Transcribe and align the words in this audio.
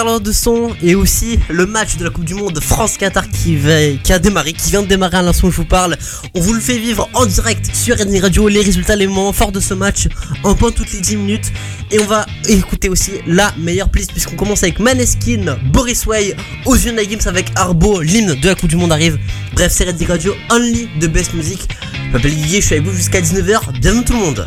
de 0.00 0.32
son 0.32 0.70
et 0.82 0.94
aussi 0.94 1.38
le 1.50 1.66
match 1.66 1.98
de 1.98 2.04
la 2.04 2.10
Coupe 2.10 2.24
du 2.24 2.32
Monde 2.32 2.58
France-Qatar 2.58 3.28
qui, 3.28 3.56
va, 3.56 3.82
qui 4.02 4.12
qui 4.54 4.70
vient 4.70 4.80
de 4.80 4.86
démarrer 4.86 5.18
à 5.18 5.22
l'instant 5.22 5.48
où 5.48 5.50
je 5.50 5.56
vous 5.56 5.66
parle. 5.66 5.98
On 6.34 6.40
vous 6.40 6.54
le 6.54 6.60
fait 6.60 6.78
vivre 6.78 7.06
en 7.12 7.26
direct 7.26 7.68
sur 7.74 7.98
Redmi 7.98 8.18
Radio, 8.18 8.48
les 8.48 8.62
résultats, 8.62 8.96
les 8.96 9.06
moments 9.06 9.34
forts 9.34 9.52
de 9.52 9.60
ce 9.60 9.74
match 9.74 10.08
en 10.42 10.54
point 10.54 10.70
toutes 10.70 10.90
les 10.94 11.00
10 11.00 11.16
minutes. 11.16 11.52
Et 11.90 12.00
on 12.00 12.06
va 12.06 12.24
écouter 12.48 12.88
aussi 12.88 13.12
la 13.26 13.52
meilleure 13.58 13.90
playlist 13.90 14.12
puisqu'on 14.12 14.36
commence 14.36 14.62
avec 14.62 14.78
Maneskin, 14.78 15.58
Boris 15.70 16.06
Way, 16.06 16.34
Ozuna 16.64 17.04
Games 17.04 17.20
avec 17.26 17.52
Arbo, 17.56 18.00
l'hymne 18.00 18.34
de 18.40 18.48
la 18.48 18.54
Coupe 18.54 18.70
du 18.70 18.76
Monde 18.76 18.92
arrive. 18.92 19.18
Bref, 19.52 19.70
c'est 19.70 19.84
Redmi 19.84 20.06
Radio, 20.06 20.34
only 20.50 20.88
the 20.98 21.08
best 21.08 21.34
music. 21.34 21.68
Je 22.06 22.12
m'appelle 22.12 22.34
Guy, 22.34 22.56
je 22.56 22.60
suis 22.60 22.76
avec 22.76 22.86
vous 22.86 22.96
jusqu'à 22.96 23.20
19h. 23.20 23.78
Bienvenue 23.80 24.04
tout 24.04 24.14
le 24.14 24.18
monde. 24.18 24.46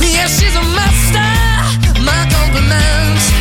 Yeah, 0.00 0.26
she's 0.26 0.56
a 0.56 0.62
master. 0.62 1.28
My 2.04 2.26
compliments. 2.30 3.37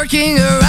working 0.00 0.38
around 0.38 0.59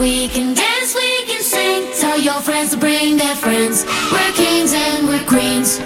We 0.00 0.28
can 0.28 0.54
dance, 0.54 0.94
we 0.94 1.26
can 1.26 1.42
sing. 1.42 1.92
Tell 2.00 2.18
your 2.18 2.40
friends 2.40 2.70
to 2.70 2.78
bring 2.78 3.18
their 3.18 3.36
friends. 3.36 3.84
We're 4.10 4.32
kings 4.32 4.72
and 4.72 5.06
we're 5.06 5.22
queens. 5.28 5.78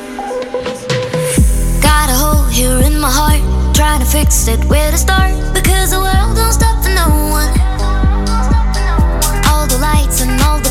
Got 1.83 2.11
a 2.11 2.15
hole 2.15 2.45
here 2.45 2.79
in 2.79 3.01
my 3.01 3.11
heart. 3.11 3.43
Trying 3.75 3.99
to 3.99 4.07
fix 4.07 4.47
it, 4.47 4.65
where 4.67 4.89
to 4.93 4.97
start? 4.97 5.35
Because 5.53 5.91
the 5.91 5.99
world 5.99 6.37
don't 6.37 6.53
stop 6.53 6.85
for 6.85 6.95
no 6.95 7.11
one. 7.35 7.51
All 9.51 9.67
the 9.67 9.79
lights 9.83 10.23
and 10.23 10.41
all 10.43 10.61
the 10.61 10.71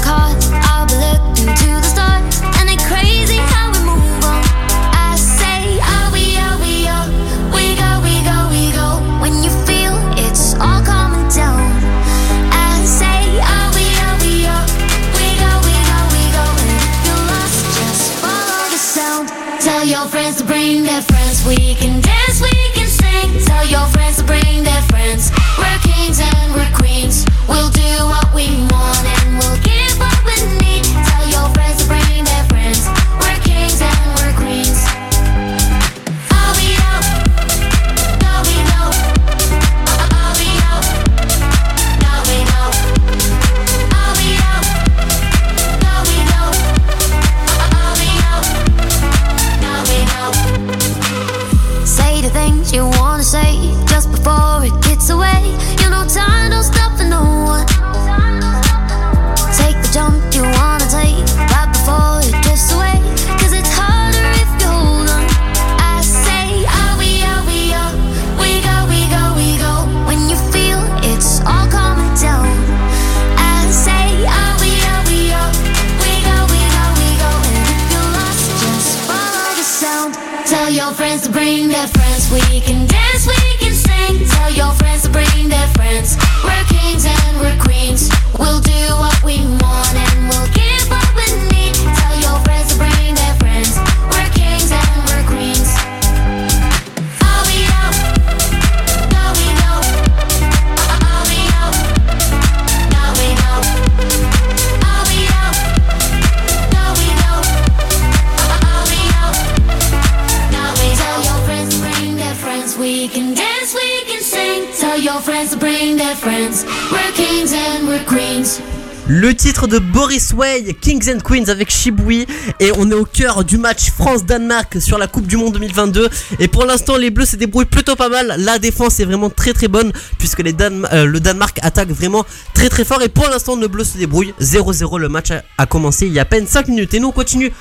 Way, 120.34 120.76
Kings 120.80 121.10
and 121.10 121.20
Queens 121.22 121.50
avec 121.50 121.72
Shibui 121.72 122.26
et 122.60 122.72
on 122.78 122.90
est 122.92 122.94
au 122.94 123.06
cœur 123.06 123.44
du 123.44 123.58
match 123.58 123.90
France-Danemark 123.92 124.80
sur 124.82 124.98
la 124.98 125.08
Coupe 125.08 125.26
du 125.28 125.38
Monde 125.38 125.54
2022 125.54 126.10
et 126.40 126.48
pour 126.48 126.66
l'instant 126.66 126.98
les 126.98 127.10
Bleus 127.10 127.26
se 127.26 127.36
débrouillent 127.36 127.66
plutôt 127.66 127.96
pas 127.96 128.10
mal, 128.10 128.36
la 128.38 128.60
défense 128.60 129.00
est 129.00 129.06
vraiment 129.06 129.30
très 129.30 129.54
très 129.54 129.68
bonne 129.68 129.92
puisque 130.20 130.40
les 130.40 130.54
Dan- 130.54 130.88
euh, 130.94 131.06
le 131.06 131.20
Danemark 131.20 131.58
attaque 131.64 131.90
vraiment 131.90 132.26
très 132.54 132.70
très 132.70 132.86
fort 132.86 133.02
et 133.02 133.10
pour 133.10 133.28
l'instant 133.28 133.56
le 133.56 133.68
Bleu 133.68 133.84
se 133.84 133.98
débrouille 133.98 134.34
0-0 134.40 135.00
le 135.00 135.10
match 135.10 135.32
a, 135.32 135.42
a 135.58 135.66
commencé 135.66 136.06
il 136.06 136.14
y 136.14 136.20
a 136.20 136.24
à 136.24 136.26
peine 136.26 136.48
5 136.48 136.68
minutes 136.68 136.94
et 136.94 137.00
nous 137.00 137.08
on 137.10 137.12
continue 137.12 137.52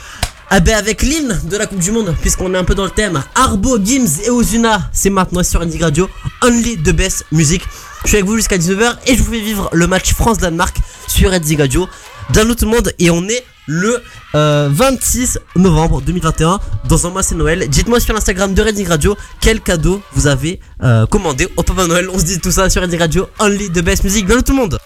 ah 0.50 0.60
ben 0.60 0.76
avec 0.76 1.00
l'hymne 1.00 1.40
de 1.44 1.56
la 1.56 1.64
Coupe 1.66 1.78
du 1.78 1.92
Monde, 1.92 2.14
puisqu'on 2.20 2.52
est 2.52 2.58
un 2.58 2.64
peu 2.64 2.74
dans 2.74 2.84
le 2.84 2.90
thème. 2.90 3.22
Arbo, 3.34 3.78
Gims 3.82 4.20
et 4.26 4.28
Ozuna, 4.28 4.90
c'est 4.92 5.08
maintenant 5.08 5.42
sur 5.42 5.62
Indie 5.62 5.82
Radio. 5.82 6.10
Only 6.42 6.76
the 6.76 6.90
best 6.90 7.24
music. 7.32 7.62
Je 8.02 8.08
suis 8.08 8.16
avec 8.18 8.28
vous 8.28 8.36
jusqu'à 8.36 8.58
19h 8.58 8.96
et 9.06 9.16
je 9.16 9.22
vous 9.22 9.32
fais 9.32 9.40
vivre 9.40 9.70
le 9.72 9.86
match 9.86 10.12
France-Danemark 10.12 10.76
sur 11.08 11.32
Indie 11.32 11.56
Radio. 11.56 11.88
Bienvenue 12.32 12.56
tout 12.56 12.64
le 12.64 12.70
monde 12.70 12.94
et 12.98 13.10
on 13.10 13.28
est 13.28 13.44
le 13.66 14.02
euh, 14.34 14.70
26 14.72 15.38
novembre 15.54 16.00
2021. 16.00 16.60
Dans 16.88 17.06
un 17.06 17.10
mois 17.10 17.22
c'est 17.22 17.34
Noël. 17.34 17.68
Dites-moi 17.68 18.00
sur 18.00 18.14
l'Instagram 18.14 18.54
de 18.54 18.62
Redding 18.62 18.88
Radio 18.88 19.18
quel 19.38 19.60
cadeau 19.60 20.00
vous 20.14 20.26
avez 20.26 20.58
euh, 20.82 21.04
commandé 21.04 21.46
au 21.58 21.62
Papa 21.62 21.86
Noël. 21.86 22.08
On 22.08 22.18
se 22.18 22.24
dit 22.24 22.40
tout 22.40 22.50
ça 22.50 22.70
sur 22.70 22.80
Redding 22.80 23.00
Radio. 23.00 23.28
Only 23.38 23.68
the 23.68 23.80
best 23.84 24.02
music. 24.04 24.24
Bienvenue 24.24 24.44
tout 24.44 24.52
le 24.52 24.58
monde. 24.62 24.78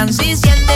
canción 0.00 0.34
si 0.34 0.34
siento 0.34 0.69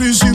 plus 0.00 0.29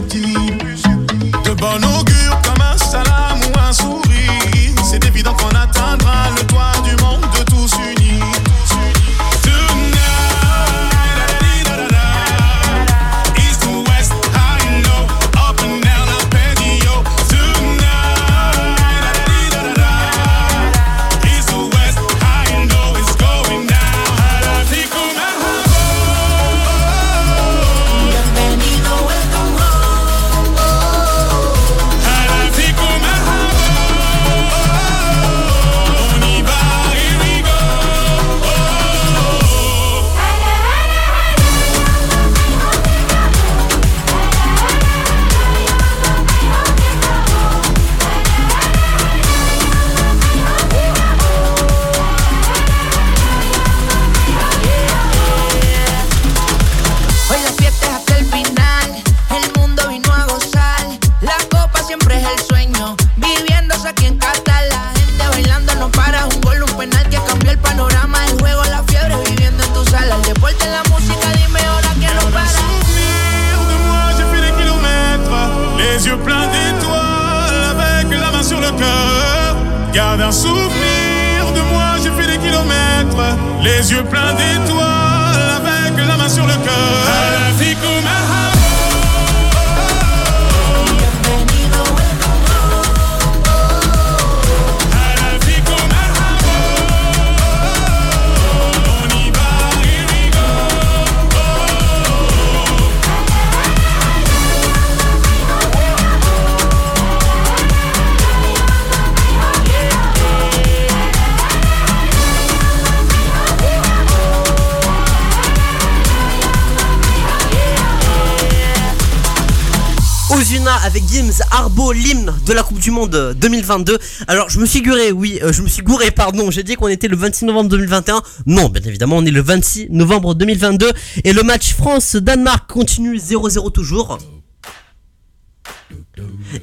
2022. 123.66 123.98
Alors 124.28 124.50
je 124.50 124.60
me 124.60 124.66
suis 124.66 124.84
oui, 125.14 125.40
euh, 125.42 125.52
je 125.52 125.62
me 125.62 125.68
suis 125.68 125.82
gouré, 125.82 126.12
pardon. 126.12 126.52
J'ai 126.52 126.64
dit 126.64 126.76
qu'on 126.76 126.88
était 126.88 127.08
le 127.08 127.16
26 127.18 127.46
novembre 127.46 127.70
2021. 127.70 128.22
Non, 128.46 128.70
bien 128.70 128.82
évidemment, 128.86 129.18
on 129.18 129.26
est 129.26 129.32
le 129.32 129.42
26 129.42 129.88
novembre 129.90 130.36
2022 130.36 130.92
et 131.24 131.34
le 131.34 131.44
match 131.44 131.74
France-Danemark 131.74 132.70
continue 132.70 133.18
0-0 133.18 133.72
toujours. 133.72 134.20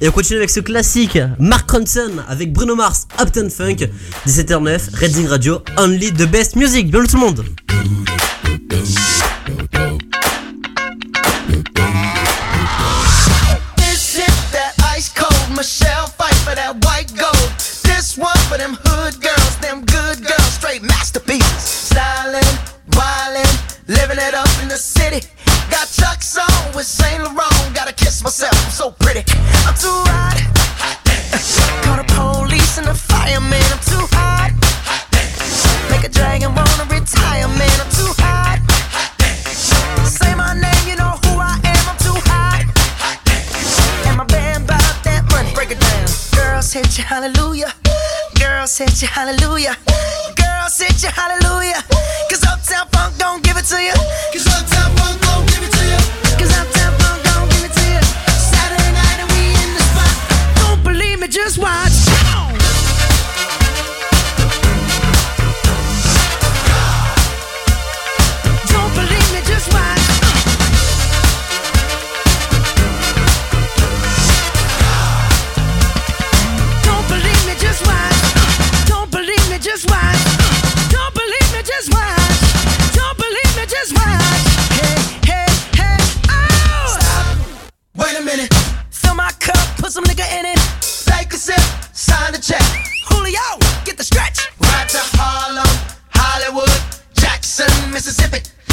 Et 0.01 0.07
on 0.07 0.11
continue 0.11 0.37
avec 0.37 0.49
ce 0.49 0.59
classique, 0.59 1.19
Mark 1.39 1.69
Ronson 1.69 2.11
avec 2.27 2.51
Bruno 2.53 2.75
Mars, 2.75 3.07
Upton 3.21 3.49
Funk, 3.49 3.87
17h09, 4.27 4.95
Redding 4.95 5.27
Radio, 5.27 5.61
Only 5.77 6.11
the 6.11 6.27
Best 6.29 6.55
Music. 6.55 6.89
Bienvenue 6.89 7.09
tout 7.09 7.17
le 7.17 7.21
monde. 7.21 8.12
hallelujah. 49.01 49.75
Girls 50.35 50.73
sit 50.73 51.01
your 51.01 51.11
hallelujah. 51.11 51.81
Cause 52.29 52.43
Uptown 52.45 52.87
Funk 52.91 53.17
don't 53.17 53.43
give 53.43 53.57
it 53.57 53.65
to 53.65 53.81
you. 53.81 53.93
Mississippi. 97.93 98.72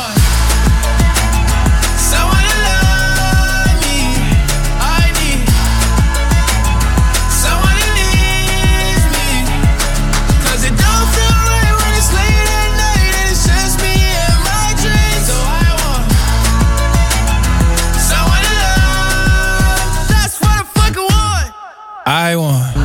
I 22.13 22.35
want 22.35 22.75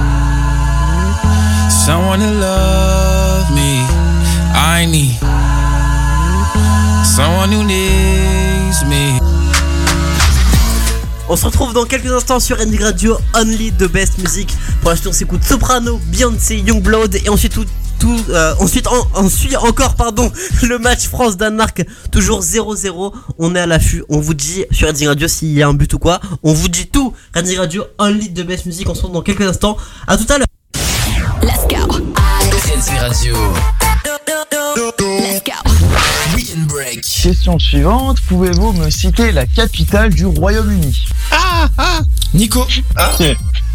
someone 1.69 2.21
to 2.21 2.31
love 2.31 3.51
me. 3.53 3.83
I 4.55 4.87
need 4.87 5.19
someone 7.05 7.51
who 7.51 7.65
needs 7.65 8.85
me. 8.85 9.19
On 11.29 11.35
se 11.35 11.45
retrouve 11.45 11.73
dans 11.73 11.87
quelques 11.87 12.13
instants 12.13 12.39
sur 12.39 12.61
Ending 12.61 12.81
Radio, 12.81 13.19
Only 13.35 13.73
the 13.73 13.91
Best 13.91 14.19
Music. 14.19 14.55
Pour 14.81 14.93
suite, 14.93 15.09
on 15.09 15.13
s'écoute 15.13 15.43
Soprano, 15.43 16.01
Beyoncé, 16.07 16.59
Youngblood 16.59 17.17
et 17.17 17.29
ensuite 17.29 17.55
tout. 17.55 17.67
Tout, 17.99 18.19
euh, 18.31 18.55
ensuite, 18.61 18.87
on, 18.87 19.21
on 19.25 19.29
suit 19.29 19.57
encore 19.57 19.95
pardon 19.95 20.31
le 20.63 20.79
match 20.79 21.09
France-Danemark 21.09 21.85
toujours 22.11 22.41
0-0 22.43 23.13
on 23.39 23.55
est 23.55 23.61
à 23.61 23.67
l'affût. 23.67 24.05
On 24.09 24.21
vous 24.21 24.35
dit 24.35 24.65
sur 24.71 24.87
Redding 24.89 25.09
Radio 25.09 25.29
s'il 25.29 25.53
y 25.53 25.63
a 25.63 25.69
un 25.69 25.75
but 25.75 25.93
ou 25.95 25.99
quoi. 25.99 26.21
On 26.43 26.53
vous 26.53 26.69
dit 26.69 26.87
tout. 26.87 27.13
Redding 27.35 27.59
Radio 27.59 27.85
only 27.99 28.33
the 28.33 28.43
best 28.47 28.67
music. 28.67 28.89
On 28.89 28.95
se 28.95 29.01
retrouve 29.01 29.15
dans 29.15 29.23
quelques 29.23 29.43
instants. 29.43 29.77
À 30.07 30.17
tout 30.17 30.27
à 30.33 30.39
l'heure. 30.39 30.47
Let's 31.43 31.67
go. 31.69 31.93
Redding 32.67 32.99
Radio. 32.99 33.37
Let's 34.77 35.43
go. 35.45 35.53
Weekend 36.35 36.67
Break. 36.69 37.01
Question 37.03 37.59
suivante, 37.59 38.19
pouvez-vous 38.29 38.73
me 38.73 38.91
citer 38.91 39.33
la 39.33 39.47
capitale 39.47 40.13
du 40.13 40.27
Royaume-Uni? 40.27 41.07
Nico, 42.35 42.67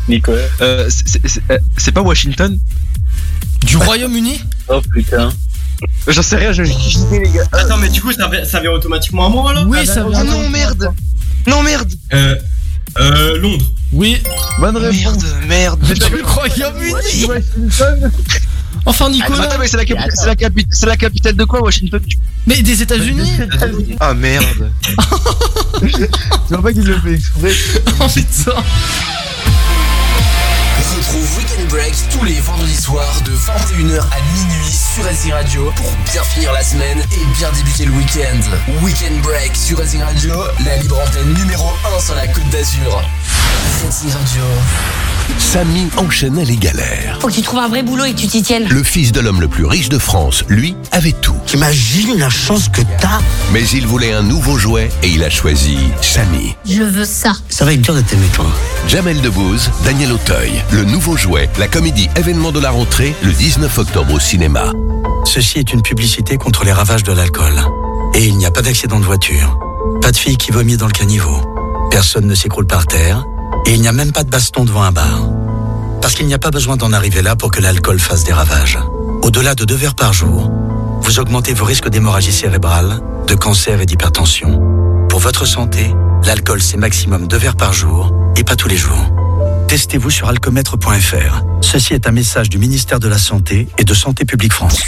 Nicolas. 0.08 0.38
Euh, 0.62 0.90
c'est- 0.90 1.28
c'est 1.28 1.42
euh, 1.52 1.58
c'est 1.78 1.92
pas 1.92 2.02
Washington? 2.02 2.58
Du 3.64 3.78
Royaume-Uni 3.78 4.42
Oh 4.68 4.82
putain. 4.94 5.30
J'en 6.08 6.22
sais 6.22 6.36
rien, 6.36 6.52
je 6.52 6.62
les 6.64 6.70
gars. 7.32 7.44
Attends, 7.52 7.78
mais 7.78 7.90
du 7.90 8.02
coup, 8.02 8.12
ça, 8.14 8.28
vient- 8.28 8.46
ça 8.46 8.60
vient 8.60 8.72
automatiquement 8.72 9.26
à 9.26 9.30
moi 9.30 9.54
là? 9.54 9.64
Oui, 9.68 9.86
ça 9.86 10.04
vient. 10.08 10.24
non, 10.24 10.50
merde 10.50 10.94
Non, 11.48 11.64
merde 11.64 11.92
Euh. 12.14 12.36
Euh. 13.00 13.38
Londres. 13.40 13.66
Oui, 13.94 14.22
Bonne 14.60 14.78
réponse. 14.78 15.24
Merde, 15.48 15.80
merde 15.84 16.00
du 16.16 16.22
Royaume-Uni. 16.22 17.26
Washington 17.26 18.12
Enfin, 18.86 19.06
Ah, 19.08 19.12
Nicolas. 19.12 19.44
attends, 19.44 19.60
mais 19.60 19.68
c'est 19.68 19.78
la, 19.78 19.86
capi- 19.86 20.10
c'est 20.14 20.26
la, 20.26 20.36
capi- 20.36 20.66
c'est 20.72 20.86
la 20.86 20.98
capitale 20.98 21.36
de 21.36 21.44
quoi, 21.44 21.62
Washington? 21.62 22.00
Mais 22.48 22.62
des 22.64 22.82
États-Unis 22.82 23.32
Ah 24.00 24.14
merde 24.14 24.72
Tu 25.82 25.88
vois 26.50 26.62
pas 26.62 26.74
qu'il 26.74 26.84
le 26.86 27.00
fait 27.00 27.14
exprès 27.14 27.52
Oh 28.00 28.08
putain. 28.08 28.64
Weekend 31.52 31.70
Break 31.70 31.94
tous 32.10 32.24
les 32.24 32.40
vendredis 32.40 32.82
soirs 32.82 33.22
de 33.26 33.32
21h 33.32 34.00
à 34.00 34.22
minuit 34.36 34.72
sur 34.72 35.04
Racing 35.04 35.34
Radio 35.34 35.70
pour 35.76 35.92
bien 36.10 36.24
finir 36.24 36.54
la 36.54 36.64
semaine 36.64 37.00
et 37.00 37.38
bien 37.38 37.52
débuter 37.52 37.86
le 37.86 37.92
week-end. 37.92 38.40
Weekend 38.82 39.22
Break 39.22 39.54
sur 39.54 39.78
Racing 39.78 40.02
Radio, 40.02 40.34
la 40.64 40.78
libre 40.78 40.98
antenne 41.00 41.34
numéro 41.34 41.68
1 41.98 42.00
sur 42.00 42.16
la 42.16 42.28
Côte 42.28 42.48
d'Azur. 42.52 43.04
Racing 43.84 44.12
Radio. 44.12 44.44
Samy 45.38 45.88
enchaînait 45.98 46.46
les 46.46 46.58
galères. 46.58 47.20
Faut 47.22 47.28
que 47.28 47.34
tu 47.34 47.42
trouves 47.42 47.60
un 47.60 47.70
vrai 47.70 47.84
boulot 47.84 48.06
et 48.06 48.14
que 48.14 48.20
tu 48.20 48.28
t'y 48.28 48.42
tiennes. 48.42 48.68
Le 48.70 48.84
fils 48.84 49.12
de 49.12 49.20
l'homme 49.20 49.40
le 49.42 49.48
plus 49.48 49.66
riche 49.66 49.90
de 49.90 49.98
France, 49.98 50.44
lui, 50.48 50.76
avait 50.92 51.14
tout. 51.14 51.36
Imagine 51.54 52.18
la 52.18 52.30
chance 52.30 52.70
que 52.70 52.82
t'as. 53.00 53.20
Mais 53.54 53.64
il 53.70 53.88
voulait 53.88 54.14
un 54.14 54.24
nouveau 54.24 54.58
jouet 54.58 54.90
et 55.04 55.08
il 55.08 55.24
a 55.24 55.30
choisi 55.30 55.78
Samy. 56.02 56.56
Je 56.66 56.84
veux 56.84 57.06
ça. 57.06 57.34
Ça 57.50 57.66
va 57.66 57.74
être 57.74 57.82
dur 57.82 57.96
de 57.96 58.02
t'aimer 58.02 58.28
toi. 58.34 58.48
Jamel 58.88 59.22
Debbouze, 59.22 59.70
Daniel 59.86 60.12
Auteuil, 60.14 60.64
le 60.72 60.84
nouveau 60.84 61.16
jouet, 61.16 61.41
la 61.58 61.68
comédie 61.68 62.10
événement 62.16 62.52
de 62.52 62.60
la 62.60 62.70
rentrée, 62.72 63.16
le 63.24 63.32
19 63.32 63.78
octobre 63.78 64.14
au 64.14 64.20
cinéma. 64.20 64.72
Ceci 65.26 65.60
est 65.60 65.74
une 65.74 65.82
publicité 65.82 66.38
contre 66.38 66.66
les 66.66 66.72
ravages 66.72 67.04
de 67.04 67.12
l'alcool. 67.12 67.54
Et 68.14 68.26
il 68.26 68.38
n'y 68.38 68.46
a 68.46 68.52
pas 68.52 68.62
d'accident 68.62 69.00
de 69.00 69.06
voiture. 69.06 69.58
Pas 70.02 70.12
de 70.12 70.18
fille 70.18 70.38
qui 70.38 70.52
vomit 70.52 70.78
dans 70.78 70.88
le 70.88 70.92
caniveau. 70.92 71.38
Personne 71.90 72.28
ne 72.28 72.36
s'écroule 72.36 72.68
par 72.68 72.86
terre. 72.86 73.26
Et 73.66 73.74
il 73.74 73.82
n'y 73.82 73.88
a 73.88 73.94
même 73.94 74.12
pas 74.12 74.24
de 74.24 74.30
baston 74.30 74.66
devant 74.66 74.84
un 74.84 74.92
bar. 74.92 75.30
Parce 76.02 76.16
qu'il 76.16 76.26
n'y 76.26 76.34
a 76.34 76.40
pas 76.40 76.52
besoin 76.52 76.78
d'en 76.78 76.94
arriver 76.94 77.22
là 77.22 77.36
pour 77.36 77.52
que 77.52 77.62
l'alcool 77.62 78.00
fasse 78.00 78.24
des 78.24 78.34
ravages. 78.34 78.80
Au-delà 79.22 79.56
de 79.56 79.66
deux 79.66 79.76
verres 79.76 79.96
par 79.96 80.14
jour, 80.14 80.52
vous 81.02 81.20
augmentez 81.20 81.54
vos 81.54 81.66
risques 81.66 81.90
d'hémorragie 81.90 82.34
cérébrale, 82.34 83.00
de 83.28 83.36
cancer 83.36 83.82
et 83.82 83.86
d'hypertension. 83.86 84.60
Pour 85.10 85.20
votre 85.20 85.46
santé, 85.46 85.94
l'alcool 86.24 86.62
c'est 86.62 86.78
maximum 86.78 87.28
deux 87.28 87.38
verres 87.38 87.56
par 87.56 87.74
jour 87.74 88.12
et 88.36 88.44
pas 88.44 88.56
tous 88.56 88.68
les 88.68 88.78
jours. 88.78 89.21
Testez-vous 89.72 90.10
sur 90.10 90.28
alcomètre.fr. 90.28 91.44
Ceci 91.62 91.94
est 91.94 92.06
un 92.06 92.12
message 92.12 92.50
du 92.50 92.58
ministère 92.58 93.00
de 93.00 93.08
la 93.08 93.18
Santé 93.18 93.70
et 93.78 93.86
de 93.86 93.94
Santé 93.94 94.26
publique 94.26 94.52
France. 94.52 94.82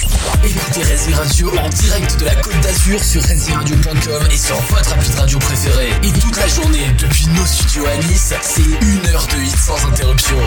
Écoutez 0.44 0.84
Racing 0.84 1.14
Radio 1.14 1.52
en 1.58 1.70
direct 1.70 2.20
de 2.20 2.26
la 2.26 2.36
Côte 2.36 2.60
d'Azur 2.60 3.02
sur 3.02 3.22
RacingRadio.com 3.22 4.28
et 4.30 4.38
sur 4.38 4.58
votre 4.58 4.92
appli 4.92 5.10
de 5.10 5.16
radio 5.16 5.40
préférée. 5.40 5.90
Et 6.04 6.12
toute 6.20 6.36
la 6.36 6.48
journée 6.50 6.86
depuis 7.00 7.28
nos 7.28 7.46
studios 7.46 7.86
à 7.86 7.96
Nice, 7.96 8.34
c'est 8.42 8.62
une 8.62 9.08
heure 9.08 9.26
de 9.28 9.42
hit 9.42 9.56
sans 9.56 9.88
interruption. 9.88 10.38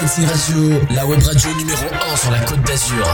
Racing 0.00 0.24
Radio, 0.24 0.80
la 0.94 1.04
web 1.04 1.22
radio 1.22 1.50
numéro 1.58 1.84
1 2.14 2.16
sur 2.16 2.30
la 2.30 2.38
Côte 2.38 2.62
d'Azur. 2.62 3.06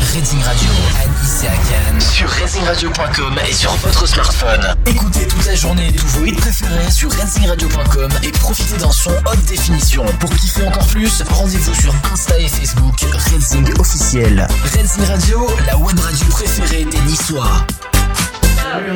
Reading 0.00 0.42
Radio 0.42 0.68
à 1.02 1.06
Nice 1.06 1.44
et 1.44 1.48
à 1.48 1.50
Cannes 1.50 2.00
sur 2.00 2.28
RacingRadio.com 2.28 3.38
et 3.48 3.52
sur 3.52 3.72
votre 3.76 4.06
smartphone. 4.06 4.74
Écoutez 4.86 5.26
toute 5.26 5.44
la 5.44 5.54
journée 5.54 5.92
tous 5.92 6.06
vos 6.18 6.24
hits 6.24 6.32
préférés 6.32 6.90
sur 6.90 7.10
RacingRadio.com 7.12 8.10
et 8.22 8.30
profitez 8.32 8.76
d'un 8.78 8.90
son 8.90 9.10
haute 9.10 9.44
définition. 9.46 10.04
Pour 10.20 10.30
kiffer 10.30 10.66
encore 10.66 10.86
plus, 10.86 11.22
rendez-vous 11.30 11.74
sur 11.74 11.94
Insta 12.12 12.38
et 12.38 12.48
Facebook 12.48 13.00
Racing 13.12 13.68
officiel. 13.78 14.46
Racing 14.74 15.04
Radio, 15.04 15.46
la 15.66 15.76
web 15.76 15.98
radio 15.98 16.26
préférée 16.30 16.84
des 16.84 17.00
Niçois. 17.00 17.66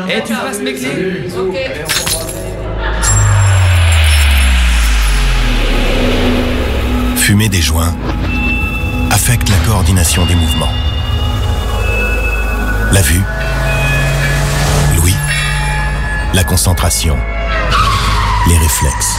Et 0.08 0.22
tu 0.24 0.34
passes 0.34 0.58
mes 0.60 0.74
clés 0.74 1.28
Ok. 1.38 1.56
Fumer 7.16 7.48
des 7.48 7.62
joints 7.62 7.94
affecte 9.10 9.48
la 9.48 9.56
coordination 9.58 10.26
des 10.26 10.34
mouvements. 10.34 10.72
La 12.92 13.00
vue, 13.00 13.22
l'ouïe, 14.94 15.14
la 16.35 16.44
concentration, 16.44 17.16
les 18.48 18.59
réflexes. 18.59 19.16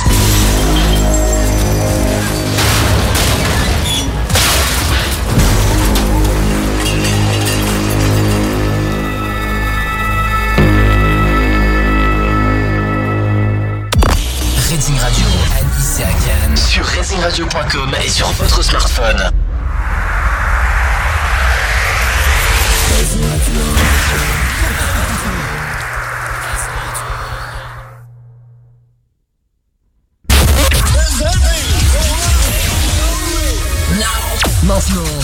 Reading 14.70 15.00
Radio 15.00 15.26
Nice 15.26 16.00
et 16.00 16.56
sur 16.56 16.86
RacingRadio.com 16.86 17.96
et 18.06 18.10
sur 18.10 18.28
votre 18.34 18.64
smartphone. 18.64 19.33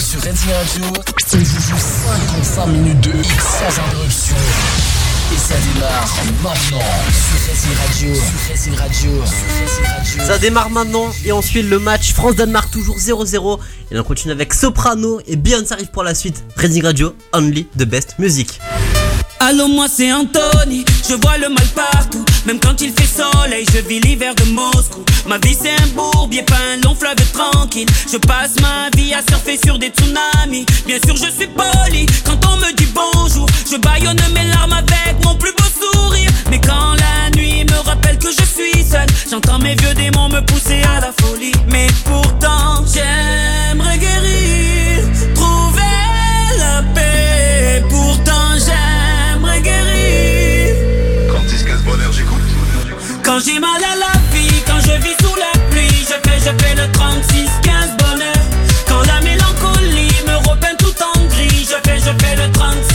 Sur 0.09 0.21
Reading 0.21 0.51
Radio, 0.53 0.85
on 0.87 1.37
vous 1.37 1.45
joue 1.45 1.77
55 2.43 2.65
minutes 2.65 2.99
de 3.01 3.11
hits 3.11 3.25
sans 3.25 3.79
interruption. 3.79 4.35
Et 5.31 5.37
ça 5.37 5.53
démarre 5.71 6.17
maintenant 6.33 6.55
sur 7.13 7.37
Racing 7.47 7.75
Radio, 7.85 8.15
sur 8.55 8.77
Radio, 8.79 9.11
sur 9.27 9.87
Radio. 9.87 10.23
Ça 10.25 10.37
démarre 10.39 10.69
maintenant 10.71 11.11
et 11.23 11.31
on 11.31 11.43
suit 11.43 11.61
le 11.61 11.77
match 11.77 12.13
France-Danemark 12.13 12.71
toujours 12.71 12.97
0-0 12.97 13.59
et 13.91 13.99
on 13.99 14.03
continue 14.03 14.31
avec 14.31 14.55
Soprano 14.55 15.19
et 15.27 15.35
Beyoncé 15.35 15.73
arrive 15.73 15.91
pour 15.91 16.03
la 16.03 16.15
suite. 16.15 16.43
Reading 16.55 16.83
Radio, 16.83 17.13
only 17.33 17.67
the 17.77 17.83
best 17.83 18.15
music. 18.17 18.59
Allô, 19.39 19.67
moi 19.67 19.85
c'est 19.87 20.11
Anthony, 20.11 20.85
je 21.07 21.13
vois 21.13 21.37
le 21.37 21.49
mal 21.49 21.67
partout. 21.75 22.25
Même 22.47 22.59
quand 22.59 22.81
il 22.81 22.91
fait 22.93 23.05
soleil, 23.05 23.63
je 23.71 23.87
vis 23.87 23.99
l'hiver 23.99 24.33
de 24.33 24.43
Moscou. 24.45 25.05
Ma 25.29 25.37
vie 25.37 25.55
c'est 25.61 25.69
un 25.69 25.87
bourbier, 25.89 26.41
pas 26.41 26.55
un 26.73 26.81
long 26.81 26.95
fleuve 26.95 27.13
tranquille. 27.33 27.87
Je 28.11 28.17
passe 28.17 28.59
ma 28.61 28.89
vie 28.97 29.13
à 29.13 29.21
surfer 29.29 29.59
sur 29.63 29.77
des 29.77 29.89
tsunamis. 29.89 30.65
Bien 30.87 30.97
sûr, 31.05 31.15
je 31.17 31.29
suis 31.29 31.45
poli 31.45 32.07
quand 32.25 32.39
on 32.47 32.57
me 32.57 32.73
dit 32.73 32.91
bonjour. 32.95 33.45
Je 33.71 33.77
baillonne 33.77 34.19
mes 34.33 34.45
larmes 34.45 34.73
avec 34.73 35.23
mon 35.23 35.35
plus 35.35 35.51
beau 35.51 35.65
sourire. 35.65 36.31
Mais 36.49 36.59
quand 36.59 36.95
la 36.95 37.29
nuit 37.37 37.63
me 37.63 37.77
rappelle 37.87 38.17
que 38.17 38.29
je 38.31 38.43
suis 38.43 38.83
seul, 38.83 39.05
j'entends 39.29 39.59
mes 39.59 39.75
vieux 39.75 39.93
démons 39.93 40.29
me 40.29 40.41
pousser 40.41 40.81
à 40.81 40.99
la 40.99 41.11
folie. 41.21 41.53
Mais 41.67 41.85
pourtant, 42.05 42.83
j'aimerais 42.91 43.99
guérir, 43.99 45.03
trouver 45.35 45.81
la 46.57 46.81
paix. 46.95 47.83
Pourtant, 47.87 48.57
j'aimerais 48.57 49.61
guérir. 49.61 50.75
Quand 51.31 51.43
il 51.51 51.59
se 51.59 51.65
casse 51.65 51.83
bonheur, 51.83 52.11
j'écoute. 52.13 52.41
Quand 53.23 53.37
j'ai 53.45 53.59
mal 53.59 53.83
à 53.83 53.95
la 53.95 54.19
vie 54.33 54.38
vis 55.01 55.15
sous 55.21 55.35
la 55.35 55.59
pluie, 55.69 56.05
je 56.09 56.29
fais, 56.29 56.39
je 56.39 56.63
fais 56.63 56.75
le 56.75 56.91
36, 56.91 57.49
15 57.63 57.97
bonheur. 57.97 58.43
Quand 58.87 59.01
la 59.01 59.21
mélancolie 59.21 60.15
me 60.27 60.49
repeint 60.49 60.75
tout 60.77 60.95
en 61.03 61.19
gris, 61.27 61.67
je 61.69 61.89
fais, 61.89 61.99
je 61.99 62.25
fais 62.25 62.35
le 62.35 62.51
36. 62.51 62.88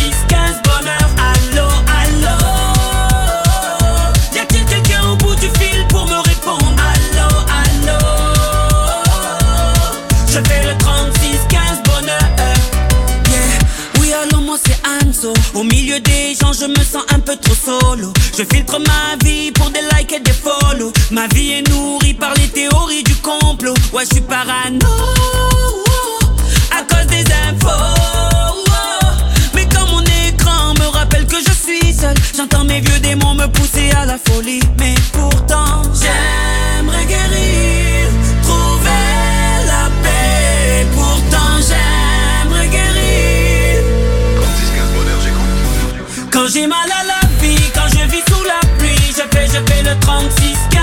je 16.58 16.66
me 16.66 16.84
sens 16.84 17.02
un 17.12 17.20
peu 17.20 17.36
trop 17.36 17.54
solo. 17.54 18.12
Je 18.36 18.44
filtre 18.44 18.78
ma 18.78 19.16
vie 19.24 19.50
pour 19.52 19.70
des 19.70 19.80
likes 19.96 20.12
et 20.12 20.20
des 20.20 20.32
follow. 20.32 20.92
Ma 21.10 21.26
vie 21.28 21.52
est 21.52 21.68
nourrie 21.68 22.14
par 22.14 22.34
les 22.34 22.48
théories 22.48 23.02
du 23.02 23.14
complot. 23.16 23.74
Ouais, 23.92 24.04
je 24.08 24.14
suis 24.16 24.20
parano 24.20 24.86
à 26.70 26.82
cause 26.82 27.06
des 27.06 27.24
infos. 27.48 27.68
Mais 29.54 29.66
quand 29.66 29.86
mon 29.90 30.02
écran 30.28 30.74
me 30.74 30.86
rappelle 30.86 31.26
que 31.26 31.38
je 31.38 31.52
suis 31.52 31.92
seul, 31.92 32.14
j'entends 32.36 32.64
mes 32.64 32.80
vieux 32.80 33.00
démons 33.00 33.34
me 33.34 33.46
pousser 33.46 33.90
à 33.90 34.06
la 34.06 34.18
folie. 34.18 34.60
Mais 34.78 34.94
See. 50.30 50.73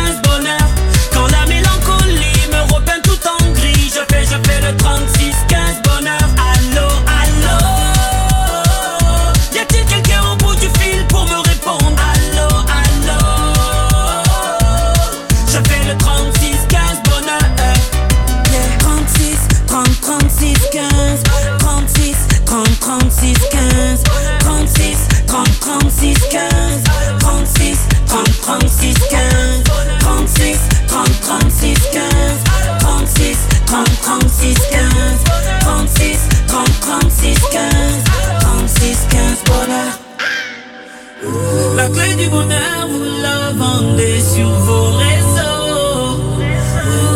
secret 41.92 42.16
du 42.16 42.30
bonheur, 42.30 42.88
vous 42.90 43.04
la 43.22 43.52
vendez 43.54 44.20
sur 44.22 44.50
vos 44.50 44.92
réseaux. 44.92 46.20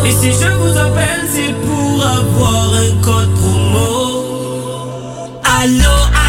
Et 0.06 0.10
si 0.10 0.32
je 0.32 0.48
vous 0.48 0.78
appelle, 0.78 1.24
c'est 1.28 1.54
pour 1.66 2.04
avoir 2.04 2.74
un 2.74 3.02
code 3.02 3.34
promo. 3.34 4.60
Allô, 5.44 5.96
allô. 6.14 6.25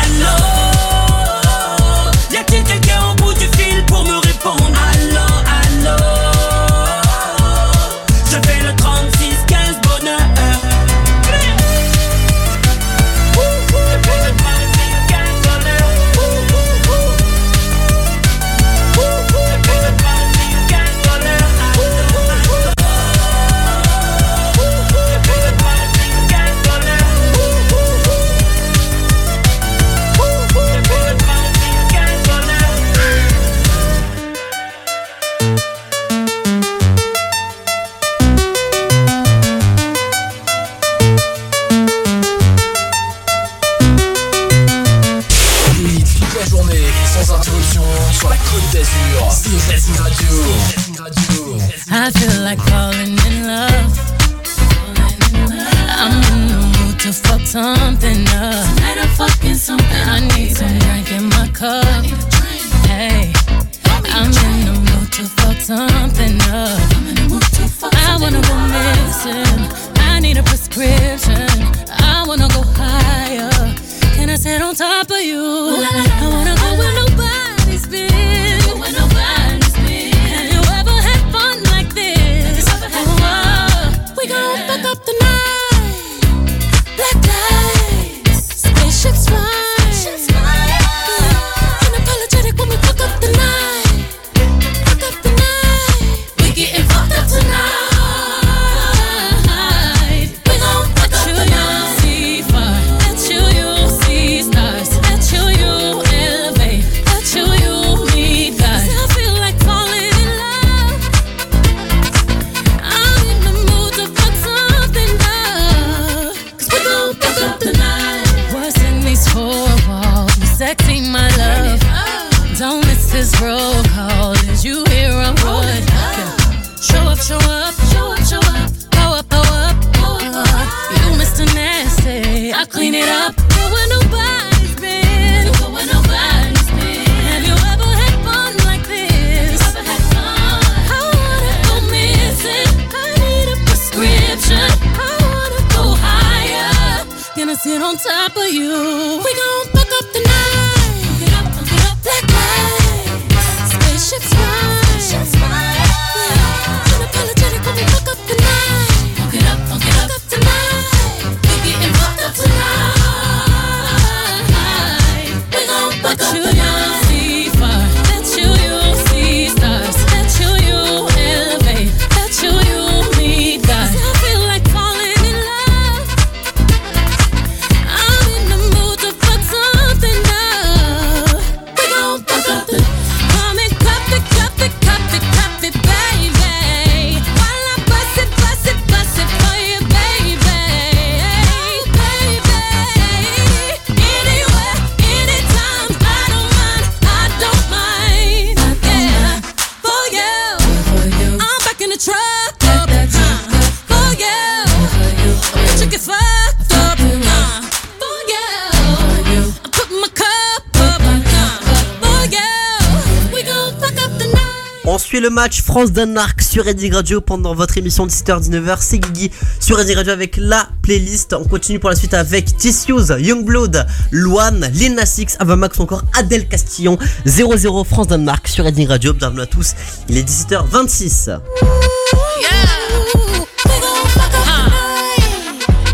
Match 215.37 215.61
France-Danemark 215.61 216.41
sur 216.41 216.65
Redding 216.65 216.93
Radio 216.93 217.21
pendant 217.21 217.53
votre 217.53 217.77
émission 217.77 218.07
de 218.07 218.11
17h-19h. 218.11 218.77
C'est 218.79 218.97
Guigui 218.97 219.29
sur 219.59 219.77
Redding 219.77 219.95
Radio 219.95 220.11
avec 220.11 220.35
la 220.35 220.67
playlist. 220.81 221.33
On 221.33 221.43
continue 221.43 221.77
pour 221.77 221.91
la 221.91 221.95
suite 221.95 222.15
avec 222.15 222.57
Tissues, 222.57 223.13
Youngblood, 223.19 223.85
Luan, 224.09 224.67
Lil 224.73 224.95
Nas 224.95 225.21
Avamax 225.37 225.77
ou 225.77 225.83
encore 225.83 226.01
Adèle 226.17 226.47
Castillon. 226.47 226.97
0-0 227.27 227.85
France-Danemark 227.85 228.47
sur 228.47 228.63
Redding 228.63 228.87
Radio. 228.87 229.13
Bienvenue 229.13 229.41
à 229.41 229.45
tous. 229.45 229.75
Il 230.09 230.17
est 230.17 230.27
17h26. 230.27 231.39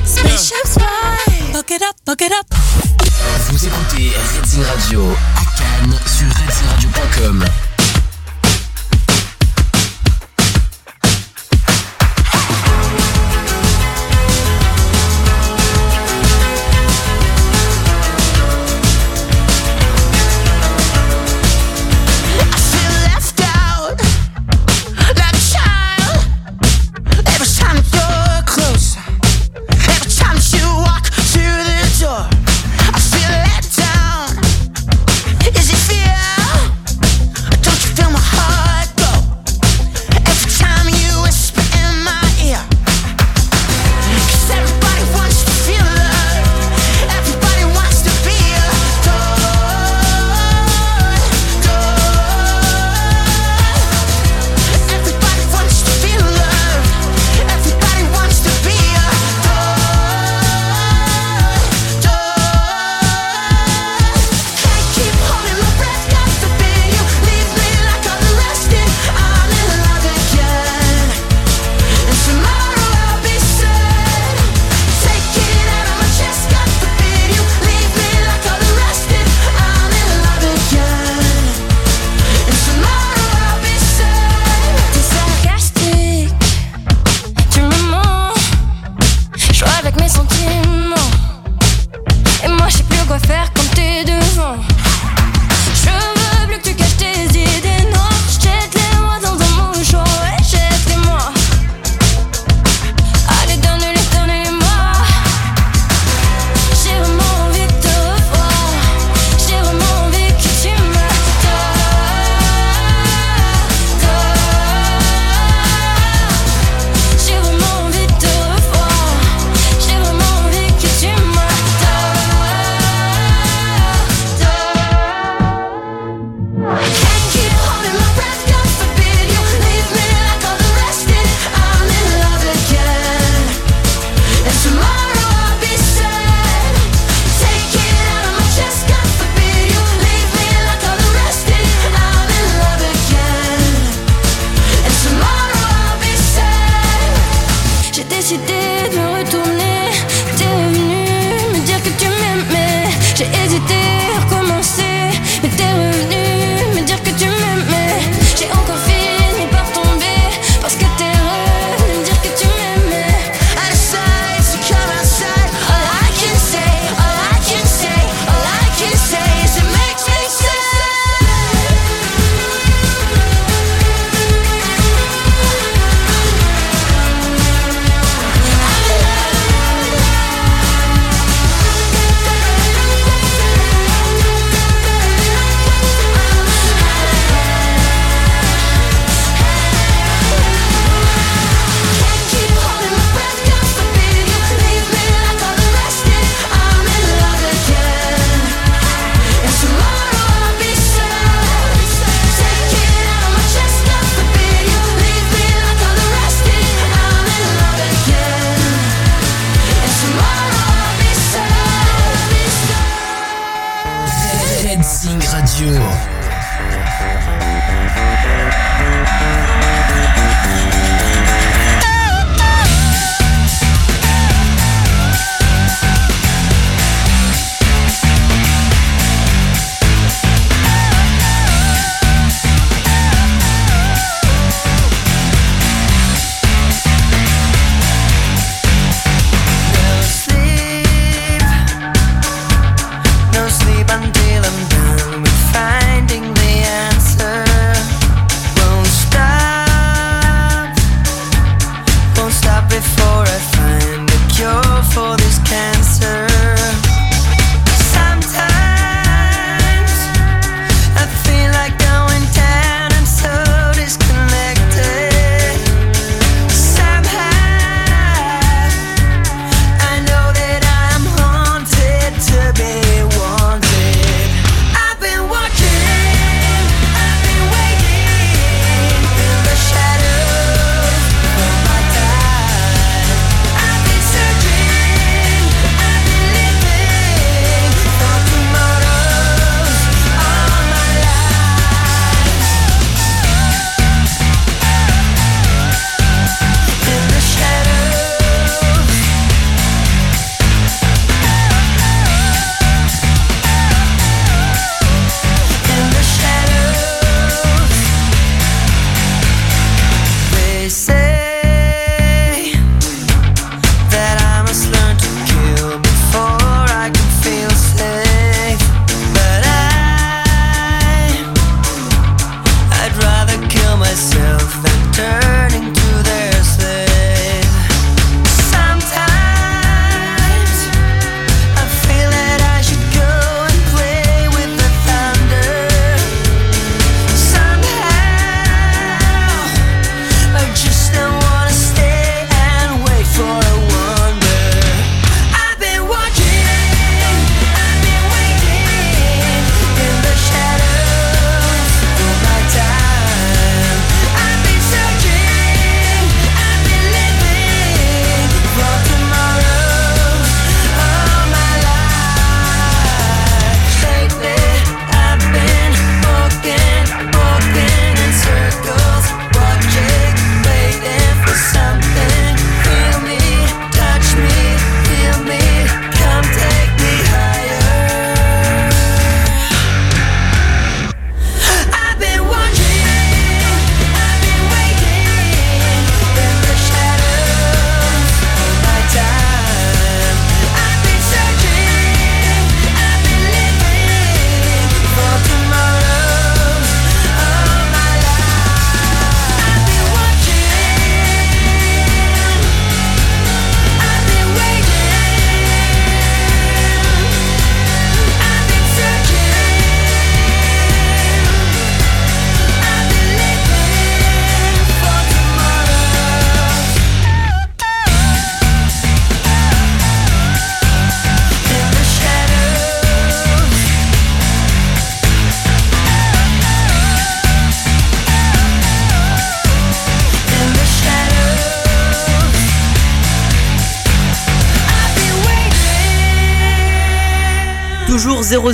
Spaceships 0.05 0.71
fly. 0.71 1.51
Buck 1.51 1.69
it 1.69 1.81
up, 1.81 1.95
buck 2.05 2.21
it 2.21 2.31
up. 2.31 2.47
Vous 3.49 3.65
écoutez 3.65 4.09
Redding 4.35 4.63
Radio 4.63 5.01
à 5.35 5.41
Cannes 5.57 5.99
sur 6.05 6.27
reddingradio.com. 6.27 6.92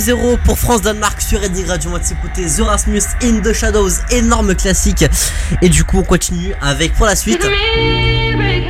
0 0.00 0.38
pour 0.44 0.58
France-Danemark 0.58 1.20
sur 1.20 1.40
Redding 1.40 1.66
Radio. 1.66 1.90
On 1.90 1.92
va 1.92 2.02
s'écouter 2.02 2.46
The 2.46 2.60
in 3.22 3.40
the 3.42 3.52
Shadows, 3.52 3.90
énorme 4.10 4.54
classique. 4.54 5.04
Et 5.60 5.68
du 5.68 5.84
coup, 5.84 5.98
on 5.98 6.02
continue 6.02 6.54
avec 6.60 6.94
pour 6.94 7.06
la 7.06 7.14
suite 7.14 7.46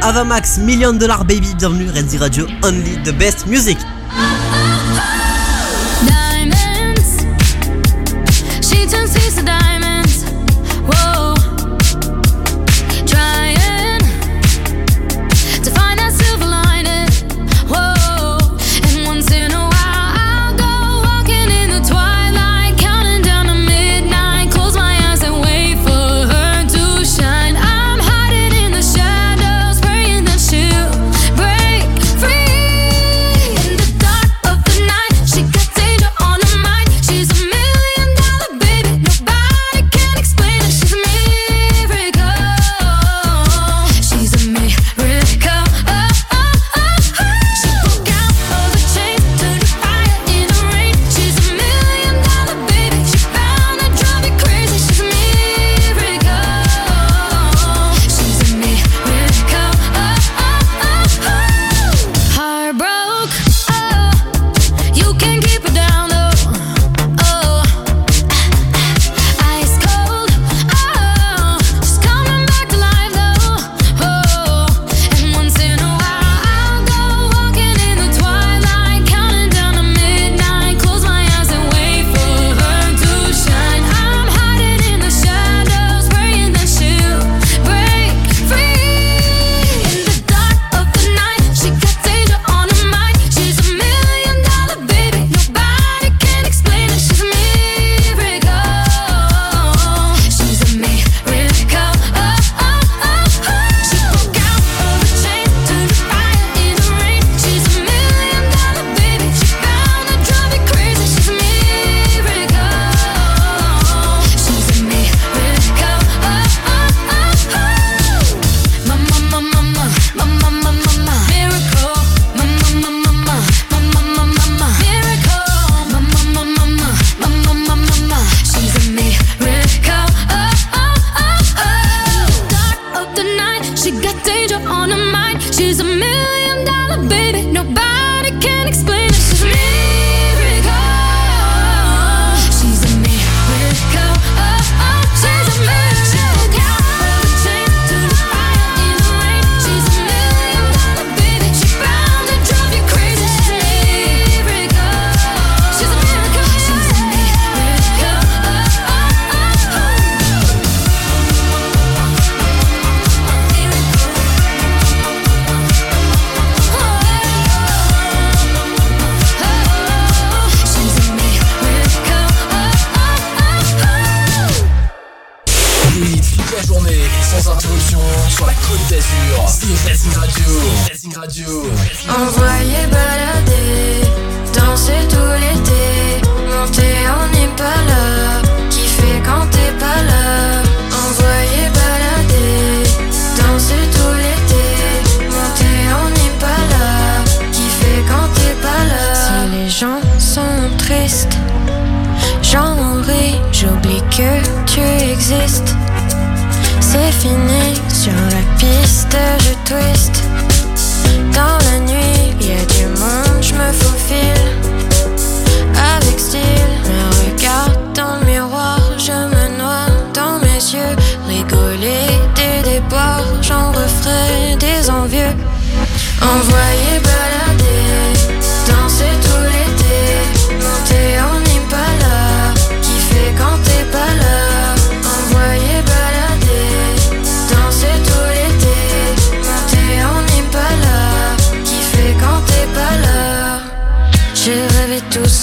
Avamax, 0.03 0.59
Million 0.59 0.93
Dollar 0.93 1.25
Baby. 1.25 1.55
Bienvenue, 1.57 1.89
Redding 1.91 2.19
Radio, 2.19 2.47
only 2.65 3.01
the 3.05 3.13
best 3.13 3.47
music. 3.47 3.79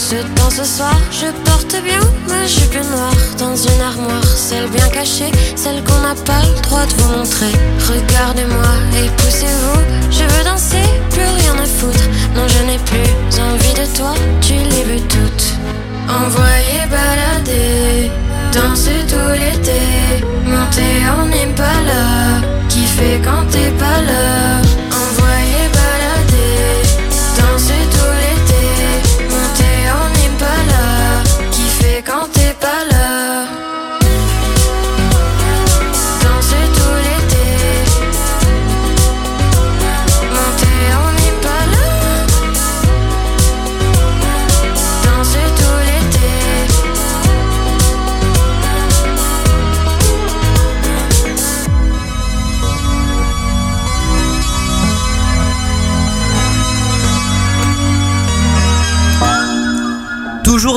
Ce 0.10 0.16
temps, 0.16 0.50
ce 0.50 0.64
soir, 0.64 0.96
je 1.12 1.26
porte 1.44 1.76
bien 1.84 2.00
ma 2.30 2.48
jupe 2.48 2.76
noire 2.92 3.12
dans 3.38 3.58
une 3.58 3.82
armoire, 3.82 4.24
celle 4.24 4.70
bien 4.70 4.88
cachée, 4.88 5.30
celle 5.58 5.84
qu'on 5.84 6.00
n'a 6.00 6.16
pas 6.16 6.42
le 6.48 6.62
droit 6.62 6.86
de 6.86 6.94
vous 6.94 7.18
montrer. 7.18 7.52
Regardez-moi 7.90 8.72
et 8.96 9.10
poussez-vous, 9.18 9.82
je 10.10 10.24
veux 10.24 10.44
danser, 10.46 10.88
plus 11.10 11.28
rien 11.42 11.56
à 11.62 11.66
foutre. 11.66 12.08
Non, 12.34 12.48
je 12.48 12.64
n'ai 12.68 12.80
plus 12.86 13.42
envie 13.52 13.74
de 13.74 13.98
toi, 13.98 14.14
tu 14.40 14.54
les 14.54 14.84
veux 14.86 15.06
toutes. 15.10 15.48
Envoyez 16.08 16.88
balader, 16.90 18.10
danser 18.54 19.04
tout 19.10 19.32
l'été, 19.34 20.24
monter 20.46 21.04
en 21.18 21.28
Impala, 21.28 22.48
kiffer 22.70 23.20
quand 23.26 23.44
t'es 23.52 23.72
pas 23.72 24.02
là. 24.08 24.67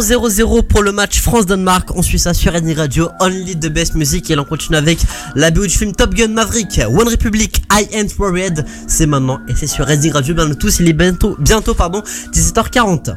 Toujours 0.01 0.29
0-0 0.29 0.63
pour 0.63 0.83
le 0.83 0.93
match 0.93 1.21
France-Danemark. 1.21 1.91
On 1.95 2.03
suit 2.03 2.19
ça 2.19 2.33
sur 2.33 2.53
Redding 2.53 2.77
Radio, 2.77 3.11
Only 3.21 3.59
the 3.59 3.69
Best 3.69 3.95
Music. 3.95 4.31
Et 4.31 4.35
là, 4.35 4.43
on 4.43 4.45
continue 4.45 4.77
avec 4.77 4.99
la 5.35 5.51
BO 5.51 5.67
du 5.67 5.77
film 5.77 5.93
Top 5.93 6.15
Gun 6.15 6.29
Maverick, 6.29 6.81
One 6.89 7.09
Republic, 7.09 7.63
I 7.73 7.87
Ain't 7.93 8.17
Worried. 8.19 8.65
C'est 8.87 9.07
maintenant 9.07 9.41
et 9.49 9.55
c'est 9.55 9.67
sur 9.67 9.87
Redding 9.87 10.13
Radio. 10.13 10.35
Bienvenue 10.35 10.57
tous, 10.57 10.81
il 10.81 10.89
est 10.89 10.95
bientôt, 10.95 11.37
bientôt 11.39 11.75
pardon, 11.75 12.03
17h40. 12.33 13.17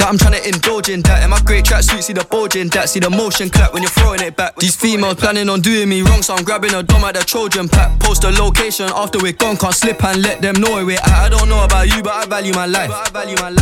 that 0.00 0.08
I'm 0.08 0.18
trying 0.18 0.40
to 0.40 0.42
indulge 0.48 0.88
in 0.88 1.02
that. 1.02 1.22
In 1.22 1.30
my 1.30 1.40
great 1.44 1.64
tracksuit, 1.64 2.02
see 2.02 2.12
the 2.12 2.24
bulge 2.24 2.56
in 2.56 2.68
that. 2.68 2.88
See 2.88 3.00
the 3.00 3.10
motion 3.10 3.50
clap 3.50 3.72
when 3.72 3.82
you're 3.82 3.92
throwing 3.92 4.20
it 4.22 4.34
back. 4.34 4.56
These 4.56 4.76
females 4.76 5.16
planning 5.16 5.48
on 5.48 5.60
doing 5.60 5.88
me 5.88 6.02
wrong, 6.02 6.22
so 6.22 6.34
I'm 6.34 6.44
grabbing 6.44 6.74
a 6.74 6.82
dom 6.82 7.04
at 7.04 7.14
the 7.14 7.20
Trojan 7.20 7.68
pack. 7.68 8.00
Post 8.00 8.24
a 8.24 8.30
location 8.30 8.88
after 8.96 9.18
we're 9.20 9.36
gone, 9.36 9.56
can't 9.56 9.74
slip 9.74 10.02
and 10.02 10.22
let 10.22 10.40
them 10.40 10.56
know 10.56 10.84
we're 10.84 10.96
at. 10.96 11.08
I 11.08 11.28
don't 11.28 11.48
know 11.48 11.62
about 11.64 11.94
you, 11.94 12.02
but 12.02 12.12
I 12.12 12.26
value 12.26 12.52
my 12.54 12.66
life. 12.66 12.90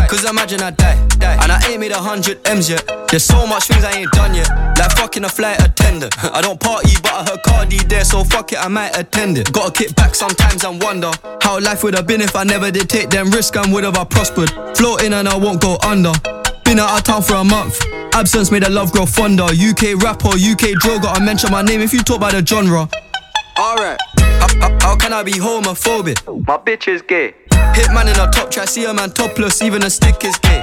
Cause 0.09 0.25
imagine 0.25 0.63
I 0.63 0.71
die, 0.71 0.97
and 1.21 1.51
I 1.53 1.61
ain't 1.69 1.81
made 1.81 1.93
a 1.93 1.99
hundred 2.01 2.39
M's 2.47 2.71
yet. 2.71 2.87
There's 3.09 3.25
so 3.25 3.47
much 3.47 3.67
things 3.67 3.85
I 3.85 3.93
ain't 3.93 4.13
done 4.13 4.35
yet. 4.35 4.49
Like 4.79 4.93
fucking 4.93 5.25
a 5.25 5.29
flight 5.29 5.61
attendant. 5.61 6.15
I 6.25 6.41
don't 6.41 6.61
party, 6.61 6.95
but 7.03 7.13
I 7.13 7.25
heard 7.25 7.43
Cardi 7.43 7.79
there, 7.89 8.05
so 8.05 8.23
fuck 8.23 8.53
it, 8.53 8.59
I 8.59 8.69
might 8.69 8.97
attend 8.97 9.39
it. 9.39 9.53
Gotta 9.53 9.73
kick 9.73 9.95
back 9.97 10.15
sometimes 10.15 10.65
and 10.65 10.81
wonder 10.83 11.11
how 11.43 11.59
life 11.61 11.83
would 11.83 11.95
have 11.95 12.07
been 12.07 12.21
if 12.21 12.37
I 12.37 12.45
never 12.45 12.71
did 12.71 12.89
take 12.89 13.11
them 13.11 13.31
risks 13.31 13.57
and 13.57 13.73
would 13.73 13.85
have 13.85 13.97
I 13.99 14.05
prospered. 14.05 14.51
Floating 14.77 15.13
and 15.13 15.29
I 15.29 15.37
won't 15.37 15.61
go 15.61 15.79
under. 15.83 16.13
Been 16.69 16.81
out 16.81 16.99
of 16.99 17.03
town 17.03 17.23
for 17.23 17.37
a 17.37 17.45
month. 17.45 17.81
Absence 18.13 18.51
made 18.51 18.63
the 18.63 18.69
love 18.69 18.93
grow 18.93 19.07
fonder. 19.07 19.45
UK 19.45 19.97
rapper, 20.03 20.37
UK 20.37 20.79
drill, 20.79 21.01
gotta 21.01 21.19
mention 21.19 21.51
my 21.51 21.63
name 21.63 21.81
if 21.81 21.95
you 21.95 22.01
talk 22.01 22.19
about 22.19 22.33
the 22.33 22.45
genre. 22.45 22.87
Alright, 23.59 23.99
how 24.83 24.95
can 24.95 25.15
I 25.15 25.23
be 25.23 25.33
homophobic? 25.33 26.21
My 26.47 26.59
bitch 26.59 26.87
is 26.87 27.01
gay. 27.01 27.33
Hitman 27.49 28.13
in 28.13 28.21
a 28.21 28.31
top 28.31 28.51
try, 28.51 28.67
see 28.67 28.85
a 28.85 28.93
man 28.93 29.13
topless, 29.13 29.63
even 29.63 29.83
a 29.83 29.89
stick 29.89 30.23
is 30.23 30.37
gay. 30.37 30.63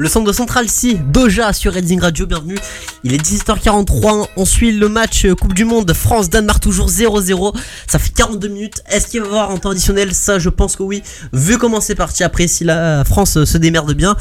Le 0.00 0.08
centre 0.08 0.26
de 0.26 0.32
Central 0.32 0.66
C, 0.66 0.94
Doja 0.94 1.52
sur 1.52 1.74
Redding 1.74 2.00
Radio, 2.00 2.24
bienvenue. 2.24 2.56
Il 3.04 3.12
est 3.12 3.22
17h43, 3.22 4.28
on 4.34 4.46
suit 4.46 4.72
le 4.72 4.88
match 4.88 5.26
euh, 5.26 5.34
Coupe 5.34 5.52
du 5.52 5.66
Monde 5.66 5.92
France-Danemark 5.92 6.62
toujours 6.62 6.88
0-0. 6.88 7.54
Ça 7.86 7.98
fait 7.98 8.08
42 8.08 8.48
minutes. 8.48 8.82
Est-ce 8.90 9.08
qu'il 9.08 9.20
va 9.20 9.26
y 9.26 9.28
avoir 9.28 9.50
un 9.50 9.58
temps 9.58 9.68
additionnel? 9.68 10.14
Ça, 10.14 10.38
je 10.38 10.48
pense 10.48 10.76
que 10.76 10.82
oui. 10.82 11.02
Vu 11.34 11.58
comment 11.58 11.82
c'est 11.82 11.96
parti 11.96 12.24
après, 12.24 12.48
si 12.48 12.64
la 12.64 13.04
France 13.04 13.36
euh, 13.36 13.44
se 13.44 13.58
démerde 13.58 13.92
bien, 13.92 14.16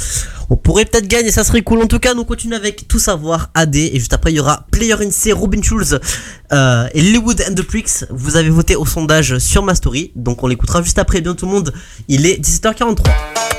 on 0.50 0.58
pourrait 0.58 0.84
peut-être 0.84 1.08
gagner, 1.08 1.32
ça 1.32 1.46
serait 1.46 1.62
cool. 1.62 1.82
En 1.82 1.88
tout 1.88 2.00
cas, 2.00 2.14
nous 2.14 2.26
continuons 2.26 2.58
avec 2.58 2.90
Tout 2.90 3.00
Savoir 3.00 3.50
AD. 3.54 3.78
Et 3.78 4.00
juste 4.00 4.12
après, 4.12 4.34
il 4.34 4.36
y 4.36 4.42
aura 4.42 4.66
Player 4.72 4.96
in 5.02 5.12
C, 5.12 5.32
Robin 5.32 5.62
Schulz 5.62 5.98
euh, 6.52 6.90
et 6.94 7.02
Leewood 7.02 7.42
and 7.50 7.54
the 7.54 7.62
Pricks. 7.62 8.04
Vous 8.10 8.36
avez 8.36 8.50
voté 8.50 8.76
au 8.76 8.86
sondage 8.86 9.38
sur 9.38 9.64
ma 9.64 9.76
story, 9.76 10.12
donc 10.18 10.44
on 10.44 10.48
l'écoutera 10.48 10.82
juste 10.82 11.00
après. 11.00 11.22
Bien 11.22 11.36
tout 11.36 11.46
le 11.46 11.54
monde, 11.54 11.74
il 12.10 12.26
est 12.26 12.38
17h43. 12.38 13.59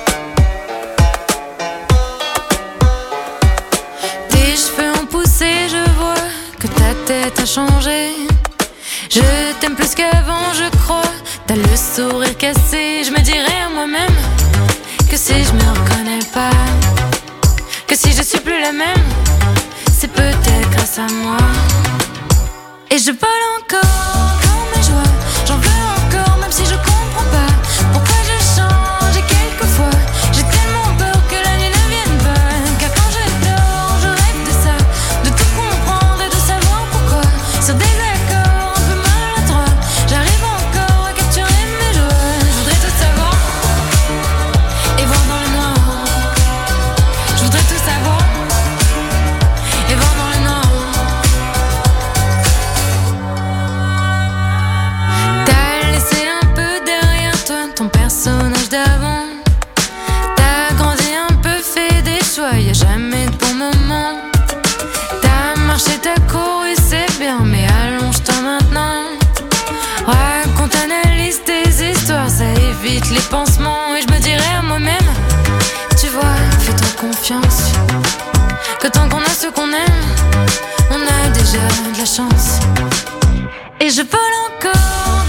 Je 7.46 9.30
t'aime 9.60 9.74
plus 9.74 9.94
qu'avant, 9.94 10.52
je 10.52 10.68
crois. 10.78 11.00
T'as 11.46 11.56
le 11.56 11.76
sourire 11.76 12.36
cassé, 12.36 13.02
je 13.04 13.10
me 13.10 13.20
dirais 13.20 13.62
à 13.66 13.70
moi-même 13.70 14.14
que 15.10 15.16
si 15.16 15.32
je 15.32 15.52
me 15.52 15.70
reconnais 15.70 16.24
pas, 16.34 16.50
que 17.86 17.96
si 17.96 18.12
je 18.12 18.22
suis 18.22 18.40
plus 18.40 18.60
la 18.60 18.72
même, 18.72 19.08
c'est 19.90 20.12
peut-être 20.12 20.70
grâce 20.70 20.98
à 20.98 21.06
moi. 21.12 21.38
Et 22.90 22.98
je 22.98 23.10
vole 23.10 23.44
encore 23.58 24.39
Les 73.10 73.20
pansements 73.28 73.96
et 73.96 74.02
je 74.02 74.14
me 74.14 74.20
dirai 74.20 74.54
à 74.56 74.62
moi-même. 74.62 75.10
Tu 76.00 76.06
vois, 76.08 76.34
fais-toi 76.60 76.88
confiance. 77.00 77.72
Que 78.80 78.86
tant 78.86 79.08
qu'on 79.08 79.18
a 79.18 79.34
ce 79.36 79.48
qu'on 79.48 79.68
aime 79.68 80.02
On 80.90 80.94
a 80.94 81.28
déjà 81.30 81.58
de 81.92 81.98
la 81.98 82.04
chance. 82.04 82.60
Et 83.80 83.90
je 83.90 84.02
vole 84.02 84.34
encore 84.48 85.24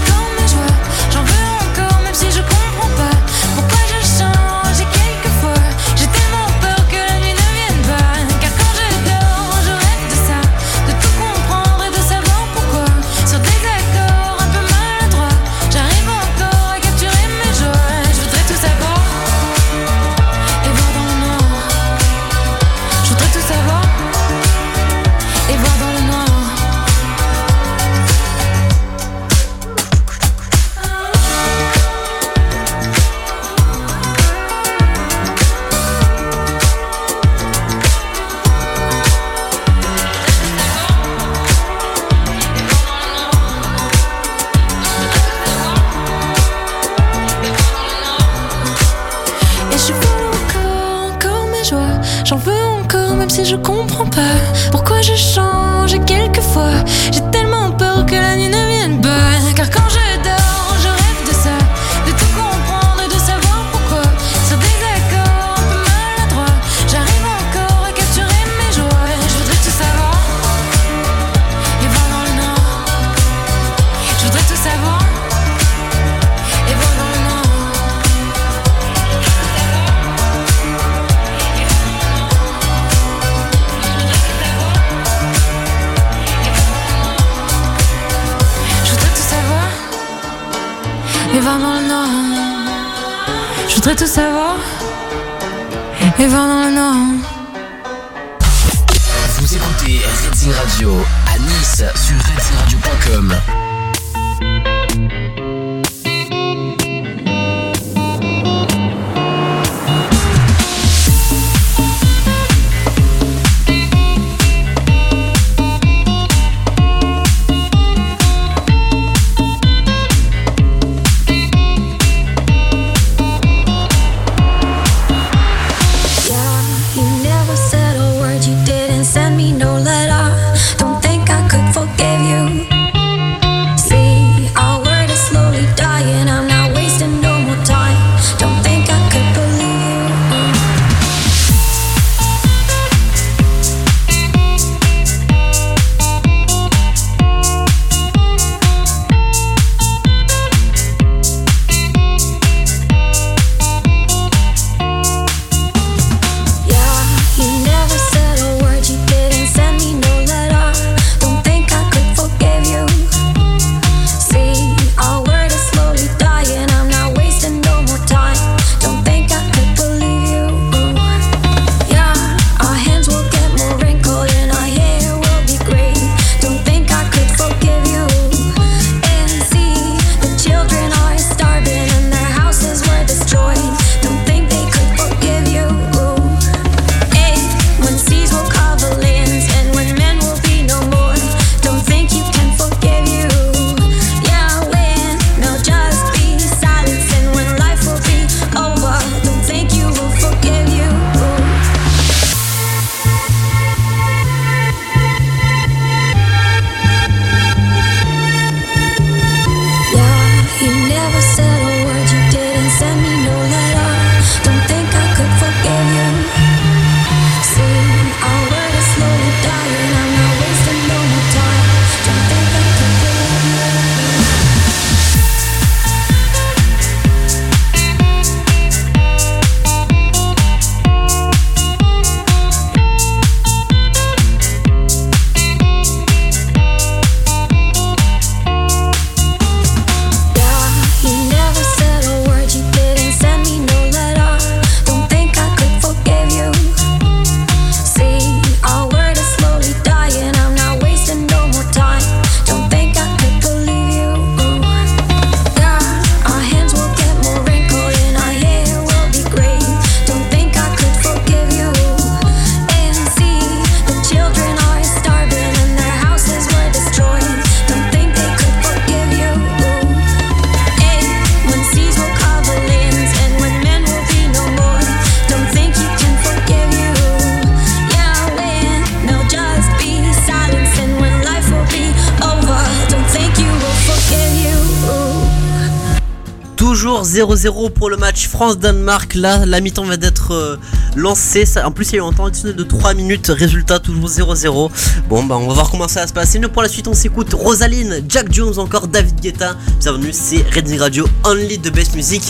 0-0 287.22 287.70
pour 287.70 287.88
le 287.88 287.96
match 287.96 288.28
France-Danemark. 288.28 289.14
Là, 289.14 289.46
la 289.46 289.60
mi-temps 289.60 289.84
va 289.84 289.96
d'être 289.96 290.32
euh, 290.32 290.56
lancée. 290.96 291.44
En 291.64 291.70
plus, 291.70 291.90
il 291.90 291.96
y 291.96 292.00
a 292.00 292.02
eu 292.02 292.06
un 292.06 292.12
temps 292.12 292.26
additionnel 292.26 292.56
de 292.56 292.64
3 292.64 292.94
minutes. 292.94 293.30
Résultat, 293.34 293.78
toujours 293.78 294.08
0-0. 294.08 294.70
Bon, 295.08 295.24
bah, 295.24 295.36
on 295.36 295.46
va 295.46 295.54
voir 295.54 295.70
comment 295.70 295.88
ça 295.88 296.00
va 296.00 296.06
se 296.06 296.12
passer. 296.12 296.38
Nous, 296.38 296.48
pour 296.48 296.62
la 296.62 296.68
suite, 296.68 296.88
on 296.88 296.94
s'écoute 296.94 297.32
Rosaline, 297.32 298.02
Jack 298.08 298.32
Jones, 298.32 298.58
encore 298.58 298.88
David 298.88 299.20
Guetta. 299.20 299.56
Bienvenue, 299.80 300.10
c'est 300.12 300.44
Redding 300.50 300.78
Radio 300.78 301.06
Only 301.24 301.58
de 301.58 301.70
Best 301.70 301.94
Music. 301.94 302.22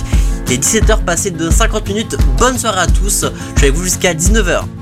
Il 0.47 0.53
est 0.55 0.62
17h 0.62 1.05
passé 1.05 1.30
de 1.30 1.49
50 1.49 1.88
minutes. 1.88 2.16
Bonne 2.38 2.59
soirée 2.59 2.80
à 2.80 2.86
tous. 2.86 3.24
Je 3.24 3.59
suis 3.59 3.68
avec 3.68 3.74
vous 3.74 3.84
jusqu'à 3.84 4.12
19h. 4.12 4.82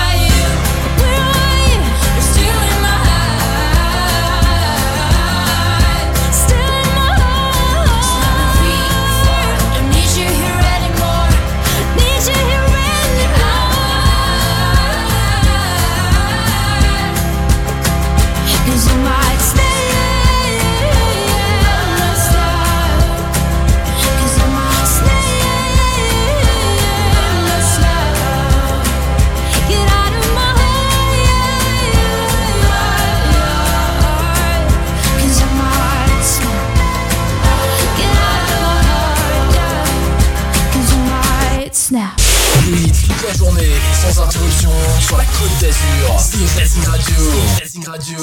sans 44.01 44.23
interruption, 44.23 44.71
sur 44.99 45.17
la 45.17 45.25
côte 45.25 45.51
d'Azur. 45.61 46.17
C'est 46.17 46.59
Racing 46.59 46.83
Radio. 46.85 47.15
Racing 47.59 47.85
Radio. 47.87 48.17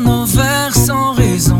Nos 0.00 0.26
verres 0.26 0.74
sans 0.74 1.14
raison. 1.14 1.56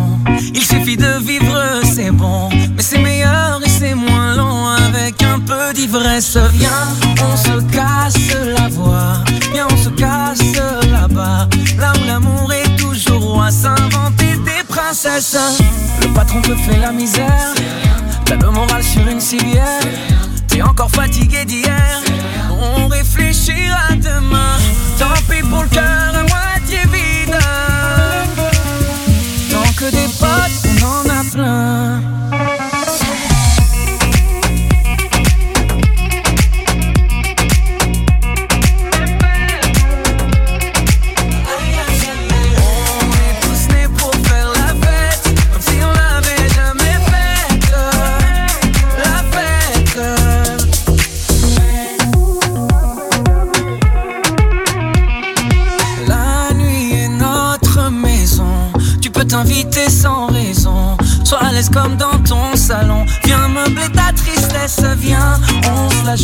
Il 0.54 0.62
suffit 0.62 0.96
de 0.96 1.18
vivre, 1.20 1.80
c'est 1.84 2.10
bon. 2.10 2.48
Mais 2.50 2.82
c'est 2.82 2.98
meilleur 2.98 3.60
et 3.64 3.68
c'est 3.68 3.94
moins 3.94 4.34
long 4.36 4.66
avec 4.68 5.22
un 5.22 5.40
peu 5.40 5.72
d'ivresse. 5.74 6.36
Viens, 6.52 6.88
Le 15.04 16.08
patron 16.14 16.40
te 16.40 16.54
fait 16.54 16.78
la 16.78 16.90
misère. 16.90 17.52
T'as 18.24 18.36
le 18.36 18.50
moral 18.50 18.82
sur 18.82 19.06
une 19.06 19.20
civière. 19.20 19.82
T'es 20.48 20.62
encore 20.62 20.90
fatigué 20.90 21.44
d'hier. 21.44 22.00
On 22.50 22.88
réfléchira 22.88 23.92
demain. 23.92 24.56
Tant 24.98 25.12
pis 25.28 25.42
pour 25.42 25.64
le 25.64 25.68
cœur 25.68 26.15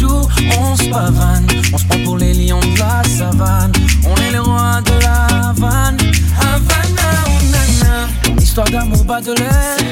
on 0.01 0.76
se 0.76 0.84
pavane. 0.88 1.47
On 1.72 1.78
se 1.78 1.84
prend 1.84 1.99
pour 2.05 2.16
les 2.16 2.32
lions 2.32 2.61
de 2.61 2.78
la 2.78 3.03
savane. 3.05 3.72
On 4.05 4.14
est 4.22 4.30
les 4.30 4.38
rois 4.38 4.80
de 4.84 5.03
la 5.03 5.49
Havane. 5.49 5.99
Havana, 6.40 8.09
on 8.30 8.36
histoire 8.40 8.68
d'amour 8.68 9.05
bas 9.05 9.20
de 9.20 9.32
l'aile. 9.32 9.86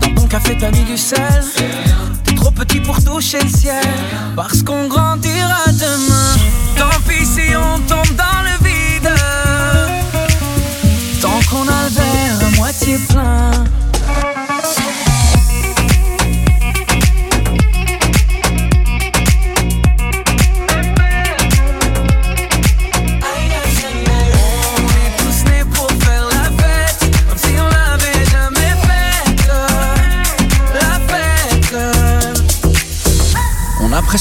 Dans 0.00 0.14
ton 0.14 0.26
café, 0.26 0.56
t'as 0.58 0.70
mis 0.70 0.84
du 0.84 0.96
sel. 0.96 1.44
T'es 2.24 2.34
trop 2.34 2.50
petit 2.50 2.80
pour 2.80 3.02
toucher 3.02 3.38
le 3.42 3.48
ciel. 3.48 3.84
Parce 4.34 4.62
qu'on 4.62 4.88
grandira 4.88 5.64
demain. 5.72 6.36
Tant 6.76 7.00
pis 7.06 7.24
si 7.24 7.54
on 7.56 7.78
tombe 7.80 8.16
dans 8.16 8.42
le 8.42 8.68
vide. 8.68 9.10
Tant 11.20 11.40
qu'on 11.50 11.62
a 11.68 11.84
le 11.84 11.90
verre 11.94 12.48
à 12.48 12.56
moitié 12.56 12.98
plein. 13.08 13.64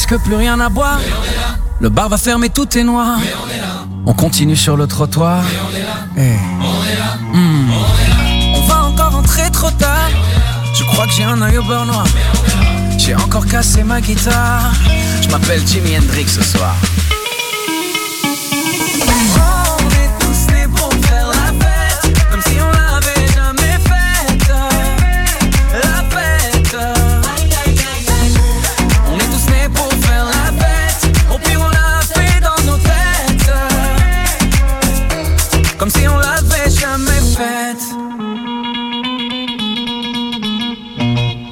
presque 0.06 0.24
plus 0.24 0.36
rien 0.36 0.60
à 0.60 0.70
boire. 0.70 1.00
Le 1.80 1.90
bar 1.90 2.10
va 2.10 2.18
fermer, 2.18 2.50
tout 2.50 2.78
est 2.78 2.84
noir. 2.84 3.18
On, 4.06 4.14
continue 4.14 4.56
sur 4.56 4.78
le 4.78 4.88
trottoir. 4.88 5.44
Mais 6.16 6.38
on, 7.34 8.62
va 8.68 8.84
encore 8.84 9.16
entrer 9.16 9.50
trop 9.52 9.72
tard. 9.72 10.10
Je 10.74 10.84
crois 10.84 11.06
que 11.06 11.12
j'ai 11.14 11.24
un 11.24 11.42
œil 11.42 11.58
au 11.58 11.64
beurre 11.64 11.86
noir. 11.86 12.06
J'ai 12.98 13.16
encore 13.16 13.46
cassé 13.46 13.84
ma 13.84 14.00
guitare. 14.02 14.74
Je 15.22 15.30
m'appelle 15.30 15.66
Jimi 15.66 15.98
Hendrix 15.98 16.28
ce 16.28 16.44
soir. 16.44 16.76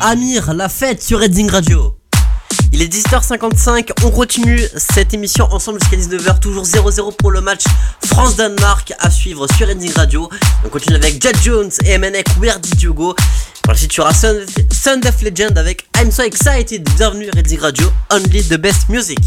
Amir, 0.06 0.54
la 0.54 0.68
fête 0.68 1.02
sur 1.02 1.20
Redding 1.20 1.50
Radio. 1.50 1.96
Il 2.74 2.82
est 2.82 2.94
10h55, 2.94 3.92
on 4.04 4.12
continue 4.12 4.60
cette 4.76 5.14
émission 5.14 5.46
ensemble 5.46 5.80
jusqu'à 5.80 5.96
19h, 5.96 6.40
toujours 6.42 6.66
0-0 6.66 7.16
pour 7.16 7.32
le 7.32 7.40
match 7.40 7.64
France-Danemark 8.08 8.92
à 9.00 9.10
suivre 9.10 9.48
sur 9.56 9.66
Redding 9.66 9.94
Radio. 9.94 10.30
On 10.66 10.68
continue 10.68 10.98
avec 10.98 11.24
Jad 11.24 11.38
Jones 11.42 11.72
et 11.86 11.98
MNEC, 11.98 12.28
Where 12.38 12.60
Did 12.60 12.82
You 12.82 12.94
Go? 12.94 13.16
Par 13.64 13.76
la 13.76 13.78
suite, 13.78 13.92
tu 13.92 14.02
auras 14.02 14.14
Sun, 14.14 14.46
Sun 14.74 15.00
Legend 15.22 15.58
avec 15.58 15.88
I'm 15.98 16.12
So 16.12 16.24
Excited. 16.24 16.84
Bienvenue 16.98 17.30
Redding 17.34 17.60
Radio, 17.62 17.88
only 18.12 18.44
the 18.44 18.58
best 18.58 18.90
music. 18.90 19.20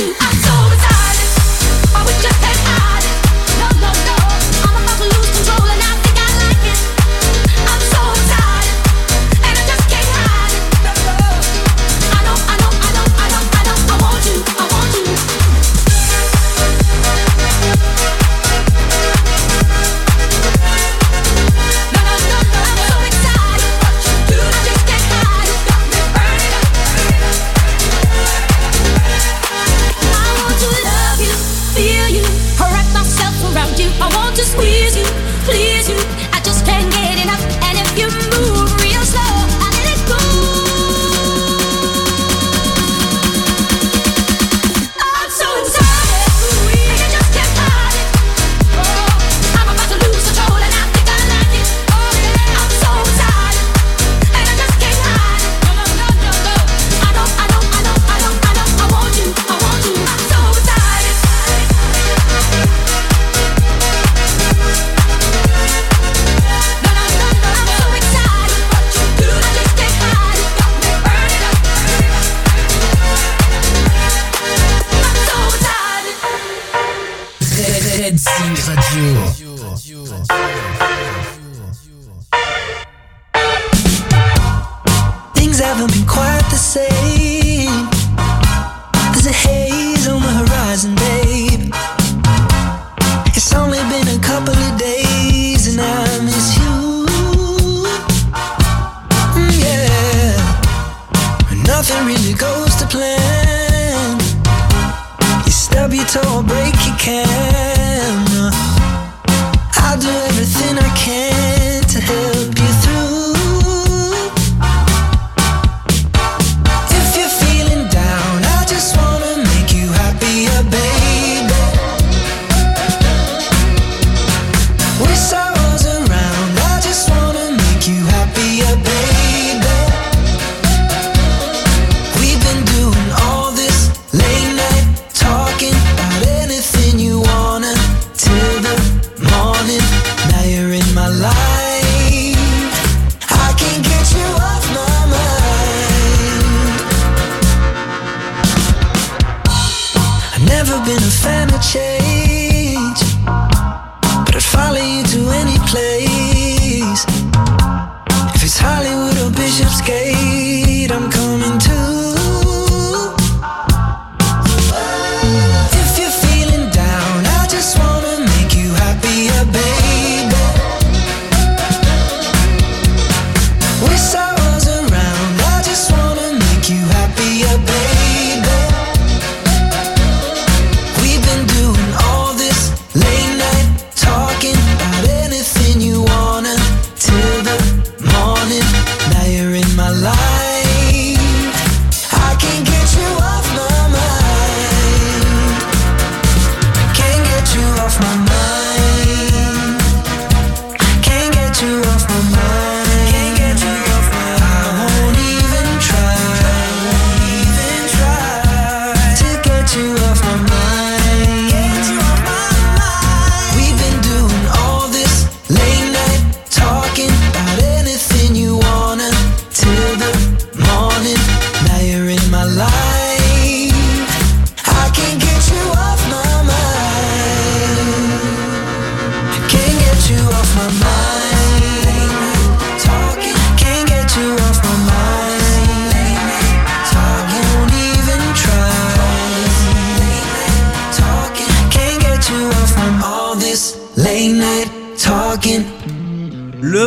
do 0.00 0.14
I 0.18 0.29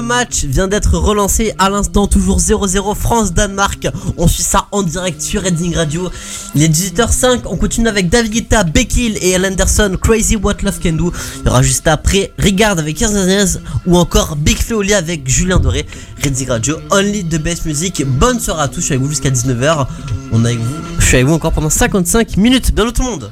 match 0.03 0.43
vient 0.45 0.67
d'être 0.67 0.97
relancé 0.97 1.53
à 1.57 1.69
l'instant, 1.69 2.07
toujours 2.07 2.39
0-0 2.39 2.95
France-Danemark. 2.95 3.87
On 4.17 4.27
suit 4.27 4.43
ça 4.43 4.67
en 4.71 4.83
direct 4.83 5.21
sur 5.21 5.41
Redding 5.41 5.75
Radio. 5.75 6.09
Il 6.55 6.63
est 6.63 6.67
18h05, 6.67 7.41
on 7.45 7.55
continue 7.55 7.87
avec 7.87 8.09
David 8.09 8.31
Guetta, 8.31 8.63
Beckil 8.63 9.17
et 9.21 9.31
El 9.31 9.45
Anderson, 9.45 9.97
Crazy 10.01 10.35
What 10.35 10.57
Love 10.63 10.79
Can 10.81 10.93
Do. 10.93 11.11
Il 11.39 11.47
y 11.47 11.49
aura 11.49 11.61
juste 11.61 11.87
après 11.87 12.33
Regarde 12.37 12.79
avec 12.79 13.01
Hernandez 13.01 13.59
ou 13.85 13.97
encore 13.97 14.35
Big 14.35 14.57
Feoli 14.57 14.93
avec 14.93 15.27
Julien 15.27 15.59
Doré. 15.59 15.85
Redding 16.23 16.49
Radio, 16.49 16.77
only 16.91 17.23
the 17.23 17.41
best 17.41 17.65
music. 17.65 18.03
Bonne 18.05 18.39
soirée 18.39 18.63
à 18.63 18.67
tous, 18.67 18.81
je 18.81 18.85
suis 18.85 18.93
avec 18.93 19.03
vous 19.03 19.09
jusqu'à 19.09 19.29
19h. 19.29 19.87
On 20.31 20.45
est 20.45 20.49
avec 20.49 20.59
vous, 20.59 20.75
je 20.99 21.05
suis 21.05 21.15
avec 21.15 21.27
vous 21.27 21.33
encore 21.33 21.51
pendant 21.51 21.69
55 21.69 22.37
minutes. 22.37 22.73
Bien 22.73 22.91
tout 22.91 23.01
le 23.01 23.09
monde! 23.09 23.31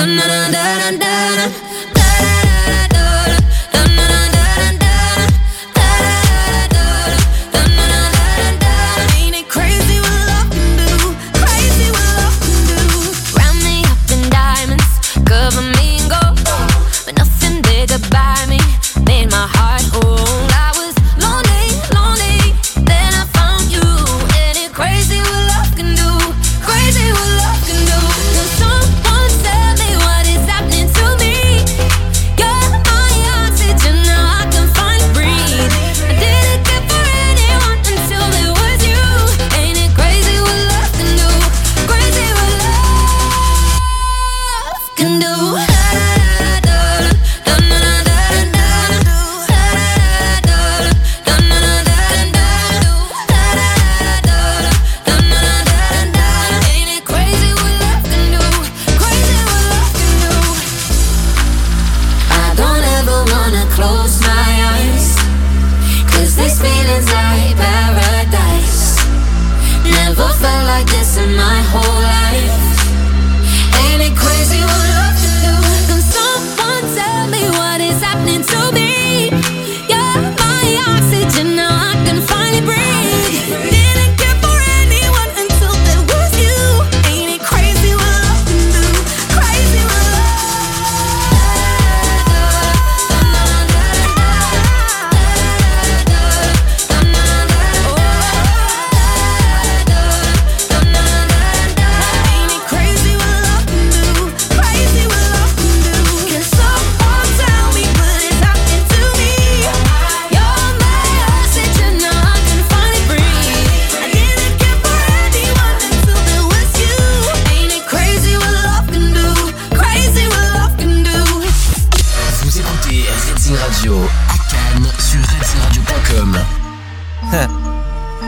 na 0.00 0.06
na 0.16 0.24
na 0.32 0.39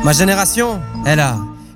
Ma 0.05 0.13
génération, 0.13 0.81
elle 1.07 1.21
a. 1.21 1.37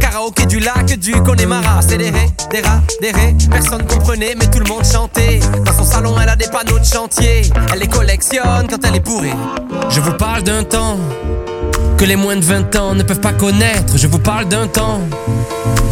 Karaoké 0.00 0.46
du 0.46 0.58
lac 0.58 0.98
du 0.98 1.12
Connemara. 1.22 1.80
C'est 1.86 1.98
des 1.98 2.10
ré, 2.10 2.30
des 2.50 2.60
rats, 2.60 2.82
des 3.00 3.12
ré. 3.12 3.34
Personne 3.50 3.84
comprenait, 3.86 4.34
mais 4.38 4.46
tout 4.46 4.58
le 4.58 4.68
monde 4.68 4.84
chantait. 4.84 5.40
Dans 5.64 5.72
son 5.72 5.84
salon, 5.84 6.14
elle 6.20 6.28
a 6.28 6.36
des 6.36 6.48
panneaux 6.48 6.78
de 6.78 6.84
chantier. 6.84 7.42
Elle 7.72 7.80
les 7.80 7.86
collectionne 7.86 8.66
quand 8.68 8.84
elle 8.84 8.96
est 8.96 9.00
bourrée. 9.00 9.34
Je 9.90 10.00
vous 10.00 10.12
parle 10.12 10.42
d'un 10.42 10.64
temps 10.64 10.98
que 11.96 12.04
les 12.04 12.16
moins 12.16 12.36
de 12.36 12.44
20 12.44 12.76
ans 12.76 12.94
ne 12.94 13.02
peuvent 13.02 13.20
pas 13.20 13.32
connaître. 13.32 13.96
Je 13.96 14.06
vous 14.06 14.18
parle 14.18 14.46
d'un 14.46 14.66
temps 14.66 15.00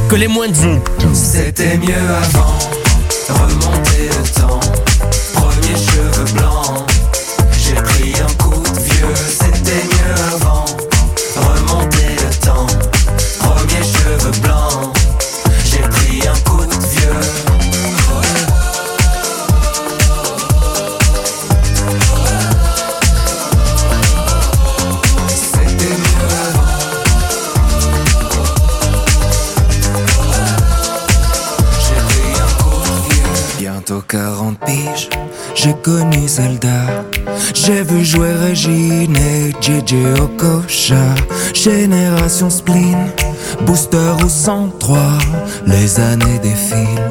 que 0.09 0.17
les 0.17 0.29
moins 0.29 0.49
de 0.49 0.55
20 0.55 0.81
C'était 1.15 1.79
mieux 1.79 1.95
avant, 1.95 2.59
remonter 3.29 3.92
j'ai 35.63 35.75
connu 35.75 36.27
Zelda. 36.27 37.05
J'ai 37.55 37.83
vu 37.83 38.05
jouer 38.05 38.33
Régine 38.33 39.17
et 39.17 39.53
JJ 39.61 39.95
Okocha. 40.21 41.15
Génération 41.55 42.51
spleen, 42.51 42.99
booster 43.65 44.13
au 44.25 44.29
103. 44.29 44.99
Les 45.67 46.01
années 46.01 46.41
défilent, 46.43 47.11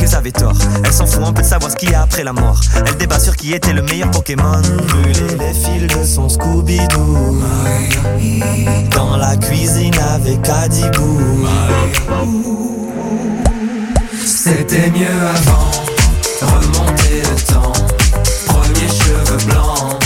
qu'ils 0.00 0.14
avaient 0.14 0.32
tort. 0.32 0.56
Elle 0.84 0.92
s'en 0.92 1.06
fout 1.06 1.22
un 1.24 1.32
peu 1.32 1.42
de 1.42 1.46
savoir 1.46 1.70
ce 1.70 1.76
qu'il 1.76 1.90
y 1.90 1.94
a 1.94 2.02
après 2.02 2.24
la 2.24 2.32
mort. 2.32 2.60
Elle 2.74 2.96
débat 2.96 3.18
sur 3.20 3.36
qui 3.36 3.52
était 3.52 3.72
le 3.72 3.82
meilleur 3.82 4.10
Pokémon. 4.10 4.60
Brûler 4.88 5.36
les 5.38 5.54
fils 5.54 5.86
de 5.94 6.04
son 6.04 6.28
Scooby-Doo. 6.28 7.42
Dans 8.94 9.16
la 9.16 9.36
cuisine 9.36 9.94
avec 10.14 10.48
Adibou. 10.48 11.46
C'était 14.24 14.90
mieux 14.90 15.06
avant, 15.34 15.70
remonter 16.40 17.22
le 17.22 17.52
temps. 17.52 17.72
Premier 18.46 18.88
cheveux 18.88 19.46
blancs, 19.46 19.99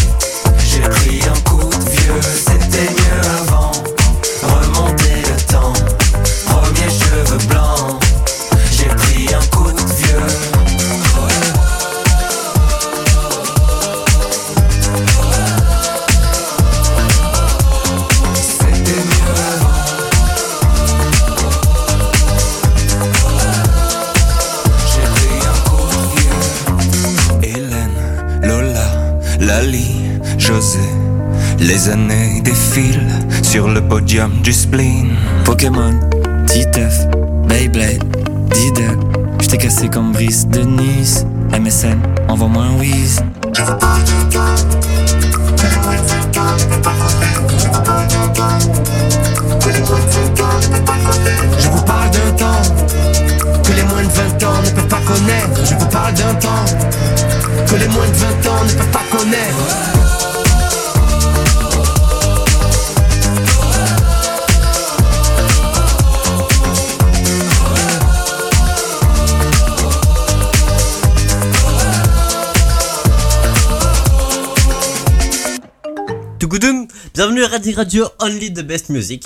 Les 31.66 31.89
années 31.89 32.43
défilent 32.43 33.09
sur 33.43 33.69
le 33.69 33.81
podium 33.81 34.31
du 34.43 34.53
spleen. 34.53 35.16
Pokémon, 35.47 35.99
Titeuf, 36.47 37.07
Beyblade, 37.49 38.05
Diddle. 38.51 38.99
J't'ai 39.41 39.57
cassé 39.57 39.89
comme 39.89 40.12
Brice 40.12 40.47
de 40.47 40.61
Nice. 40.61 41.24
MSN, 41.59 41.97
envoie-moi 42.28 42.65
un 42.65 42.78
whiz. 42.78 43.23
Je 43.55 43.62
vous 43.62 43.78
parle 43.78 44.03
d'un 44.05 44.24
temps 44.28 44.55
que 45.57 45.62
les 45.62 45.77
moins 45.78 45.97
de 45.97 46.07
20 46.07 46.39
ans 46.39 46.55
ne 46.59 46.65
peuvent 46.69 46.81
pas 46.82 46.91
connaître. 47.01 47.55
Je 47.59 47.69
vous 47.69 47.81
parle 47.81 48.09
d'un 56.12 56.35
temps 56.35 56.65
que 57.66 57.74
les 57.77 57.89
moins 57.89 58.07
de 58.07 58.16
20 58.16 58.51
ans 58.51 58.65
ne 58.66 58.73
peuvent 58.73 58.91
pas 58.91 59.03
connaître. 59.11 60.03
Bienvenue 77.15 77.45
à 77.45 77.49
Radio 77.49 77.77
Radio 77.77 78.09
Only 78.20 78.53
the 78.53 78.62
Best 78.62 78.89
Music. 78.89 79.24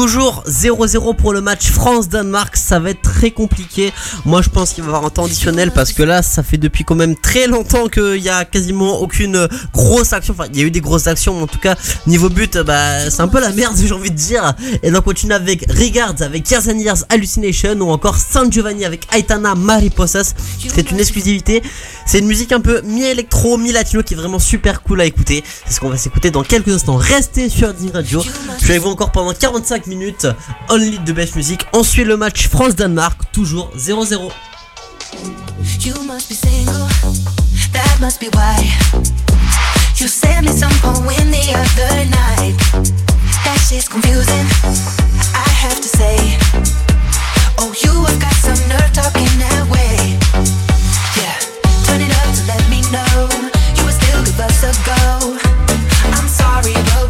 Toujours 0.00 0.44
0-0 0.48 1.14
pour 1.14 1.34
le 1.34 1.42
match 1.42 1.70
France-Danemark, 1.72 2.56
ça 2.56 2.78
va 2.78 2.88
être 2.88 3.02
très 3.02 3.32
compliqué. 3.32 3.92
Moi 4.24 4.40
je 4.40 4.48
pense 4.48 4.72
qu'il 4.72 4.82
va 4.82 4.86
y 4.86 4.94
avoir 4.94 5.04
un 5.04 5.10
temps 5.10 5.26
additionnel 5.26 5.72
parce 5.72 5.92
que 5.92 6.02
là 6.02 6.22
ça 6.22 6.42
fait 6.42 6.56
depuis 6.56 6.84
quand 6.84 6.94
même 6.94 7.14
très 7.16 7.46
longtemps 7.46 7.86
qu'il 7.88 8.16
y 8.16 8.30
a 8.30 8.46
quasiment 8.46 8.98
aucune 9.02 9.46
grosse 9.74 10.14
action. 10.14 10.32
Enfin 10.32 10.48
il 10.54 10.58
y 10.58 10.62
a 10.62 10.64
eu 10.64 10.70
des 10.70 10.80
grosses 10.80 11.06
actions 11.06 11.34
mais 11.34 11.42
en 11.42 11.46
tout 11.46 11.58
cas 11.58 11.76
niveau 12.06 12.30
but 12.30 12.56
bah 12.56 13.10
c'est 13.10 13.20
un 13.20 13.28
peu 13.28 13.42
la 13.42 13.50
merde 13.50 13.76
j'ai 13.84 13.92
envie 13.92 14.10
de 14.10 14.16
dire. 14.16 14.54
Et 14.82 14.90
donc 14.90 15.02
on 15.02 15.10
continue 15.10 15.34
avec 15.34 15.70
Regards 15.70 16.22
avec 16.22 16.50
Years 16.50 16.64
Years 16.64 17.04
Hallucination 17.10 17.74
ou 17.74 17.90
encore 17.90 18.16
San 18.16 18.50
Giovanni 18.50 18.86
avec 18.86 19.06
Aitana 19.14 19.54
Mariposas. 19.54 20.32
C'est 20.66 20.90
une 20.92 20.98
exclusivité. 20.98 21.62
C'est 22.06 22.20
une 22.20 22.26
musique 22.26 22.52
un 22.52 22.60
peu 22.60 22.80
mi-électro, 22.80 23.58
mi-latino 23.58 24.02
qui 24.02 24.14
est 24.14 24.16
vraiment 24.16 24.38
super 24.38 24.82
cool 24.82 25.02
à 25.02 25.04
écouter. 25.04 25.44
C'est 25.66 25.74
ce 25.74 25.80
qu'on 25.80 25.90
va 25.90 25.98
s'écouter 25.98 26.30
dans 26.30 26.42
quelques 26.42 26.72
instants. 26.72 26.96
Restez 26.96 27.50
sur 27.50 27.74
Disney 27.74 27.92
Radio. 27.92 28.22
Je 28.62 28.64
avec 28.64 28.80
vous 28.80 28.88
encore 28.88 29.12
pendant 29.12 29.34
45 29.34 29.88
minutes. 29.88 29.89
Only 30.68 30.98
de 30.98 31.12
best 31.12 31.34
music. 31.34 31.66
Ensuite 31.72 32.06
le 32.06 32.16
match 32.16 32.48
France-Danemark, 32.48 33.32
toujours 33.32 33.70
0-0. 33.76 34.30
You 35.80 35.94
must 36.04 36.28
be 36.28 36.34
single, 36.34 36.86
that 37.72 37.98
must 38.00 38.20
be 38.20 38.28
why. 38.32 38.56
You 39.96 40.06
sent 40.06 40.46
me 40.46 40.52
some 40.52 40.72
poem 40.80 41.30
the 41.30 41.54
other 41.54 42.04
night. 42.06 42.54
That 43.44 43.58
shit's 43.68 43.88
confusing, 43.88 44.46
I 45.34 45.48
have 45.62 45.80
to 45.80 45.88
say. 45.88 46.38
Oh, 47.58 47.72
you 47.82 48.04
have 48.04 48.20
got 48.20 48.34
some 48.34 48.60
nerve 48.68 48.92
talking 48.92 49.38
that 49.38 49.66
way. 49.68 50.18
Yeah, 51.18 51.36
turn 51.86 52.00
it 52.00 52.12
up 52.22 52.34
to 52.36 52.42
let 52.46 52.62
me 52.70 52.80
know 52.92 53.28
you 53.76 53.84
would 53.84 53.94
still 53.94 54.22
give 54.24 54.38
us 54.38 54.62
a 54.62 54.72
go. 54.86 55.36
I'm 56.14 56.28
sorry, 56.28 56.74
but 56.94 57.09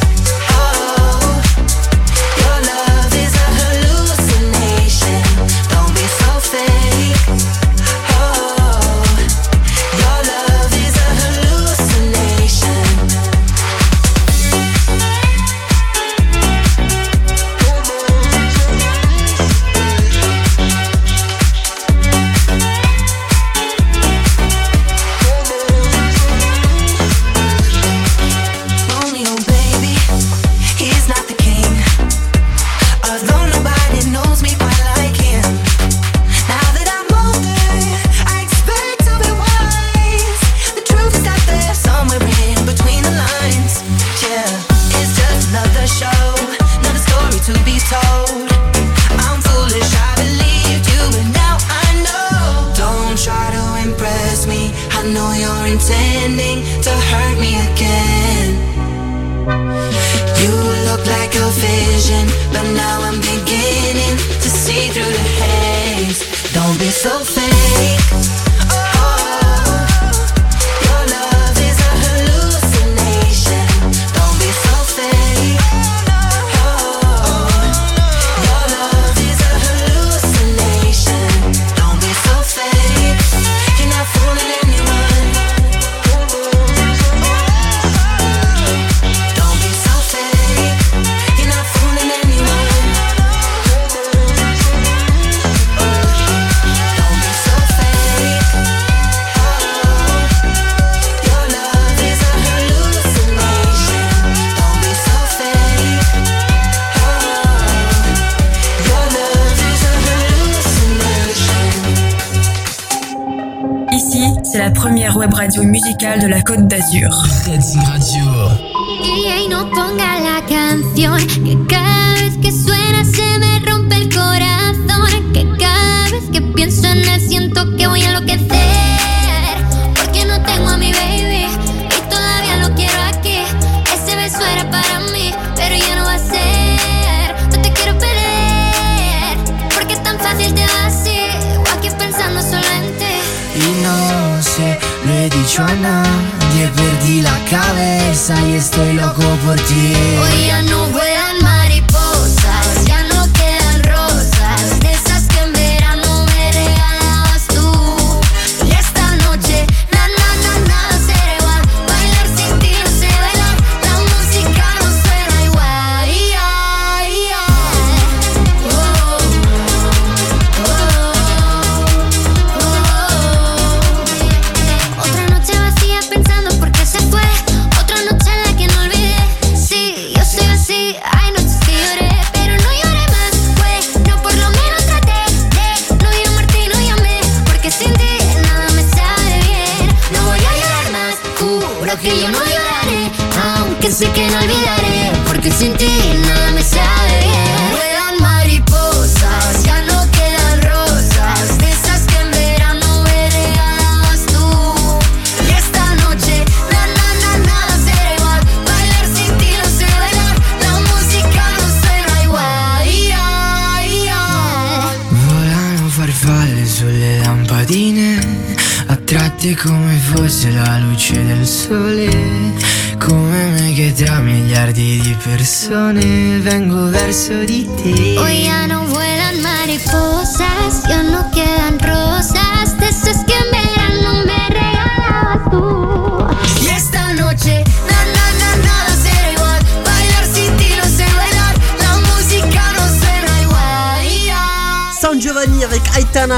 de 116.17 116.27
la 116.27 116.41
Côte 116.41 116.67
d'Azur. 116.67 117.09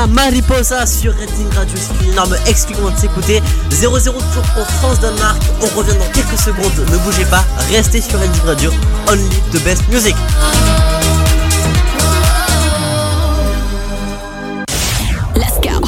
Mariposa 0.07 0.85
sur 0.85 1.13
Redding 1.13 1.49
Radio. 1.55 1.75
C'est 1.77 2.05
une 2.05 2.11
énorme 2.11 2.35
excuse 2.47 2.77
de 2.77 2.99
s'écouter. 2.99 3.41
0-0 3.71 4.03
tour 4.03 4.43
en 4.57 4.65
France-Danemark. 4.65 5.41
On 5.61 5.77
revient 5.77 5.97
dans 5.97 6.11
quelques 6.13 6.39
secondes. 6.39 6.87
Ne 6.91 6.97
bougez 6.99 7.25
pas, 7.25 7.45
restez 7.71 8.01
sur 8.01 8.19
Redding 8.19 8.41
Radio. 8.45 8.71
Only 9.07 9.29
the 9.51 9.63
best 9.63 9.87
music. 9.89 10.15
Let's 15.35 15.59
go. 15.61 15.79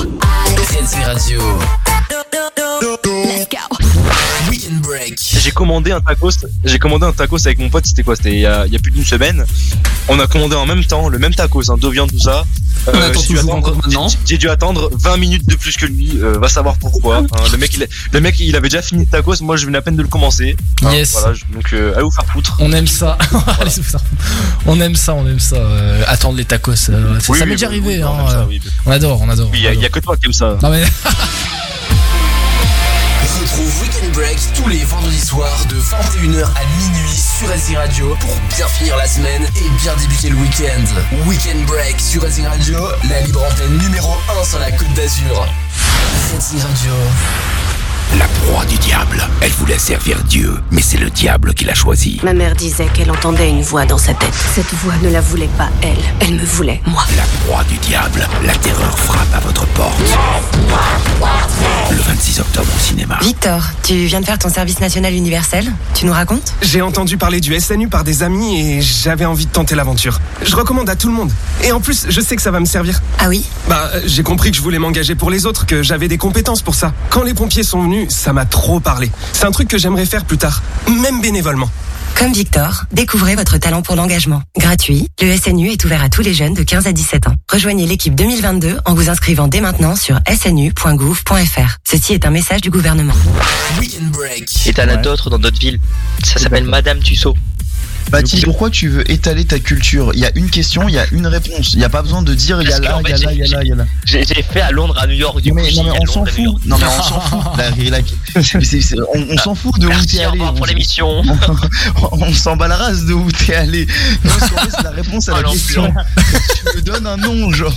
Rating 0.58 1.04
Radio. 1.04 1.42
Lascar. 3.26 3.70
Weekend 4.50 4.82
Break. 4.82 5.20
J'ai 5.20 5.52
commandé 5.52 5.92
un 5.92 6.02
tacos. 6.02 6.46
J'ai 6.64 6.80
commandé 6.80 7.06
un 7.06 7.12
tacos 7.12 7.46
avec 7.46 7.60
mon 7.60 7.70
pote. 7.70 7.86
C'était 7.86 8.04
quoi? 8.04 8.16
C'était 8.16 8.34
il 8.34 8.40
y, 8.40 8.46
a, 8.46 8.68
plus 8.82 8.92
d'une 8.92 9.06
semaine. 9.06 9.46
On 10.08 10.20
a 10.20 10.28
commandé 10.28 10.56
en 10.56 10.66
même 10.66 10.84
temps 10.86 11.10
le 11.10 11.18
même 11.18 11.34
tacos, 11.34 11.70
hein, 11.72 11.78
deux 11.78 11.92
tout 11.92 12.20
ça. 12.20 12.46
On 12.88 12.92
attend 13.02 13.20
j'ai 13.22 13.28
dû 13.28 13.34
toujours 13.36 13.40
attendre- 13.52 13.58
encore 13.58 13.76
maintenant. 13.78 14.08
j'ai- 14.08 14.18
J'ai 14.26 14.38
dû 14.38 14.50
attendre 14.50 14.90
20 14.94 15.18
minutes 15.18 15.48
de 15.48 15.56
plus 15.56 15.76
que 15.78 15.86
lui. 15.86 16.20
euh, 16.22 16.38
va 16.40 16.48
savoir 16.48 16.78
pourquoi. 16.78 17.18
hein. 17.18 17.26
le 17.52 17.58
mec, 17.58 17.74
il, 17.76 17.84
a- 17.84 17.88
le 18.12 18.22
mec, 18.22 18.40
il 18.40 18.56
avait 18.56 18.70
déjà 18.70 18.82
fini 18.82 19.06
le 19.06 19.10
tacos. 19.10 19.42
Moi, 19.42 19.58
je 19.58 19.66
venais 19.66 19.78
à 19.78 19.82
peine 19.82 19.96
de 19.96 20.02
le 20.02 20.08
commencer. 20.08 20.56
Hein, 20.84 20.92
Yes. 20.94 21.14
Voilà, 21.14 21.34
je- 21.34 21.44
donc, 21.54 21.74
euh, 21.74 21.94
allez 21.96 22.04
vous 22.04 22.12
faire 22.12 22.26
foutre. 22.32 22.58
On 22.60 22.72
aime 22.72 22.88
ça. 22.88 23.18
Ça. 23.68 24.00
on 24.66 24.80
aime 24.82 24.96
ça, 24.96 25.14
on 25.14 25.28
aime 25.28 25.40
ça. 25.40 25.56
euh, 25.58 26.04
attendre 26.08 26.38
les 26.38 26.46
tacos. 26.46 26.72
euh, 26.72 26.76
ça 26.76 26.92
Oui, 26.94 27.22
ça 27.22 27.32
oui, 27.34 27.40
m'est 27.42 27.56
déjà 27.56 27.68
arrivé. 27.68 27.98
oui, 27.98 28.04
on 28.04 28.08
hein, 28.08 28.20
aime 28.22 28.28
ça, 28.30 28.40
euh, 28.40 28.46
oui. 28.48 28.62
on 28.86 28.92
adore, 28.92 29.22
on 29.22 29.30
adore. 29.30 29.50
Il 29.54 29.60
y, 29.62 29.68
a- 29.68 29.72
a 29.72 29.90
que 29.90 30.00
toi 30.00 30.16
qui 30.18 30.26
aime 30.28 30.34
ça. 30.34 30.58
Non 30.62 30.70
mais 30.70 30.84
Retrouve 33.42 33.82
Weekend 33.82 34.12
Break 34.14 34.38
tous 34.56 34.68
les 34.70 34.84
vendredis 34.86 35.20
soirs 35.20 35.66
de 35.70 35.76
21h 35.76 36.44
à 36.46 36.66
minuit 36.80 37.05
sur 37.38 37.50
Racing 37.50 37.76
Radio 37.76 38.16
pour 38.22 38.34
bien 38.56 38.68
finir 38.68 38.96
la 38.96 39.08
semaine 39.08 39.44
et 39.56 39.70
bien 39.82 39.94
débuter 39.98 40.30
le 40.30 40.38
week-end. 40.38 41.28
Weekend 41.28 41.66
Break 41.66 42.00
sur 42.00 42.22
Racing 42.22 42.46
Radio, 42.46 42.80
la 43.10 43.20
libre 43.22 43.44
antenne 43.44 43.78
numéro 43.78 44.14
1 44.40 44.44
sur 44.46 44.60
la 44.60 44.72
Côte 44.72 44.94
d'Azur. 44.94 45.46
Racing 46.34 46.62
Radio. 46.62 46.94
La 48.14 48.26
proie 48.28 48.64
du 48.66 48.78
diable. 48.78 49.28
Elle 49.42 49.52
voulait 49.52 49.78
servir 49.78 50.24
Dieu, 50.24 50.54
mais 50.72 50.82
c'est 50.82 50.98
le 50.98 51.10
diable 51.10 51.54
qui 51.54 51.66
l'a 51.66 51.74
choisi. 51.74 52.22
Ma 52.24 52.34
mère 52.34 52.56
disait 52.56 52.88
qu'elle 52.94 53.12
entendait 53.12 53.50
une 53.50 53.62
voix 53.62 53.86
dans 53.86 53.98
sa 53.98 54.14
tête. 54.14 54.34
Cette 54.54 54.74
voix 54.76 54.94
ne 55.02 55.10
la 55.10 55.20
voulait 55.20 55.50
pas 55.58 55.70
elle, 55.82 55.98
elle 56.22 56.36
me 56.36 56.46
voulait 56.46 56.82
moi. 56.86 57.04
La 57.18 57.24
proie 57.46 57.64
du 57.66 57.76
diable. 57.80 58.26
La 58.46 58.54
terreur 58.56 58.98
frappe 58.98 59.34
à 59.36 59.40
votre 59.40 59.66
porte. 59.68 60.00
Le 61.92 61.98
26 61.98 62.40
octobre 62.40 62.68
au 62.74 62.80
cinéma. 62.80 63.18
Victor, 63.22 63.62
tu 63.84 63.94
viens 64.06 64.22
de 64.22 64.26
faire 64.26 64.40
ton 64.40 64.50
service 64.50 64.80
national 64.80 65.14
universel 65.14 65.70
Tu 65.94 66.06
nous 66.06 66.14
racontes? 66.14 66.54
J'ai 66.62 66.82
entendu 66.82 67.18
parler 67.18 67.42
du 67.42 67.60
SNU 67.60 67.90
par 67.90 68.04
des 68.04 68.24
amis 68.24 68.60
et 68.62 68.82
j'avais 68.82 69.26
envie 69.26 69.46
de 69.46 69.52
tenter 69.52 69.76
l'aventure. 69.76 70.20
Je 70.44 70.56
recommande 70.56 70.90
à 70.90 70.96
tout 70.96 71.08
le 71.08 71.14
monde. 71.14 71.32
Et 71.64 71.72
en 71.72 71.82
plus, 71.82 72.06
je 72.10 72.22
sais 72.22 72.36
que 72.38 72.42
ça 72.42 72.52
va 72.52 72.60
me 72.60 72.66
servir. 72.66 73.02
Ah 73.20 73.28
oui? 73.28 73.44
Bah, 73.68 73.90
euh, 73.94 74.02
j'ai 74.06 74.24
compris 74.24 74.52
que 74.52 74.58
je 74.58 74.62
voulais 74.62 74.80
m'engager 74.80 75.16
pour 75.16 75.30
les 75.30 75.46
autres, 75.46 75.66
que 75.66 75.84
j'avais 75.84 76.08
des 76.08 76.18
compétences 76.18 76.62
pour 76.62 76.76
ça. 76.76 76.94
Quand 77.10 77.24
les 77.24 77.34
pompiers 77.34 77.64
sont 77.64 77.82
venus, 77.82 77.95
ça 78.10 78.34
m'a 78.34 78.46
trop 78.46 78.80
parlé. 78.80 79.12
C'est 79.34 79.46
un 79.46 79.52
truc 79.52 79.68
que 79.68 79.78
j'aimerais 79.78 80.06
faire 80.06 80.26
plus 80.26 80.38
tard, 80.38 80.62
même 81.02 81.22
bénévolement. 81.22 81.70
Comme 82.18 82.32
Victor, 82.32 82.86
découvrez 82.94 83.36
votre 83.36 83.58
talent 83.58 83.82
pour 83.82 83.96
l'engagement. 83.96 84.42
Gratuit, 84.58 85.10
le 85.22 85.36
SNU 85.36 85.72
est 85.72 85.84
ouvert 85.84 86.02
à 86.02 86.08
tous 86.08 86.22
les 86.22 86.34
jeunes 86.34 86.54
de 86.54 86.64
15 86.64 86.88
à 86.88 86.94
17 86.94 87.28
ans. 87.28 87.34
Rejoignez 87.52 87.86
l'équipe 87.86 88.16
2022 88.16 88.80
en 88.86 88.94
vous 88.94 89.10
inscrivant 89.10 89.50
dès 89.50 89.60
maintenant 89.60 89.98
sur 89.98 90.20
snu.gouv.fr. 90.28 91.78
Ceci 91.84 92.14
est 92.14 92.26
un 92.26 92.32
message 92.32 92.62
du 92.62 92.70
gouvernement. 92.70 93.14
Weekend 93.80 94.12
Break. 94.12 94.50
Et 94.66 94.74
t'en 94.74 94.88
as 94.88 94.98
d'autres 94.98 95.30
dans 95.30 95.40
d'autres 95.40 95.60
villes. 95.60 95.80
Ça 96.24 96.40
s'appelle 96.40 96.64
Madame 96.64 97.00
Tussaud. 97.00 97.36
Baptiste, 98.12 98.46
pourquoi 98.46 98.70
tu 98.70 98.88
veux 98.90 99.10
étaler 99.12 99.46
ta 99.46 99.60
culture? 99.60 100.12
Il 100.14 100.20
y 100.20 100.26
a 100.26 100.32
une 100.36 100.50
question, 100.50 100.88
il 100.88 100.94
y 100.96 101.00
a 101.00 101.06
une 101.12 101.28
réponse. 101.28 101.74
Il 101.74 101.80
n'y 101.80 101.86
a 101.86 101.90
pas 101.90 102.02
besoin 102.02 102.22
de 102.22 102.34
dire 102.34 102.62
il 102.62 102.70
y 102.70 102.74
a 102.74 102.80
là, 102.80 103.00
il 103.04 103.10
y 103.10 103.14
a 103.14 103.18
là, 103.18 103.32
il 103.34 103.38
y 103.40 103.44
a 103.44 103.48
là, 103.48 103.64
il 103.64 103.68
y 103.70 103.72
a 103.72 103.76
là. 103.76 103.86
J'ai 104.06 104.24
fait 104.26 104.62
à 104.62 104.72
Londres, 104.72 104.96
à 105.00 105.08
New 105.08 105.14
York, 105.16 105.42
du 105.42 105.52
coup. 105.52 105.58
non, 105.60 105.84
mais 105.84 105.90
on 106.02 106.06
s'en 106.12 106.26
fout. 106.26 106.66
Non 106.66 106.78
mais 106.80 106.86
on 106.86 107.02
s'en 107.02 107.20
fout. 107.22 107.42
On 109.16 109.38
s'en 109.38 109.56
fout 109.56 109.80
de 109.80 109.88
où 109.88 110.06
t'es 110.06 110.24
allé. 110.24 110.40
On- 110.42 110.54
pour 110.54 110.66
l'émission. 110.66 111.22
On, 111.22 112.08
on 112.22 112.34
s'en 112.34 112.56
bat 112.56 112.68
la 112.68 112.78
race 112.78 113.06
de 113.06 113.14
où 113.14 113.32
t'es 113.32 113.56
allé. 113.56 113.88
C'est 114.24 114.84
la 114.84 114.92
réponse 114.92 115.30
à 115.30 115.34
Oh, 115.38 115.42
la 115.42 115.50
question. 115.52 115.94
tu 116.72 116.78
me 116.78 116.82
donnes 116.82 117.08
un 117.08 117.18
nom, 117.18 117.52
genre. 117.52 117.74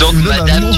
Donc, 0.00 0.14
Madame 0.14 0.60
nom. 0.62 0.72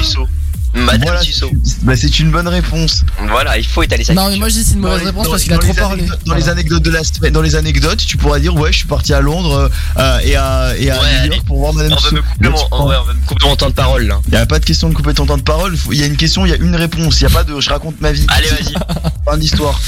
Madame 0.74 1.02
Voilà, 1.02 1.20
Tussaud. 1.20 1.50
Bah, 1.82 1.94
c'est 1.96 2.18
une 2.20 2.30
bonne 2.30 2.46
réponse. 2.48 3.02
Voilà, 3.28 3.58
il 3.58 3.66
faut 3.66 3.82
étaler 3.82 4.04
sa 4.04 4.14
Non 4.14 4.28
mais 4.28 4.36
moi 4.36 4.48
je 4.48 4.54
dis 4.54 4.64
c'est 4.64 4.74
une 4.74 4.80
mauvaise 4.80 4.98
Dans 4.98 5.00
les- 5.00 5.06
réponse 5.10 5.24
dans- 5.24 5.30
parce 5.30 5.42
qu'il 5.42 5.52
a 5.52 5.56
dans 5.56 5.62
trop 5.62 5.72
les 5.72 5.80
parlé. 5.80 6.02
anecdotes- 6.02 6.26
Dans 6.26 6.34
les 6.34 6.48
anecdotes 6.48 6.82
de 6.82 6.90
la 6.90 7.04
semaine, 7.04 7.32
dans 7.32 7.42
les 7.42 7.54
anecdotes, 7.56 7.98
tu 8.06 8.16
pourras 8.16 8.38
dire 8.38 8.54
ouais, 8.54 8.70
je 8.72 8.78
suis 8.78 8.86
parti 8.86 9.12
à 9.14 9.20
Londres 9.20 9.70
euh, 9.98 10.18
et 10.20 10.36
à, 10.36 10.72
et 10.78 10.90
à 10.90 10.94
Ouais, 11.00 11.00
New 11.00 11.18
allez. 11.20 11.28
York 11.36 11.42
pour 11.46 11.58
voir 11.58 11.72
Madame 11.74 11.92
On 11.92 11.94
va 11.96 12.00
Tussaud. 12.00 12.16
me 12.16 12.22
couper 12.22 12.48
mon, 12.48 12.58
on 12.72 12.86
va- 12.86 13.04
me 13.04 13.26
couper 13.26 13.46
mon 13.48 13.56
temps 13.56 13.68
de 13.70 13.74
parole 13.74 14.06
là. 14.06 14.20
Il 14.28 14.30
n'y 14.32 14.36
a 14.36 14.46
pas 14.46 14.58
de 14.58 14.64
question 14.64 14.88
de 14.88 14.94
couper 14.94 15.14
ton 15.14 15.26
temps 15.26 15.36
de 15.38 15.42
parole. 15.42 15.76
Il 15.90 15.98
y 15.98 16.02
a 16.02 16.06
une 16.06 16.16
question, 16.16 16.44
il 16.46 16.50
y 16.50 16.54
a 16.54 16.56
une 16.56 16.76
réponse. 16.76 17.20
Il 17.20 17.26
n'y 17.26 17.32
a 17.32 17.34
pas 17.34 17.44
de 17.44 17.58
je 17.60 17.70
raconte 17.70 18.00
ma 18.00 18.12
vie. 18.12 18.26
Allez, 18.28 18.48
vas-y. 18.48 18.74
Fin 19.24 19.36
d'histoire. 19.38 19.80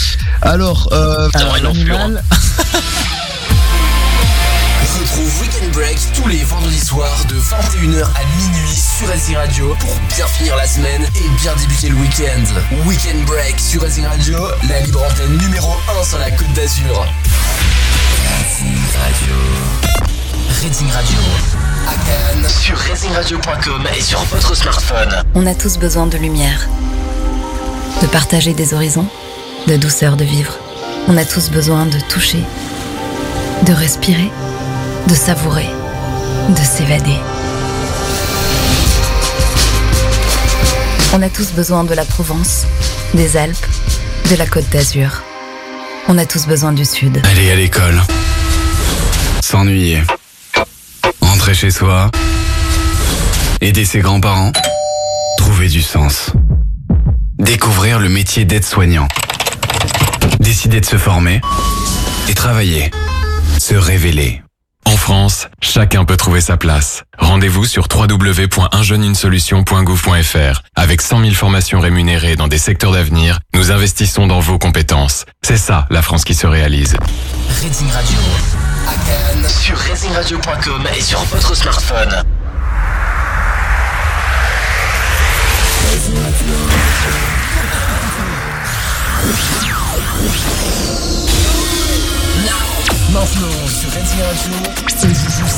Alors, 0.43 0.89
euh, 0.93 1.29
l'animal- 1.63 2.23
Weekend 5.21 5.71
Break 5.73 5.99
tous 6.15 6.27
les 6.29 6.43
vendredis 6.45 6.81
soirs 6.81 7.27
de 7.29 7.35
21h 7.35 8.05
à 8.05 8.25
minuit 8.39 8.75
sur 8.75 9.07
Racing 9.07 9.37
Radio 9.37 9.77
pour 9.79 9.95
bien 10.17 10.27
finir 10.27 10.57
la 10.57 10.67
semaine 10.67 11.03
et 11.15 11.29
bien 11.43 11.55
débuter 11.57 11.91
le 11.91 11.97
week-end. 11.97 12.87
Weekend 12.87 13.23
Break 13.27 13.61
sur 13.61 13.83
Racing 13.83 14.07
Radio, 14.07 14.39
la 14.67 14.81
libre 14.81 15.05
antenne 15.05 15.37
numéro 15.37 15.73
1 16.01 16.05
sur 16.05 16.19
la 16.19 16.31
Côte 16.31 16.51
d'Azur. 16.55 17.07
Radio. 18.97 19.35
Racing 20.63 20.91
Radio. 20.91 21.19
À 21.87 22.49
sur 22.49 22.79
racingradio.com 22.79 23.89
et 23.95 24.01
sur 24.01 24.21
votre 24.25 24.57
smartphone. 24.57 25.23
On 25.35 25.47
a 25.47 25.55
tous 25.55 25.77
besoin 25.77 26.07
de 26.07 26.17
lumière, 26.17 26.67
de 28.01 28.07
partager 28.07 28.55
des 28.55 28.73
horizons, 28.73 29.07
de 29.67 29.77
douceur 29.77 30.17
de 30.17 30.25
vivre. 30.25 30.55
On 31.09 31.17
a 31.19 31.27
tous 31.27 31.51
besoin 31.51 31.85
de 31.85 32.01
toucher, 32.09 32.43
de 33.67 33.73
respirer, 33.75 34.31
de 35.07 35.15
savourer, 35.15 35.69
de 36.49 36.63
s'évader. 36.63 37.19
On 41.13 41.23
a 41.23 41.29
tous 41.29 41.53
besoin 41.53 41.85
de 41.85 41.95
la 41.95 42.05
Provence, 42.05 42.67
des 43.15 43.37
Alpes, 43.37 43.67
de 44.31 44.37
la 44.37 44.47
Côte 44.47 44.69
d'Azur. 44.71 45.23
On 46.09 46.19
a 46.19 46.25
tous 46.25 46.47
besoin 46.47 46.73
du 46.73 46.85
Sud. 46.85 47.21
Aller 47.25 47.51
à 47.51 47.57
l'école. 47.57 48.01
S'ennuyer. 49.43 50.03
Rentrer 51.21 51.55
chez 51.55 51.71
soi. 51.71 52.11
Aider 53.61 53.85
ses 53.85 53.99
grands-parents. 54.01 54.53
Trouver 55.37 55.69
du 55.69 55.83
sens. 55.83 56.31
Découvrir 57.39 57.99
le 57.99 58.09
métier 58.09 58.45
d'aide-soignant. 58.45 59.09
Décider 60.39 60.81
de 60.81 60.87
se 60.87 60.97
former. 60.97 61.41
Et 62.29 62.35
travailler. 62.35 62.91
Se 63.59 63.75
révéler. 63.75 64.43
Chacun 65.61 66.05
peut 66.05 66.17
trouver 66.17 66.41
sa 66.41 66.57
place. 66.57 67.03
Rendez-vous 67.19 67.65
sur 67.65 67.89
www.unjeunesolution.gouv.fr. 67.93 70.63
Avec 70.77 71.03
100 71.03 71.23
000 71.23 71.35
formations 71.35 71.81
rémunérées 71.81 72.37
dans 72.37 72.47
des 72.47 72.59
secteurs 72.59 72.93
d'avenir, 72.93 73.41
nous 73.53 73.73
investissons 73.73 74.29
dans 74.29 74.39
vos 74.39 74.59
compétences. 74.59 75.25
C'est 75.43 75.57
ça, 75.57 75.89
la 75.91 76.03
France 76.03 76.23
qui 76.25 76.35
se 76.35 76.47
réalise. 76.47 76.97
Et 80.97 81.01
sur 81.01 81.25
votre 81.25 81.57
smartphone. 81.57 82.23
Maintenant 93.13 93.27
sur 93.67 93.91
Radio, 93.91 94.55
c'est 94.87 95.09
joue 95.09 95.49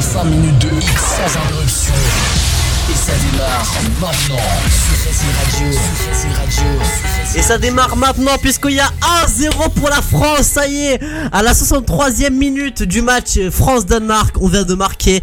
55 0.00 0.24
minutes 0.24 0.58
de 0.58 0.66
X 0.78 0.94
sans 0.96 1.38
interruption. 1.38 1.94
Et 2.90 2.96
ça 2.96 3.12
démarre 3.30 3.74
maintenant 4.00 4.42
sur 5.06 5.28
Radio. 5.38 5.78
Et 7.36 7.42
ça 7.42 7.58
démarre 7.58 7.96
maintenant 7.96 8.36
puisqu'il 8.40 8.72
y 8.72 8.80
a 8.80 8.90
1-0 9.26 9.70
pour 9.74 9.88
la 9.88 10.02
France, 10.02 10.46
ça 10.46 10.66
y 10.66 10.86
est 10.86 11.00
À 11.30 11.42
la 11.42 11.52
63e 11.52 12.30
minute 12.30 12.82
du 12.82 13.00
match 13.00 13.38
France-Danemark, 13.48 14.34
on 14.40 14.48
vient 14.48 14.64
de 14.64 14.74
marquer 14.74 15.22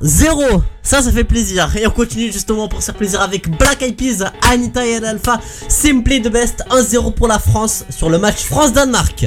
1-0 0.00 0.62
Ça, 0.84 1.02
ça 1.02 1.10
fait 1.10 1.24
plaisir 1.24 1.74
Et 1.76 1.88
on 1.88 1.90
continue 1.90 2.30
justement 2.30 2.68
pour 2.68 2.82
se 2.82 2.86
faire 2.86 2.94
plaisir 2.94 3.20
avec 3.20 3.50
Black 3.58 3.82
Eyed 3.82 3.96
Peas, 3.96 4.30
Anita 4.48 4.86
et 4.86 5.04
Alpha 5.04 5.40
Simply 5.66 6.22
the 6.22 6.28
best, 6.28 6.62
1-0 6.70 7.14
pour 7.14 7.26
la 7.26 7.40
France 7.40 7.84
sur 7.90 8.10
le 8.10 8.18
match 8.18 8.44
France-Danemark 8.44 9.26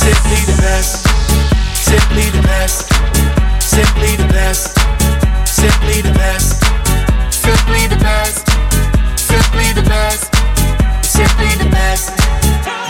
Simply 0.00 0.40
the 0.46 0.62
best. 0.62 1.06
Simply 1.76 2.30
the 2.30 2.40
best. 2.40 2.88
Simply 3.60 4.16
the 4.16 4.24
best. 4.32 4.78
Simply 5.44 6.00
the 6.00 6.12
best. 6.14 6.64
Simply 7.30 7.86
the 7.86 7.96
best. 7.96 8.48
Simply 9.16 9.72
the 9.74 9.82
best. 9.82 10.34
Simply 11.04 11.54
the 11.58 11.68
best. 11.68 12.10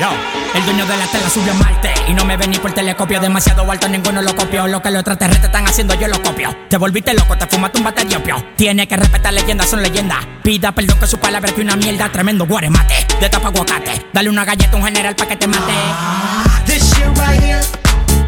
Yo, 0.00 0.08
el 0.54 0.64
dueño 0.64 0.86
de 0.86 0.96
la 0.96 1.06
tela 1.08 1.28
subió 1.28 1.50
a 1.52 1.56
Marte 1.56 1.92
y 2.06 2.14
no 2.14 2.24
me 2.24 2.36
ven 2.36 2.52
ni 2.52 2.58
por 2.58 2.72
telescopio. 2.72 3.18
Demasiado 3.20 3.68
alto, 3.68 3.88
ninguno 3.88 4.22
lo 4.22 4.34
copió. 4.36 4.68
Lo 4.68 4.80
que 4.80 4.90
los 4.90 5.00
extraterrestres 5.00 5.46
están 5.46 5.66
haciendo, 5.66 5.94
yo 5.94 6.06
lo 6.06 6.22
copio. 6.22 6.56
Te 6.68 6.76
volviste 6.76 7.12
loco, 7.12 7.36
te 7.36 7.46
fumaste 7.46 7.78
un 7.78 7.84
bate 7.84 8.04
de 8.04 8.16
opio. 8.16 8.36
Tiene 8.56 8.86
que 8.86 8.96
respetar 8.96 9.32
leyendas, 9.32 9.68
son 9.68 9.82
leyendas. 9.82 10.18
Pida 10.44 10.72
perdón 10.72 10.98
que 11.00 11.08
su 11.08 11.18
palabra 11.18 11.52
que 11.52 11.60
una 11.60 11.74
mierda. 11.74 12.08
Tremendo 12.10 12.46
guaremate, 12.46 13.06
de 13.20 13.28
tapa 13.28 13.48
aguacate. 13.48 14.06
Dale 14.12 14.30
una 14.30 14.44
galleta 14.44 14.72
a 14.72 14.76
un 14.76 14.84
general 14.84 15.16
pa' 15.16 15.26
que 15.26 15.36
te 15.36 15.48
mate. 15.48 15.72
This 16.66 16.89
shit 17.00 17.18
right 17.18 17.40
here, 17.40 17.62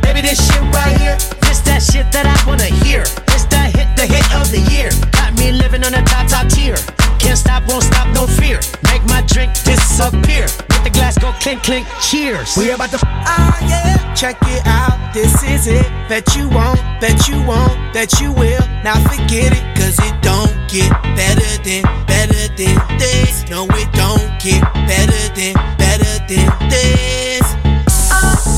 baby, 0.00 0.20
this 0.22 0.40
shit 0.40 0.62
right 0.72 0.96
here. 0.96 1.16
This 1.44 1.60
that 1.68 1.82
shit 1.82 2.10
that 2.12 2.24
I 2.24 2.36
wanna 2.48 2.70
hear. 2.84 3.02
It's 3.34 3.44
the 3.44 3.60
hit, 3.68 3.88
the 3.96 4.06
hit 4.06 4.24
of 4.32 4.48
the 4.50 4.60
year. 4.72 4.90
Got 5.12 5.36
me 5.36 5.52
living 5.52 5.84
on 5.84 5.92
a 5.94 6.02
top, 6.04 6.28
top 6.28 6.48
tier. 6.48 6.76
Can't 7.18 7.38
stop, 7.38 7.68
won't 7.68 7.84
stop, 7.84 8.08
no 8.14 8.26
fear. 8.26 8.60
Make 8.90 9.04
my 9.04 9.22
drink 9.28 9.52
disappear. 9.62 10.48
With 10.72 10.84
the 10.84 10.90
glass 10.92 11.18
go 11.18 11.32
clink, 11.40 11.62
clink, 11.62 11.86
cheers. 12.00 12.56
We 12.56 12.70
about 12.70 12.90
to. 12.90 12.98
Ah, 13.04 13.58
yeah. 13.60 14.14
Check 14.14 14.36
it 14.42 14.62
out, 14.66 14.96
this 15.12 15.42
is 15.42 15.66
it. 15.66 15.86
Bet 16.08 16.34
you 16.36 16.48
won't, 16.48 16.80
bet 17.00 17.28
you 17.28 17.42
won't, 17.44 17.76
bet 17.92 18.20
you 18.20 18.32
will. 18.32 18.64
Now 18.84 18.96
forget 19.08 19.52
it, 19.52 19.64
cause 19.76 19.98
it 19.98 20.14
don't 20.22 20.52
get 20.68 20.90
better 21.16 21.50
than, 21.66 21.82
better 22.06 22.42
than 22.56 22.76
this. 22.98 23.44
No, 23.50 23.66
it 23.80 23.90
don't 23.92 24.28
get 24.40 24.62
better 24.88 25.22
than, 25.36 25.54
better 25.76 26.12
than 26.28 26.48
this. 26.70 27.31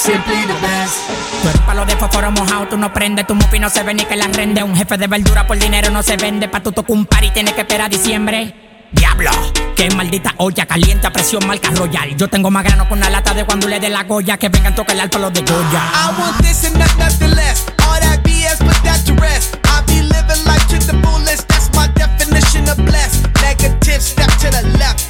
Simply 0.00 0.46
the 0.46 0.54
best. 0.62 0.96
Tú 1.42 1.48
eres 1.50 1.60
palo 1.60 1.84
de 1.84 1.94
fósforo 1.94 2.30
mojado, 2.30 2.68
tú 2.68 2.78
no 2.78 2.90
prendes, 2.90 3.26
tu 3.26 3.34
mufi 3.34 3.58
no 3.58 3.68
se 3.68 3.82
ve 3.82 3.92
ni 3.92 4.02
que 4.06 4.16
la 4.16 4.28
rende. 4.28 4.62
Un 4.62 4.74
jefe 4.74 4.96
de 4.96 5.06
verdura 5.06 5.46
por 5.46 5.58
dinero 5.58 5.90
no 5.90 6.02
se 6.02 6.16
vende, 6.16 6.48
pa' 6.48 6.60
tu 6.60 6.72
tocar 6.72 6.96
un 6.96 7.04
par 7.04 7.22
y 7.22 7.30
tienes 7.30 7.52
que 7.52 7.60
esperar 7.60 7.86
a 7.86 7.88
diciembre. 7.90 8.88
Diablo, 8.92 9.30
qué 9.76 9.90
maldita 9.90 10.32
olla 10.38 10.64
caliente 10.64 11.06
a 11.06 11.12
presión 11.12 11.46
marca 11.46 11.68
royal. 11.72 12.16
Yo 12.16 12.28
tengo 12.28 12.50
más 12.50 12.64
grano 12.64 12.88
con 12.88 12.96
una 12.96 13.10
lata 13.10 13.34
de 13.34 13.44
cuando 13.44 13.68
le 13.68 13.78
de 13.78 13.90
la 13.90 14.04
Goya 14.04 14.38
que 14.38 14.48
vengan 14.48 14.74
toca 14.74 14.94
el 14.94 15.00
alto 15.00 15.18
los 15.18 15.34
de 15.34 15.42
Goya. 15.42 15.82
I 15.92 16.18
want 16.18 16.38
this 16.40 16.64
and 16.64 16.78
not 16.78 16.96
nothing 16.96 17.34
less. 17.36 17.66
All 17.86 18.00
that 18.00 18.22
BS, 18.24 18.56
put 18.58 18.82
that 18.84 19.04
to 19.04 19.12
rest. 19.20 19.58
I 19.64 19.82
be 19.86 20.00
living 20.00 20.42
life 20.46 20.66
to 20.68 20.78
the 20.78 20.98
fullest. 21.02 21.46
That's 21.48 21.70
my 21.76 21.88
definition 21.88 22.66
of 22.70 22.78
blessed. 22.86 23.28
Negative, 23.42 24.00
step 24.00 24.30
to 24.38 24.50
the 24.50 24.78
left. 24.78 25.09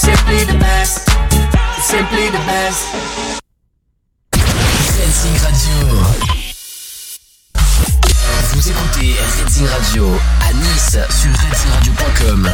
simply 0.00 0.44
the 0.44 0.58
best, 0.58 1.10
simply 1.82 2.30
the 2.30 2.42
best. 2.48 2.86
Redzing 4.96 5.36
Radio. 5.44 5.78
Vous 8.54 8.68
écoutez 8.70 9.14
Redzing 9.42 9.66
Radio 9.66 10.18
à 10.48 10.52
Nice 10.54 10.98
sur 11.10 11.30
redzingradio.com. 11.30 12.50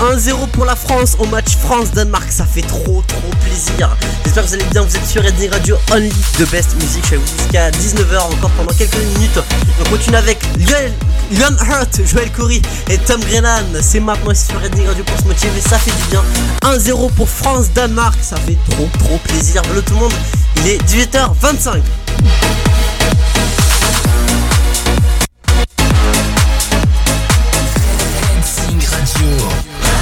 1-0 0.00 0.48
pour 0.48 0.64
la 0.64 0.76
France 0.76 1.16
au 1.18 1.26
match 1.26 1.56
France-Danemark, 1.56 2.30
ça 2.30 2.44
fait 2.44 2.62
trop 2.62 3.02
trop 3.06 3.30
plaisir. 3.44 3.96
J'espère 4.24 4.42
que 4.42 4.48
vous 4.48 4.54
allez 4.54 4.64
bien, 4.64 4.82
vous 4.82 4.96
êtes 4.96 5.06
sur 5.06 5.22
Redding 5.22 5.50
Radio 5.50 5.76
Only 5.92 6.12
de 6.38 6.44
Best 6.46 6.74
Music, 6.76 7.04
avec 7.06 7.20
vous 7.20 7.38
jusqu'à 7.38 7.70
19h 7.70 8.18
encore 8.18 8.50
pendant 8.50 8.72
quelques 8.74 8.96
minutes. 8.96 9.38
On 9.80 9.90
continue 9.90 10.16
avec 10.16 10.38
Lionel, 10.58 10.92
Hurt, 11.70 12.00
Joel 12.04 12.30
Corey 12.32 12.60
et 12.90 12.98
Tom 12.98 13.20
Grennan. 13.30 13.64
C'est 13.80 14.00
maintenant 14.00 14.34
sur 14.34 14.60
Redding 14.60 14.86
Radio 14.86 15.04
pour 15.04 15.18
se 15.18 15.24
motiver, 15.24 15.60
ça 15.60 15.78
fait 15.78 15.92
du 15.92 16.10
bien. 16.10 16.22
1-0 16.62 17.10
pour 17.12 17.28
France-Danemark, 17.28 18.18
ça 18.22 18.36
fait 18.36 18.58
trop 18.70 18.88
trop 18.98 19.18
plaisir. 19.18 19.62
Hello 19.70 19.80
tout 19.82 19.94
le 19.94 20.00
monde, 20.00 20.12
il 20.58 20.68
est 20.68 20.82
18h25. 20.84 21.80
Jewel. 29.02 29.93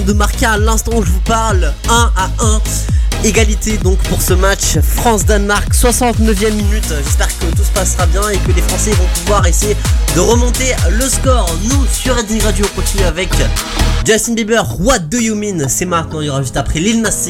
De 0.00 0.12
marquer 0.12 0.46
à 0.46 0.58
l'instant 0.58 0.92
où 0.96 1.04
je 1.04 1.10
vous 1.10 1.20
parle 1.20 1.72
1 1.88 2.12
à 2.16 2.30
1. 2.38 2.60
Égalité 3.24 3.78
donc 3.78 3.98
pour 4.04 4.20
ce 4.20 4.34
match 4.34 4.78
France-Danemark, 4.80 5.72
69e 5.72 6.52
minute. 6.52 6.92
J'espère 7.04 7.28
que 7.38 7.46
tout 7.56 7.62
se 7.62 7.70
passera 7.70 8.06
bien 8.06 8.28
et 8.28 8.36
que 8.38 8.52
les 8.52 8.62
Français 8.62 8.90
vont 8.92 9.06
pouvoir 9.14 9.46
essayer 9.46 9.76
de 10.14 10.20
remonter 10.20 10.74
le 10.90 11.08
score. 11.08 11.48
Nous 11.64 11.86
sur 11.92 12.14
Redding 12.16 12.42
Radio 12.42 12.66
on 12.70 12.80
continue 12.80 13.04
avec 13.04 13.30
Justin 14.04 14.34
Bieber, 14.34 14.64
What 14.80 15.00
Do 15.10 15.18
You 15.18 15.34
Mean? 15.34 15.68
C'est 15.68 15.86
maintenant, 15.86 16.20
il 16.20 16.26
y 16.26 16.30
aura 16.30 16.42
juste 16.42 16.56
après 16.56 16.80
Lil 16.80 17.00
Nas 17.00 17.28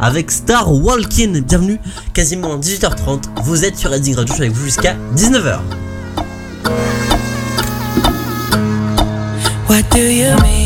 avec 0.00 0.30
Star 0.30 0.72
Walking. 0.72 1.42
Bienvenue, 1.42 1.78
quasiment 2.14 2.56
18h30. 2.56 3.24
Vous 3.42 3.64
êtes 3.64 3.76
sur 3.76 3.90
Redding 3.90 4.14
Radio, 4.14 4.32
je 4.32 4.34
suis 4.34 4.42
avec 4.44 4.56
vous 4.56 4.64
jusqu'à 4.64 4.94
19h. 5.16 5.58
What 9.68 9.82
do 9.90 9.98
you 9.98 10.30
mean? 10.42 10.65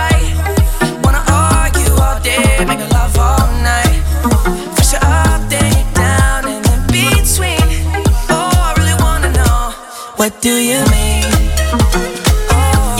Do 10.41 10.55
you 10.55 10.79
mean? 10.89 11.23
Oh, 12.51 12.97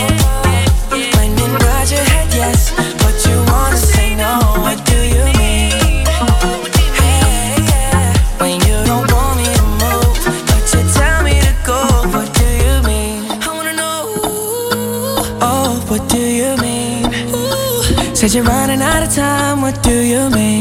when 1.17 1.31
you 1.39 1.47
nod 1.47 1.89
your 1.89 2.05
head 2.11 2.31
yes, 2.31 2.71
but 3.01 3.15
you 3.25 3.35
wanna 3.51 3.77
say 3.77 4.15
no. 4.15 4.39
What 4.61 4.77
do 4.85 4.97
you 5.15 5.23
mean? 5.39 6.05
Hey, 7.01 8.13
when 8.37 8.61
you 8.67 8.77
don't 8.85 9.11
want 9.11 9.37
me 9.39 9.47
to 9.57 9.63
move, 9.81 10.17
but 10.49 10.63
you 10.71 10.81
tell 10.93 11.23
me 11.23 11.35
to 11.41 11.53
go. 11.65 11.79
What 12.13 12.29
do 12.39 12.47
you 12.63 12.75
mean? 12.89 13.25
I 13.41 13.47
wanna 13.47 13.73
know. 13.73 13.97
Oh, 15.41 15.83
what 15.89 16.07
do 16.09 16.21
you 16.21 16.55
mean? 16.57 17.09
Said 18.15 18.33
you're 18.35 18.43
running 18.43 18.83
out 18.83 19.01
of 19.01 19.11
time. 19.15 19.61
What 19.61 19.81
do 19.81 19.95
you 20.13 20.29
mean? 20.29 20.60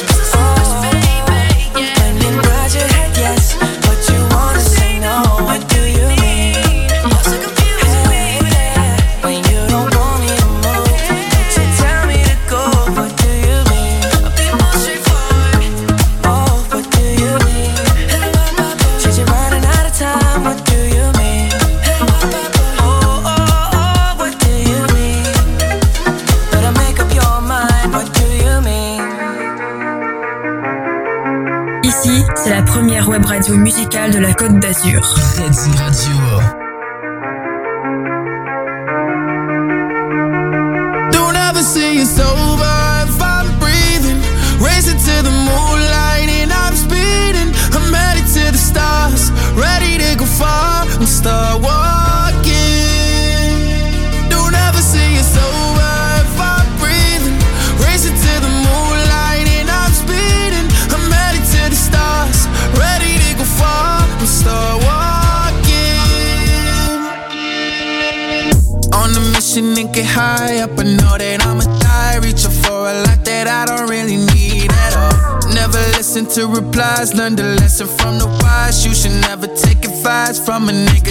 Côte 34.41 34.59
d'Azur. 34.59 35.10
I'm 80.61 80.69
a 80.69 80.73
nigga 80.73 81.10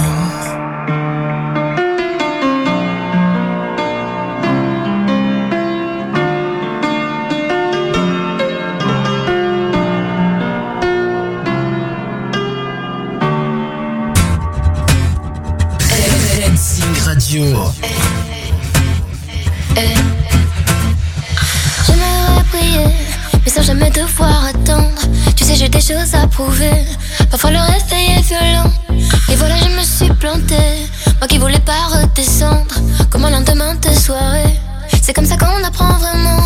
Jamais 23.61 23.89
devoir 23.91 24.45
attendre. 24.45 25.01
Tu 25.35 25.43
sais, 25.43 25.55
j'ai 25.55 25.69
des 25.69 25.81
choses 25.81 26.15
à 26.15 26.27
prouver. 26.27 26.85
Parfois 27.29 27.51
le 27.51 27.59
réveil 27.59 28.17
est 28.17 28.21
violent. 28.21 28.71
Et 29.29 29.35
voilà, 29.35 29.55
je 29.57 29.69
me 29.77 29.83
suis 29.83 30.11
plantée. 30.13 30.87
Moi 31.19 31.27
qui 31.27 31.37
voulais 31.37 31.59
pas 31.59 31.87
redescendre. 31.89 32.75
Comme 33.09 33.25
un 33.25 33.31
lendemain 33.31 33.75
de 33.75 33.89
soirée. 33.89 34.59
C'est 35.01 35.13
comme 35.13 35.25
ça 35.25 35.37
qu'on 35.37 35.63
apprend 35.63 35.93
vraiment. 35.93 36.41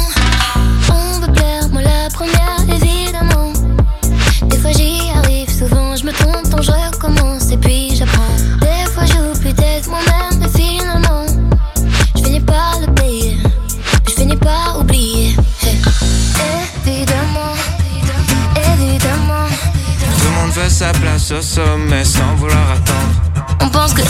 Sa 20.76 20.92
place 20.92 21.32
au 21.32 21.42
sommet 21.42 22.04
sans 22.04 22.36
vouloir 22.36 22.58
attendre. 22.72 23.56
on 23.62 23.70
pense 23.70 23.94
que 23.94 24.02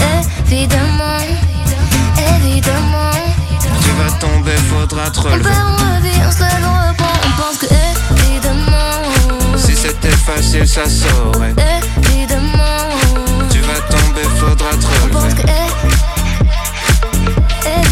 évidemment, 0.52 1.20
évidemment, 2.38 3.12
Tu 3.82 3.90
vas 3.92 4.12
tomber, 4.20 4.56
faudra 4.72 5.12
te 5.12 5.20
on 5.20 5.24
relever. 5.24 5.44
perd, 5.44 5.56
on 5.60 5.96
revit, 5.96 6.20
on 6.28 6.32
se 6.32 6.40
lève, 6.40 6.64
on 6.64 6.90
reprend. 6.90 7.14
On 7.28 7.42
pense 7.42 7.58
que 7.60 7.68
évidemment, 8.32 9.58
Si 9.58 9.76
c'était 9.76 10.10
facile, 10.10 10.68
ça 10.68 10.86
saurait. 10.90 11.54
évidemment, 12.10 12.90
Tu 13.52 13.60
vas 13.60 13.80
tomber, 13.96 14.24
faudra 14.40 14.72
te 14.72 14.86
on 14.86 15.10
pense 15.10 15.24
relever. 15.24 15.44
que 15.44 15.48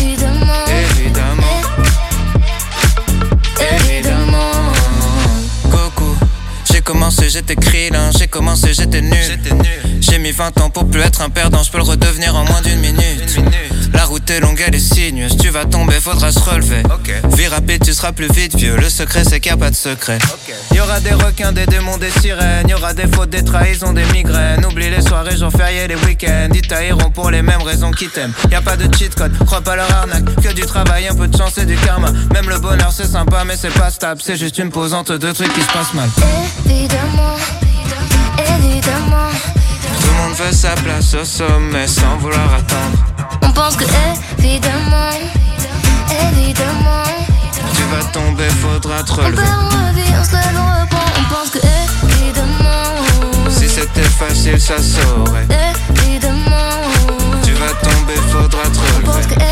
Évidemment, 0.02 0.33
commencé, 7.24 7.30
j'étais 7.30 7.56
krillin, 7.56 8.12
j'ai 8.18 8.28
commencé, 8.28 8.74
j'étais 8.74 9.02
nul. 9.02 9.16
J'ai 10.02 10.20
mis 10.20 10.32
20 10.32 10.60
ans 10.62 10.70
pour 10.70 10.90
plus 10.90 11.02
être 11.02 11.22
un 11.22 11.30
perdant, 11.30 11.64
je 11.64 11.72
peux 11.72 11.78
le 11.78 11.84
redevenir 11.84 12.36
en 12.36 12.44
moins 12.46 12.62
d'une 12.62 12.80
minute. 12.80 13.40
La 13.94 14.06
route 14.06 14.30
est 14.30 14.40
longue, 14.40 14.62
elle 14.66 14.76
est 14.76 14.80
sinueuse, 14.80 15.38
tu 15.38 15.50
vas 15.50 15.66
tomber, 15.66 16.00
faudra 16.00 16.32
se 16.32 16.40
relever. 16.40 16.84
Vie 17.36 17.48
rapide, 17.48 17.84
tu 17.86 17.94
seras 17.94 18.12
plus 18.12 18.32
vite 18.32 18.56
vieux, 18.56 18.76
le 18.76 18.90
secret 18.90 19.24
c'est 19.24 19.40
qu'il 19.40 19.52
n'y 19.52 19.58
a 19.58 19.58
pas 19.58 19.70
de 19.70 19.76
secret. 19.76 20.18
Y 20.74 20.80
aura 20.80 21.00
des 21.00 21.14
requins, 21.14 21.52
des 21.52 21.66
démons, 21.66 21.98
des 21.98 22.10
sirènes, 22.10 22.68
y 22.68 22.74
aura 22.74 22.94
des 22.94 23.08
fautes, 23.08 23.30
des 23.30 23.44
trahisons, 23.44 23.94
des 23.94 24.06
migraines. 24.06 24.66
Oublie 24.66 24.90
les 24.90 25.02
soirées, 25.02 25.38
jours 25.38 25.52
fériés, 25.52 25.88
les 25.88 25.96
week-ends, 25.96 26.50
ils 26.54 26.62
tailleront 26.68 27.12
pour 27.12 27.30
les 27.30 27.42
mêmes 27.42 27.62
raisons 27.62 27.92
qu'ils 27.92 28.10
t'aiment. 28.10 28.34
Y 28.52 28.56
a 28.56 28.62
pas 28.62 28.76
de 28.76 28.94
cheat 28.96 29.14
code, 29.16 29.38
crois 29.46 29.62
pas 29.62 29.76
leur 29.76 29.92
arnaque, 29.92 30.26
que 30.42 30.54
du 30.54 30.62
travail, 30.66 31.08
un 31.08 31.16
peu 31.16 31.28
de 31.28 31.38
chance 31.38 31.58
et 31.58 31.66
du 31.66 31.76
karma. 31.78 32.10
Même 32.34 32.50
le 32.50 32.60
bonheur 32.60 32.92
c'est 32.92 33.08
sympa, 33.08 33.44
mais 33.46 33.56
c'est 33.56 33.74
pas 33.74 33.92
stable, 33.92 34.22
c'est 34.24 34.36
juste 34.38 34.58
une 34.58 34.70
posante 34.72 35.12
de 35.12 35.32
trucs 35.32 35.54
qui 35.54 35.62
se 35.62 35.72
passent 35.72 35.94
mal. 35.94 36.10
évidemment, 36.66 37.36
évidemment, 38.40 39.30
Tout 40.02 40.08
le 40.08 40.14
monde 40.24 40.38
veut 40.38 40.52
sa 40.54 40.72
place 40.76 41.14
au 41.14 41.26
sommet 41.26 41.88
sans 41.88 42.18
vouloir 42.18 42.54
attendre. 42.56 42.98
on 43.44 43.52
pense 43.52 43.76
que 43.76 43.86
évidemment, 44.40 45.10
évidemment, 46.10 47.04
Vas 47.94 48.06
tomber, 48.12 48.50
faudra 48.62 49.04
te 49.04 49.12
on 49.12 49.16
relever. 49.16 49.36
perd, 49.36 49.48
on 49.62 49.88
revit, 49.88 50.14
on 50.20 50.24
se 50.24 50.32
lève, 50.34 50.58
on 50.58 50.82
reprend. 50.82 51.10
On 51.20 51.34
pense 51.34 51.50
que 51.52 51.60
évidemment, 51.60 53.50
Si 53.50 53.70
c'était 53.70 54.02
facile, 54.22 54.60
ça 54.60 54.78
saurait. 54.82 55.48
évidemment, 56.08 56.82
Tu 57.44 57.52
vas 57.54 57.74
tomber, 57.88 58.16
faudra 58.32 58.64
te 58.64 58.78
on 58.78 59.02
pense 59.06 59.26
que 59.28 59.34
relever. 59.36 59.46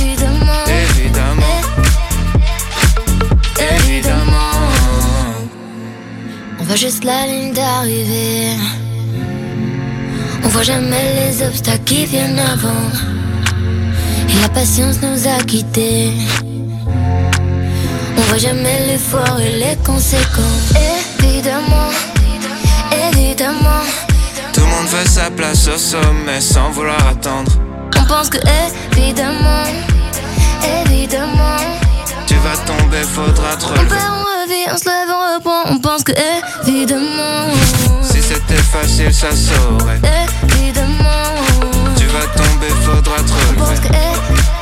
évidemment, 0.00 0.64
Évidemment, 0.66 1.60
évidemment. 3.76 4.56
On 6.60 6.64
voit 6.64 6.76
juste 6.76 7.04
la 7.04 7.26
ligne 7.26 7.52
d'arrivée. 7.52 8.56
On 10.44 10.48
voit 10.48 10.62
jamais 10.62 11.14
les 11.30 11.46
obstacles 11.46 11.84
qui 11.84 12.06
viennent 12.06 12.38
avant. 12.38 13.17
La 14.42 14.48
patience 14.48 14.96
nous 15.02 15.26
a 15.28 15.42
quittés. 15.44 16.12
On 18.16 18.20
voit 18.22 18.38
jamais 18.38 18.86
l'effort 18.86 19.38
et 19.40 19.56
les 19.58 19.76
conséquences. 19.84 20.72
Évidemment, 21.20 21.90
évidemment, 23.12 23.82
Tout 24.52 24.60
le 24.60 24.66
monde 24.66 24.86
veut 24.88 25.06
sa 25.08 25.30
place 25.30 25.68
au 25.68 25.76
sommet 25.78 26.40
sans 26.40 26.70
vouloir 26.70 27.04
attendre. 27.08 27.50
on 28.00 28.04
pense 28.06 28.28
que 28.30 28.38
évidemment, 28.96 29.64
évidemment, 30.86 31.58
Tu 32.26 32.34
vas 32.36 32.56
tomber, 32.66 33.02
faudra 33.02 33.56
te 33.56 33.64
on 33.64 33.68
relever. 33.68 33.88
perd, 33.88 34.12
on 34.12 34.42
revit, 34.42 34.72
on 34.72 34.78
se 34.78 34.84
lève, 34.88 35.08
on 35.10 35.34
reprend. 35.36 35.72
On 35.74 35.78
pense 35.80 36.04
que 36.04 36.12
évidemment, 36.66 37.52
Si 38.10 38.22
c'était 38.22 38.54
facile, 38.56 39.12
ça 39.12 39.28
saurait. 39.32 40.00
évidemment. 40.58 41.34
Tu 41.96 42.06
vas 42.06 42.26
tomber, 42.36 42.68
faudra 42.84 43.16
te 43.16 43.32
relever. 43.32 44.57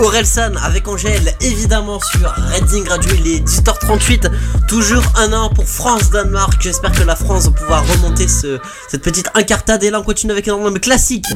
Orelsan 0.00 0.56
avec 0.62 0.88
Angèle, 0.88 1.34
évidemment 1.40 2.00
sur 2.00 2.32
Reading 2.52 2.88
Radio, 2.88 3.12
il 3.18 3.26
est 3.28 3.46
18h38, 3.46 4.30
toujours 4.66 5.02
un 5.16 5.32
an 5.32 5.50
pour 5.50 5.66
France-Danemark. 5.66 6.60
J'espère 6.60 6.92
que 6.92 7.02
la 7.02 7.16
France 7.16 7.44
va 7.44 7.50
pouvoir 7.52 7.86
remonter 7.86 8.28
ce, 8.28 8.58
cette 8.88 9.02
petite 9.02 9.28
incartade. 9.34 9.82
Et 9.84 9.90
là, 9.90 10.00
on 10.00 10.02
continue 10.02 10.32
avec 10.32 10.48
un 10.48 10.54
album 10.54 10.78
classique. 10.78 11.26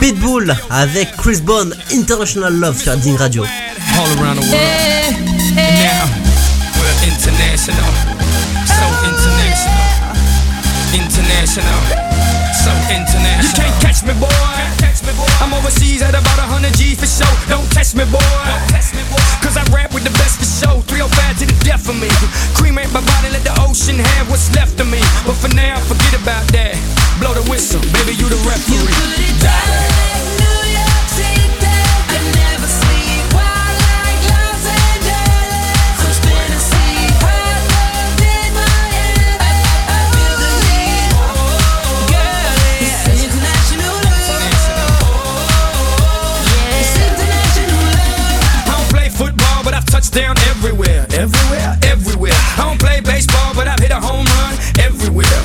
Pitbull 0.00 0.54
avec 0.70 1.14
Chris 1.16 1.40
Bond, 1.40 1.70
International 1.92 2.54
Love 2.54 2.78
sur 2.78 2.92
Reading 2.92 3.16
Radio. 3.16 3.44
all 3.96 4.06
around 4.20 4.36
the 4.36 4.46
world. 4.52 5.16
And 5.56 5.74
now 5.80 6.04
we're 6.76 6.96
international, 7.08 7.88
Don't 17.94 18.66
test 18.66 18.94
me, 18.96 19.02
boy. 19.10 19.22
Cause 19.46 19.56
I 19.56 19.62
rap 19.70 19.94
with 19.94 20.02
the 20.02 20.10
best 20.18 20.42
for 20.42 20.44
show. 20.44 20.80
305 20.90 21.38
to 21.38 21.46
the 21.46 21.64
death 21.64 21.88
of 21.88 21.94
me. 21.94 22.10
Cremate 22.58 22.90
my 22.92 22.98
body, 22.98 23.30
let 23.30 23.44
the 23.44 23.54
ocean 23.62 23.98
have 23.98 24.28
what's 24.28 24.52
left 24.56 24.80
of 24.80 24.90
me. 24.90 24.98
But 25.22 25.36
for 25.38 25.54
now, 25.54 25.78
forget 25.86 26.18
about 26.20 26.46
that. 26.50 26.74
Blow 27.20 27.32
the 27.32 27.48
whistle, 27.48 27.80
baby, 27.94 28.18
you 28.18 28.28
the 28.28 28.42
referee. 28.42 28.90
I 29.46 30.25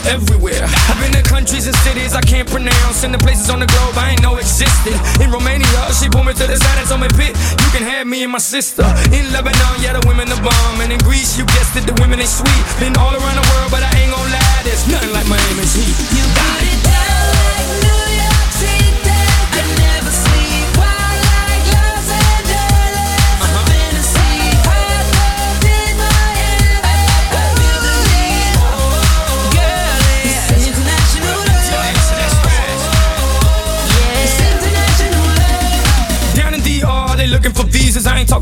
everywhere. 0.07 0.65
I've 0.89 0.99
been 1.01 1.13
to 1.13 1.23
countries 1.23 1.67
and 1.67 1.75
cities 1.83 2.13
I 2.13 2.21
can't 2.21 2.49
pronounce, 2.49 3.03
and 3.03 3.13
the 3.13 3.19
places 3.19 3.49
on 3.49 3.59
the 3.59 3.67
globe 3.67 3.95
I 3.97 4.11
ain't 4.11 4.21
know 4.21 4.37
existed. 4.37 4.95
In 5.21 5.31
Romania, 5.31 5.81
she 5.97 6.09
pulled 6.09 6.25
me 6.25 6.33
to 6.33 6.45
the 6.47 6.57
side 6.57 6.77
and 6.79 6.87
told 6.87 7.01
me, 7.01 7.09
"Pit, 7.17 7.33
you 7.35 7.69
can 7.75 7.83
have 7.83 8.07
me 8.07 8.23
and 8.23 8.31
my 8.31 8.39
sister." 8.39 8.85
In 9.11 9.31
Lebanon, 9.31 9.75
yeah, 9.81 9.93
the 9.93 10.03
women 10.07 10.31
are 10.31 10.41
bomb, 10.41 10.81
and 10.81 10.91
in 10.91 10.99
Greece, 10.99 11.37
you 11.37 11.45
guessed 11.45 11.75
it, 11.75 11.85
the 11.85 11.95
women 12.01 12.19
they 12.19 12.29
sweet. 12.29 12.63
Been 12.79 12.95
all 12.97 13.13
around 13.13 13.37
the 13.41 13.47
world, 13.51 13.69
but 13.71 13.83
I 13.83 13.91
ain't 13.99 14.11
gon' 14.11 14.31
lie, 14.31 14.61
there's 14.63 14.87
nothing 14.87 15.13
like 15.13 15.27
Miami's 15.27 15.73
heat. 15.73 16.10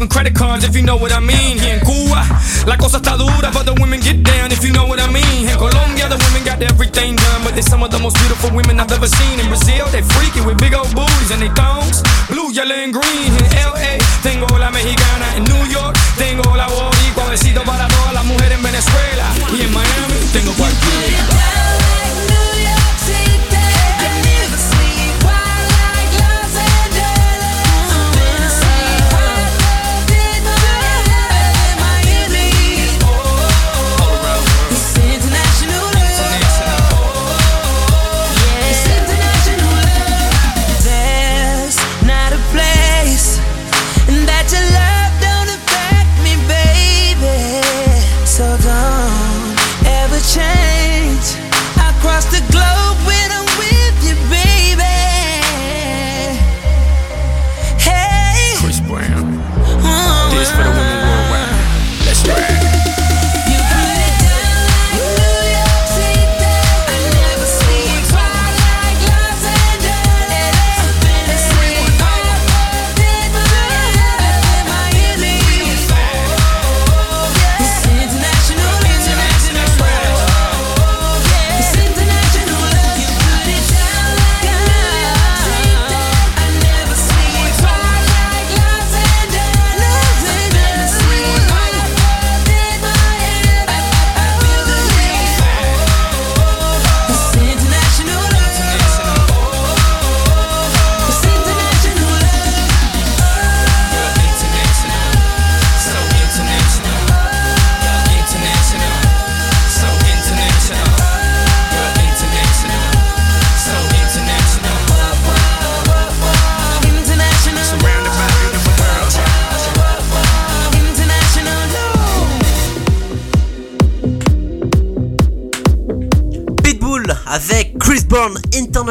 Credit 0.07 0.33
cards 0.35 0.63
if 0.63 0.75
you 0.75 0.83
know 0.83 0.95
what 0.95 1.11
I 1.11 1.19
mean. 1.19 1.57
Here 1.57 1.75
in 1.75 1.81
Cuba, 1.81 2.23
la 2.65 2.77
cosa 2.77 2.97
está 2.97 3.17
dura, 3.17 3.51
but 3.51 3.65
the 3.65 3.73
women 3.81 3.99
get 3.99 4.23
down 4.23 4.51
if 4.51 4.63
you 4.63 4.71
know 4.71 4.85
what 4.85 4.99
I 4.99 5.09
mean. 5.11 5.49
In 5.49 5.57
Colombia, 5.57 6.07
the 6.07 6.17
women 6.29 6.43
got 6.45 6.61
everything 6.61 7.15
done, 7.15 7.43
but 7.43 7.53
they're 7.53 7.63
some 7.63 7.83
of 7.83 7.91
the 7.91 7.99
most 7.99 8.15
beautiful 8.17 8.51
women 8.55 8.79
I've 8.79 8.91
ever 8.91 9.07
seen. 9.07 9.39
In 9.39 9.47
Brazil, 9.47 9.85
they 9.91 10.01
freaky 10.01 10.41
with 10.41 10.57
big 10.57 10.73
old 10.73 10.93
booties 10.95 11.31
and 11.31 11.41
they 11.41 11.51
thongs, 11.57 12.03
blue, 12.29 12.51
yellow, 12.51 12.75
and 12.75 12.93
green. 12.93 13.33
In 13.33 13.45
LA, 13.65 13.97
tengo 14.23 14.47
la 14.57 14.69
mexicana. 14.69 15.27
In 15.35 15.43
New 15.43 15.65
York, 15.67 15.97
tengo 16.17 16.55
la 16.55 16.67
boricua. 16.67 17.25
Besito 17.29 17.63
para 17.63 17.87
todas 17.87 18.13
las 18.13 18.25
mujeres 18.25 18.57
en 18.57 18.63
Venezuela. 18.63 19.25
Y 19.51 19.61
en 19.61 19.73
Miami, 19.73 20.15
tengo 20.31 20.53
cualquiera. 20.53 21.78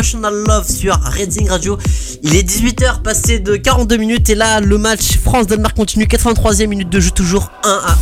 Sur 0.09 0.99
Reading 1.05 1.51
Radio. 1.51 1.77
Il 2.23 2.35
est 2.35 2.43
18h 2.43 3.03
passé 3.03 3.41
de 3.41 3.57
42 3.57 3.99
minutes 3.99 4.31
et 4.31 4.35
là 4.35 4.59
le 4.59 4.79
match 4.79 5.19
France-Danemark 5.19 5.77
continue 5.77 6.07
83e 6.07 6.67
minute 6.67 6.89
de 6.89 6.99
jeu 6.99 7.11
toujours 7.11 7.51
1 7.63 7.69
à 7.69 7.93
1. 7.93 7.97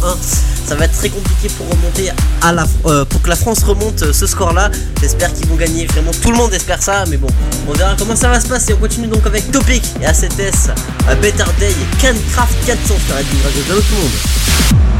Ça 0.69 0.77
va 0.77 0.85
être 0.85 0.97
très 0.97 1.09
compliqué 1.09 1.49
pour 1.57 1.69
remonter 1.69 2.11
à 2.43 2.53
la 2.53 2.65
euh, 2.87 3.05
pour 3.05 3.23
que 3.23 3.29
la 3.29 3.35
France 3.35 3.65
remonte 3.65 4.03
euh, 4.03 4.13
ce 4.13 4.29
score 4.29 4.53
là. 4.53 4.71
J'espère 5.01 5.35
qu'ils 5.35 5.49
vont 5.49 5.57
gagner 5.57 5.87
vraiment 5.87 6.13
tout 6.23 6.31
le 6.31 6.37
monde 6.37 6.55
espère 6.55 6.81
ça 6.81 7.05
mais 7.11 7.17
bon 7.17 7.29
on 7.69 7.73
verra 7.73 7.97
comment 7.99 8.15
ça 8.15 8.29
va 8.29 8.39
se 8.39 8.47
passer. 8.47 8.73
On 8.75 8.77
continue 8.79 9.09
donc 9.09 9.27
avec 9.27 9.51
Topic 9.51 9.83
et 10.01 10.07
ACTS 10.07 10.71
euh, 11.09 11.15
Better 11.17 11.45
Day 11.59 11.75
Cancraft 12.01 12.55
400 12.67 12.85
sur 12.87 13.17
Reading 13.17 13.43
Radio. 13.45 13.63
Salut 13.67 13.81
tout 13.81 13.95
le 13.97 14.03
monde. 14.03 14.96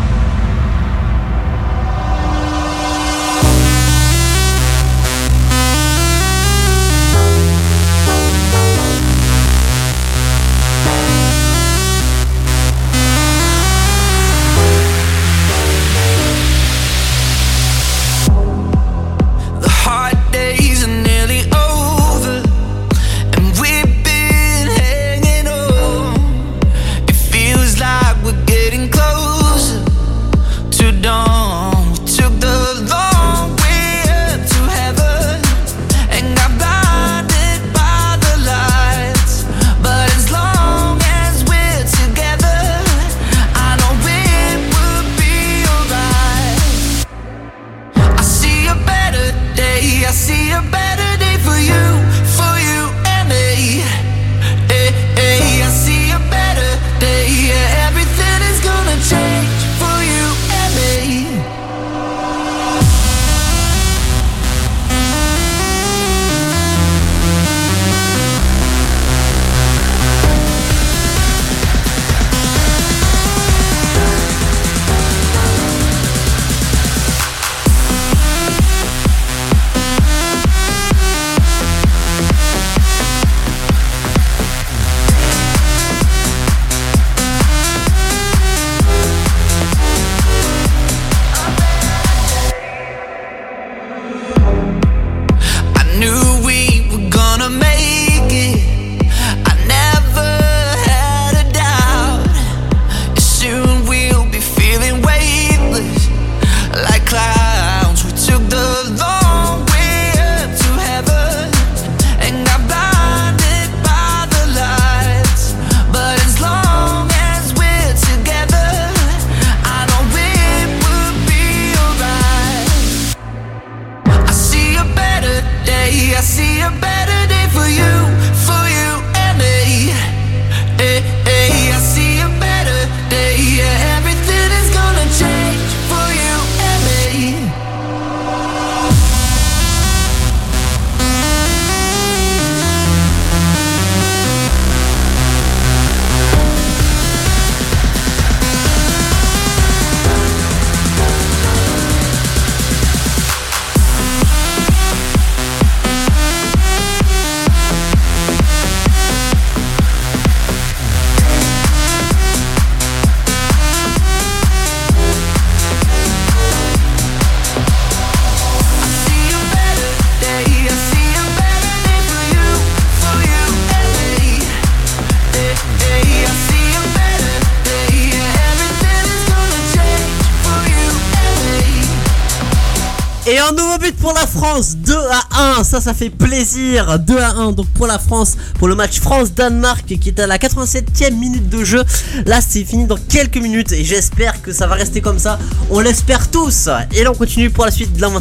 ça 185.87 185.95
fait 185.95 186.11
plaisir. 186.11 186.99
2 186.99 187.17
à 187.17 187.31
1 187.31 187.53
donc 187.53 187.69
pour 187.69 187.87
la 187.87 188.01
France, 188.01 188.37
pour 188.59 188.67
le 188.67 188.75
match 188.75 188.99
France-Danemark 188.99 189.87
qui 189.87 190.09
est 190.09 190.19
à 190.19 190.27
la 190.27 190.37
87e 190.37 191.15
minute 191.15 191.49
de 191.49 191.63
jeu. 191.63 191.85
Là, 192.27 192.41
c'est 192.41 192.65
fini 192.65 192.87
dans 192.87 192.97
quelques 192.97 193.37
minutes 193.37 193.71
et 193.71 193.85
j'espère 193.85 194.43
que 194.43 194.53
ça 194.53 194.67
va 194.67 194.75
rester 194.75 195.01
comme 195.01 195.21
ça. 195.21 195.39
On 195.71 195.79
l'espère 195.79 196.29
tous. 196.29 196.69
Et 196.93 197.05
là, 197.05 197.13
on 197.13 197.15
continue 197.15 197.51
pour 197.51 197.65
la 197.65 197.71
suite. 197.71 198.01
Là, 198.01 198.09
on 198.09 198.15
va 198.15 198.21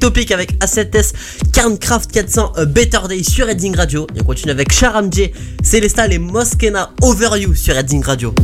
Topic 0.00 0.30
avec 0.30 0.58
A7S, 0.64 1.12
Carncraft 1.52 2.10
400, 2.10 2.52
euh, 2.56 2.64
Better 2.64 3.00
Day 3.10 3.22
sur 3.22 3.46
Redding 3.46 3.76
Radio. 3.76 4.06
Et 4.16 4.22
on 4.22 4.24
continue 4.24 4.52
avec 4.52 4.72
Charamdier, 4.72 5.34
Celesta 5.62 6.06
et 6.06 6.18
Moskena 6.18 6.92
Over 7.02 7.38
You 7.38 7.54
sur 7.54 7.74
Redding 7.74 8.02
Radio. 8.02 8.34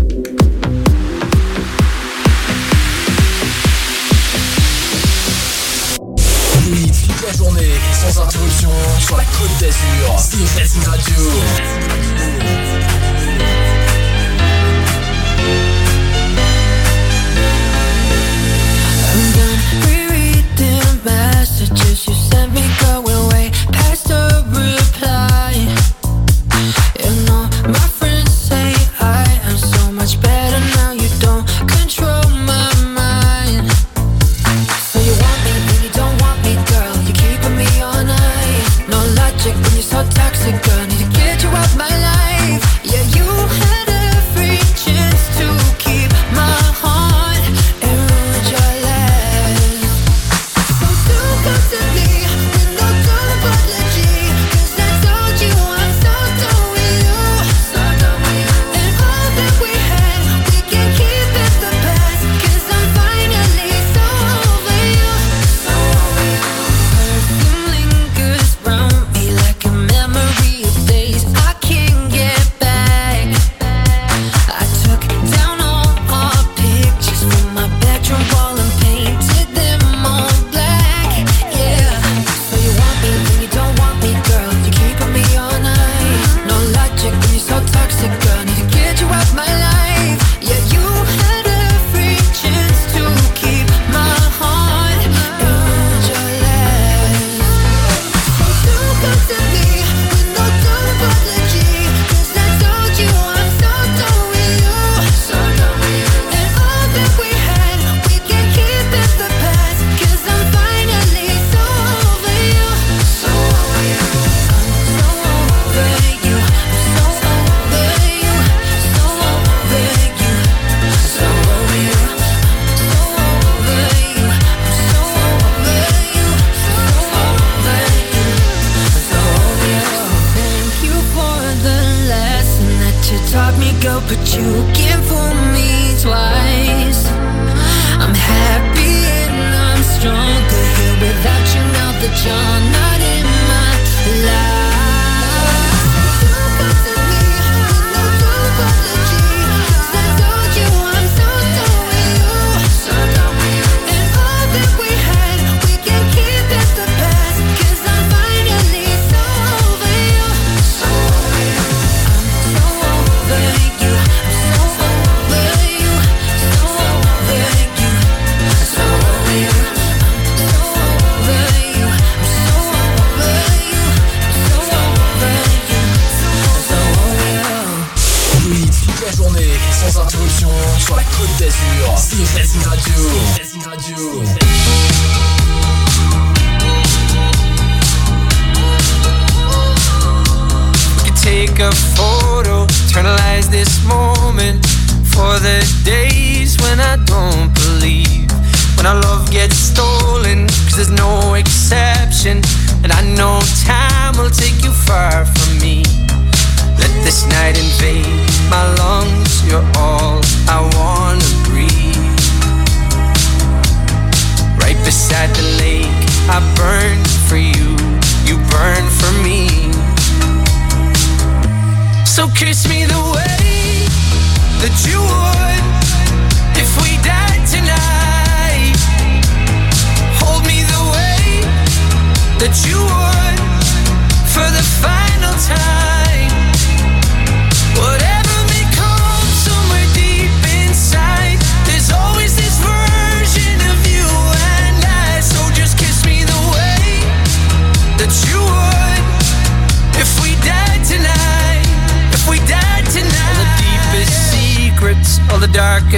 sur 9.09 9.17
la 9.17 9.25
côte 9.25 9.51
d'Azur. 9.59 10.17
CFS 10.17 10.87
Radio. 10.87 12.08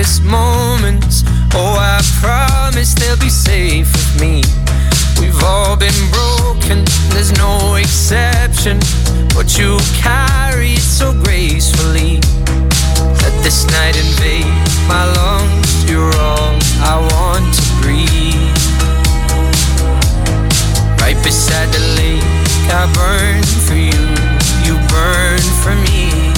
darkest 0.01 0.25
moments. 0.25 1.25
Oh, 1.53 1.77
I 1.79 2.01
promise 2.21 2.95
they'll 2.95 3.19
be 3.19 3.29
safe 3.29 3.93
with 3.93 4.21
me. 4.21 4.43
We've 5.21 5.43
all 5.45 5.77
been 5.77 6.01
broken, 6.11 6.85
there's 7.11 7.33
no 7.37 7.75
exception. 7.75 8.79
But 9.35 9.59
you 9.59 9.79
carry 10.01 10.73
it 10.75 10.81
so 10.81 11.13
gracefully. 11.13 12.21
Let 13.21 13.35
this 13.45 13.67
night 13.67 13.97
invade 13.97 14.47
my 14.89 15.05
lungs. 15.21 15.91
You're 15.91 16.17
all 16.17 16.57
I 16.81 16.97
want 17.13 17.53
to 17.59 17.65
breathe. 17.83 18.57
Right 21.01 21.19
beside 21.23 21.69
the 21.77 21.85
lake, 22.01 22.25
I 22.73 22.89
burn 22.97 23.43
for 23.67 23.77
you. 23.77 24.07
You 24.65 24.81
burn 24.89 25.41
for 25.63 25.75
me. 25.85 26.33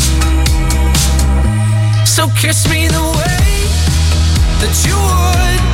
So 2.04 2.26
kiss 2.40 2.68
me 2.68 2.88
the 2.88 3.02
way 3.16 3.41
that 4.62 4.86
you 4.86 4.94
would 4.94 5.71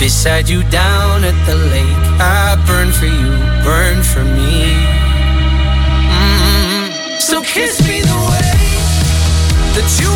Beside 0.00 0.48
you 0.48 0.62
down 0.70 1.24
at 1.24 1.36
the 1.44 1.54
lake, 1.54 2.04
I 2.18 2.56
burn 2.66 2.90
for 2.90 3.04
you, 3.04 3.36
burn 3.62 4.02
for 4.02 4.24
me. 4.24 4.72
Mm-hmm. 6.08 7.20
So 7.20 7.42
kiss 7.42 7.86
me 7.86 8.00
the 8.00 8.16
way 8.30 8.50
that 9.74 10.00
you. 10.00 10.09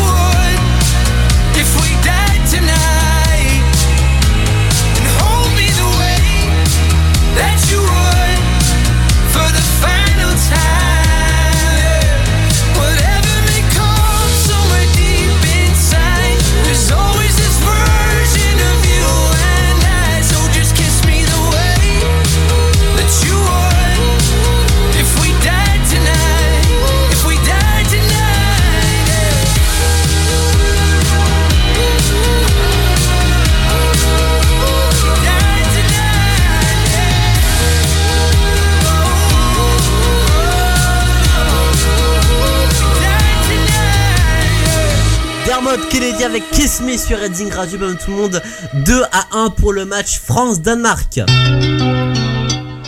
Bob 45.75 45.89
Kennedy 45.89 46.23
avec 46.23 46.49
Kiss 46.51 46.81
sur 47.05 47.19
Redding 47.19 47.51
Radio. 47.51 47.77
Bien 47.77 47.93
tout 47.95 48.11
le 48.11 48.15
monde, 48.15 48.41
2 48.85 49.03
à 49.11 49.25
1 49.33 49.49
pour 49.49 49.73
le 49.73 49.83
match 49.83 50.21
France-Danemark. 50.21 51.19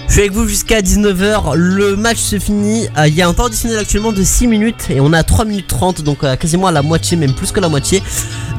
Je 0.08 0.12
suis 0.14 0.22
avec 0.22 0.32
vous 0.32 0.48
jusqu'à 0.48 0.82
19h. 0.82 1.56
Le 1.56 1.98
match 1.98 2.18
se 2.18 2.40
finit. 2.40 2.88
Euh, 2.98 3.10
il 3.10 3.16
y 3.16 3.22
a 3.22 3.28
un 3.28 3.34
temps 3.34 3.48
additionnel 3.48 3.78
actuellement 3.78 4.14
de 4.14 4.24
6 4.24 4.48
minutes 4.48 4.86
et 4.90 5.02
on 5.02 5.12
a 5.12 5.22
3 5.24 5.44
minutes 5.44 5.68
30, 5.68 6.02
donc 6.02 6.24
euh, 6.24 6.38
quasiment 6.38 6.68
à 6.68 6.72
la 6.72 6.82
moitié, 6.82 7.18
même 7.18 7.34
plus 7.34 7.52
que 7.52 7.60
la 7.60 7.68
moitié. 7.68 8.02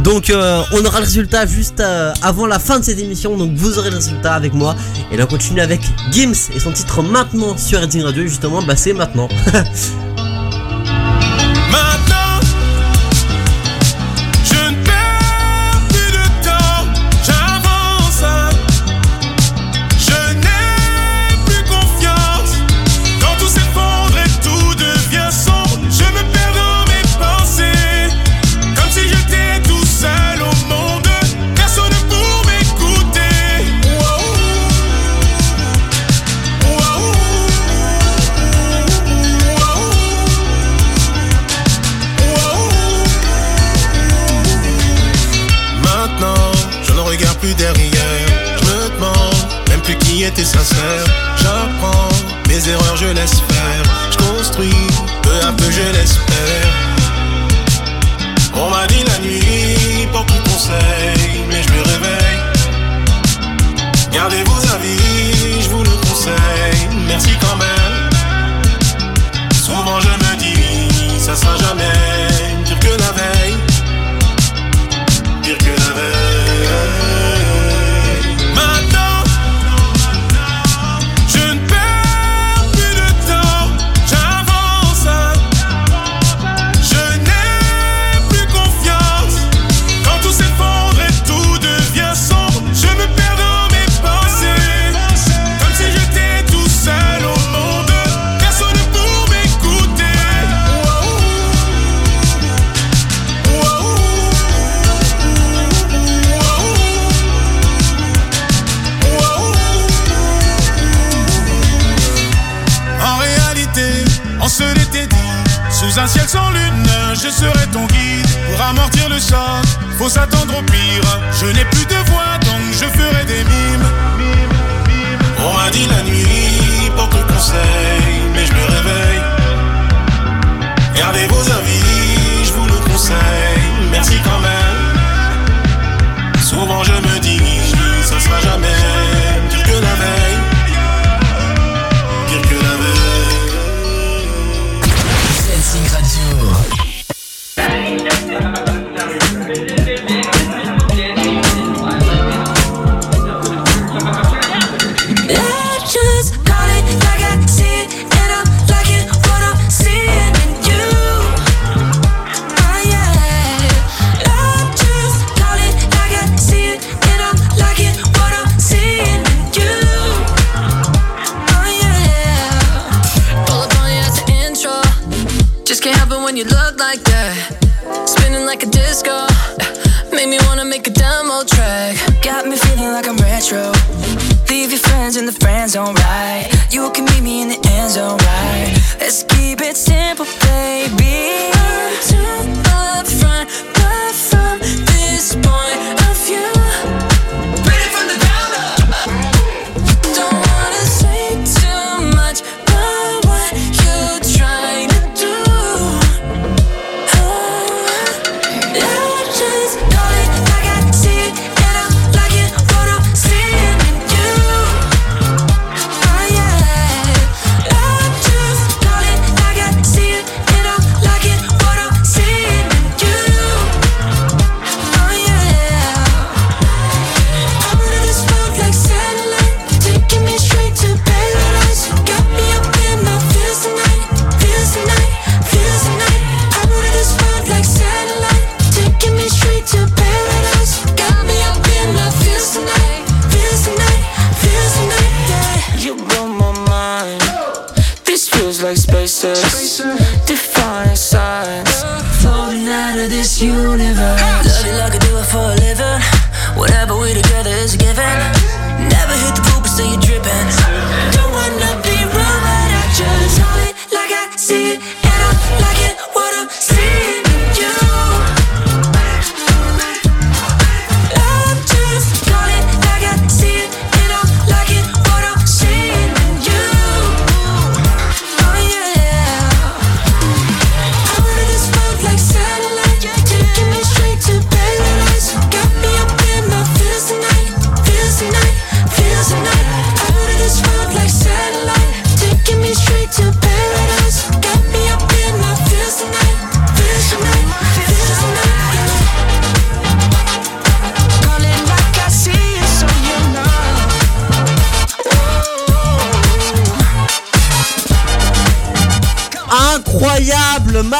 Donc 0.02 0.28
euh, 0.28 0.62
on 0.72 0.84
aura 0.84 0.98
le 0.98 1.06
résultat 1.06 1.46
juste 1.46 1.80
avant 2.20 2.46
la 2.46 2.58
fin 2.58 2.80
de 2.80 2.84
cette 2.84 2.98
émission. 2.98 3.34
Donc 3.38 3.52
vous 3.54 3.78
aurez 3.78 3.88
le 3.88 3.96
résultat 3.96 4.34
avec 4.34 4.52
moi. 4.52 4.76
Et 5.10 5.16
là 5.16 5.24
on 5.24 5.28
continue 5.28 5.62
avec 5.62 5.80
Gims 6.10 6.50
et 6.54 6.60
son 6.60 6.72
titre 6.72 7.02
maintenant 7.02 7.56
sur 7.56 7.80
Redding 7.80 8.02
Radio. 8.02 8.24
Justement, 8.24 8.60
bah 8.60 8.76
c'est 8.76 8.92
maintenant. 8.92 9.28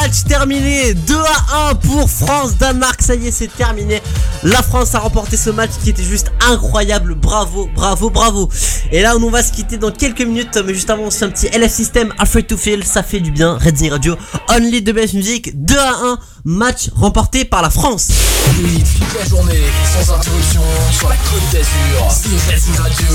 match 0.09 0.23
terminé 0.23 0.95
2 0.95 1.15
à 1.15 1.69
1 1.69 1.75
pour 1.75 2.09
France-Danemark. 2.09 2.99
Ça 2.99 3.13
y 3.13 3.27
est, 3.27 3.31
c'est 3.31 3.55
terminé. 3.55 4.01
La 4.41 4.63
France 4.63 4.95
a 4.95 4.99
remporté 4.99 5.37
ce 5.37 5.51
match 5.51 5.69
qui 5.83 5.91
était 5.91 6.03
juste 6.03 6.31
incroyable. 6.49 7.13
Bravo, 7.13 7.69
bravo, 7.75 8.09
bravo. 8.09 8.49
Et 8.91 9.03
là, 9.03 9.15
on 9.15 9.29
va 9.29 9.43
se 9.43 9.51
quitter 9.51 9.77
dans 9.77 9.91
quelques 9.91 10.21
minutes. 10.21 10.57
Mais 10.65 10.73
juste 10.73 10.89
avant, 10.89 11.03
on 11.03 11.11
se 11.11 11.19
fait 11.19 11.25
un 11.25 11.29
petit 11.29 11.47
LF 11.47 11.71
System. 11.71 12.11
Afraid 12.17 12.47
to 12.47 12.57
Feel, 12.57 12.83
ça 12.83 13.03
fait 13.03 13.19
du 13.19 13.29
bien. 13.29 13.55
Red 13.63 13.77
Zing 13.77 13.91
Radio, 13.91 14.15
Only 14.49 14.83
the 14.83 14.93
Best 14.93 15.13
Music. 15.13 15.51
2 15.63 15.77
à 15.77 15.91
1, 15.91 16.17
match 16.45 16.89
remporté 16.95 17.45
par 17.45 17.61
la 17.61 17.69
France. 17.69 18.07
Toute 18.07 19.19
la 19.19 19.29
journée, 19.29 19.61
sans 19.93 20.11
interruption, 20.15 20.63
sur 20.91 21.09
la 21.09 21.15
côte 21.17 21.43
d'Azur. 21.51 21.67
C'est 22.09 22.81
Radio. 22.81 23.05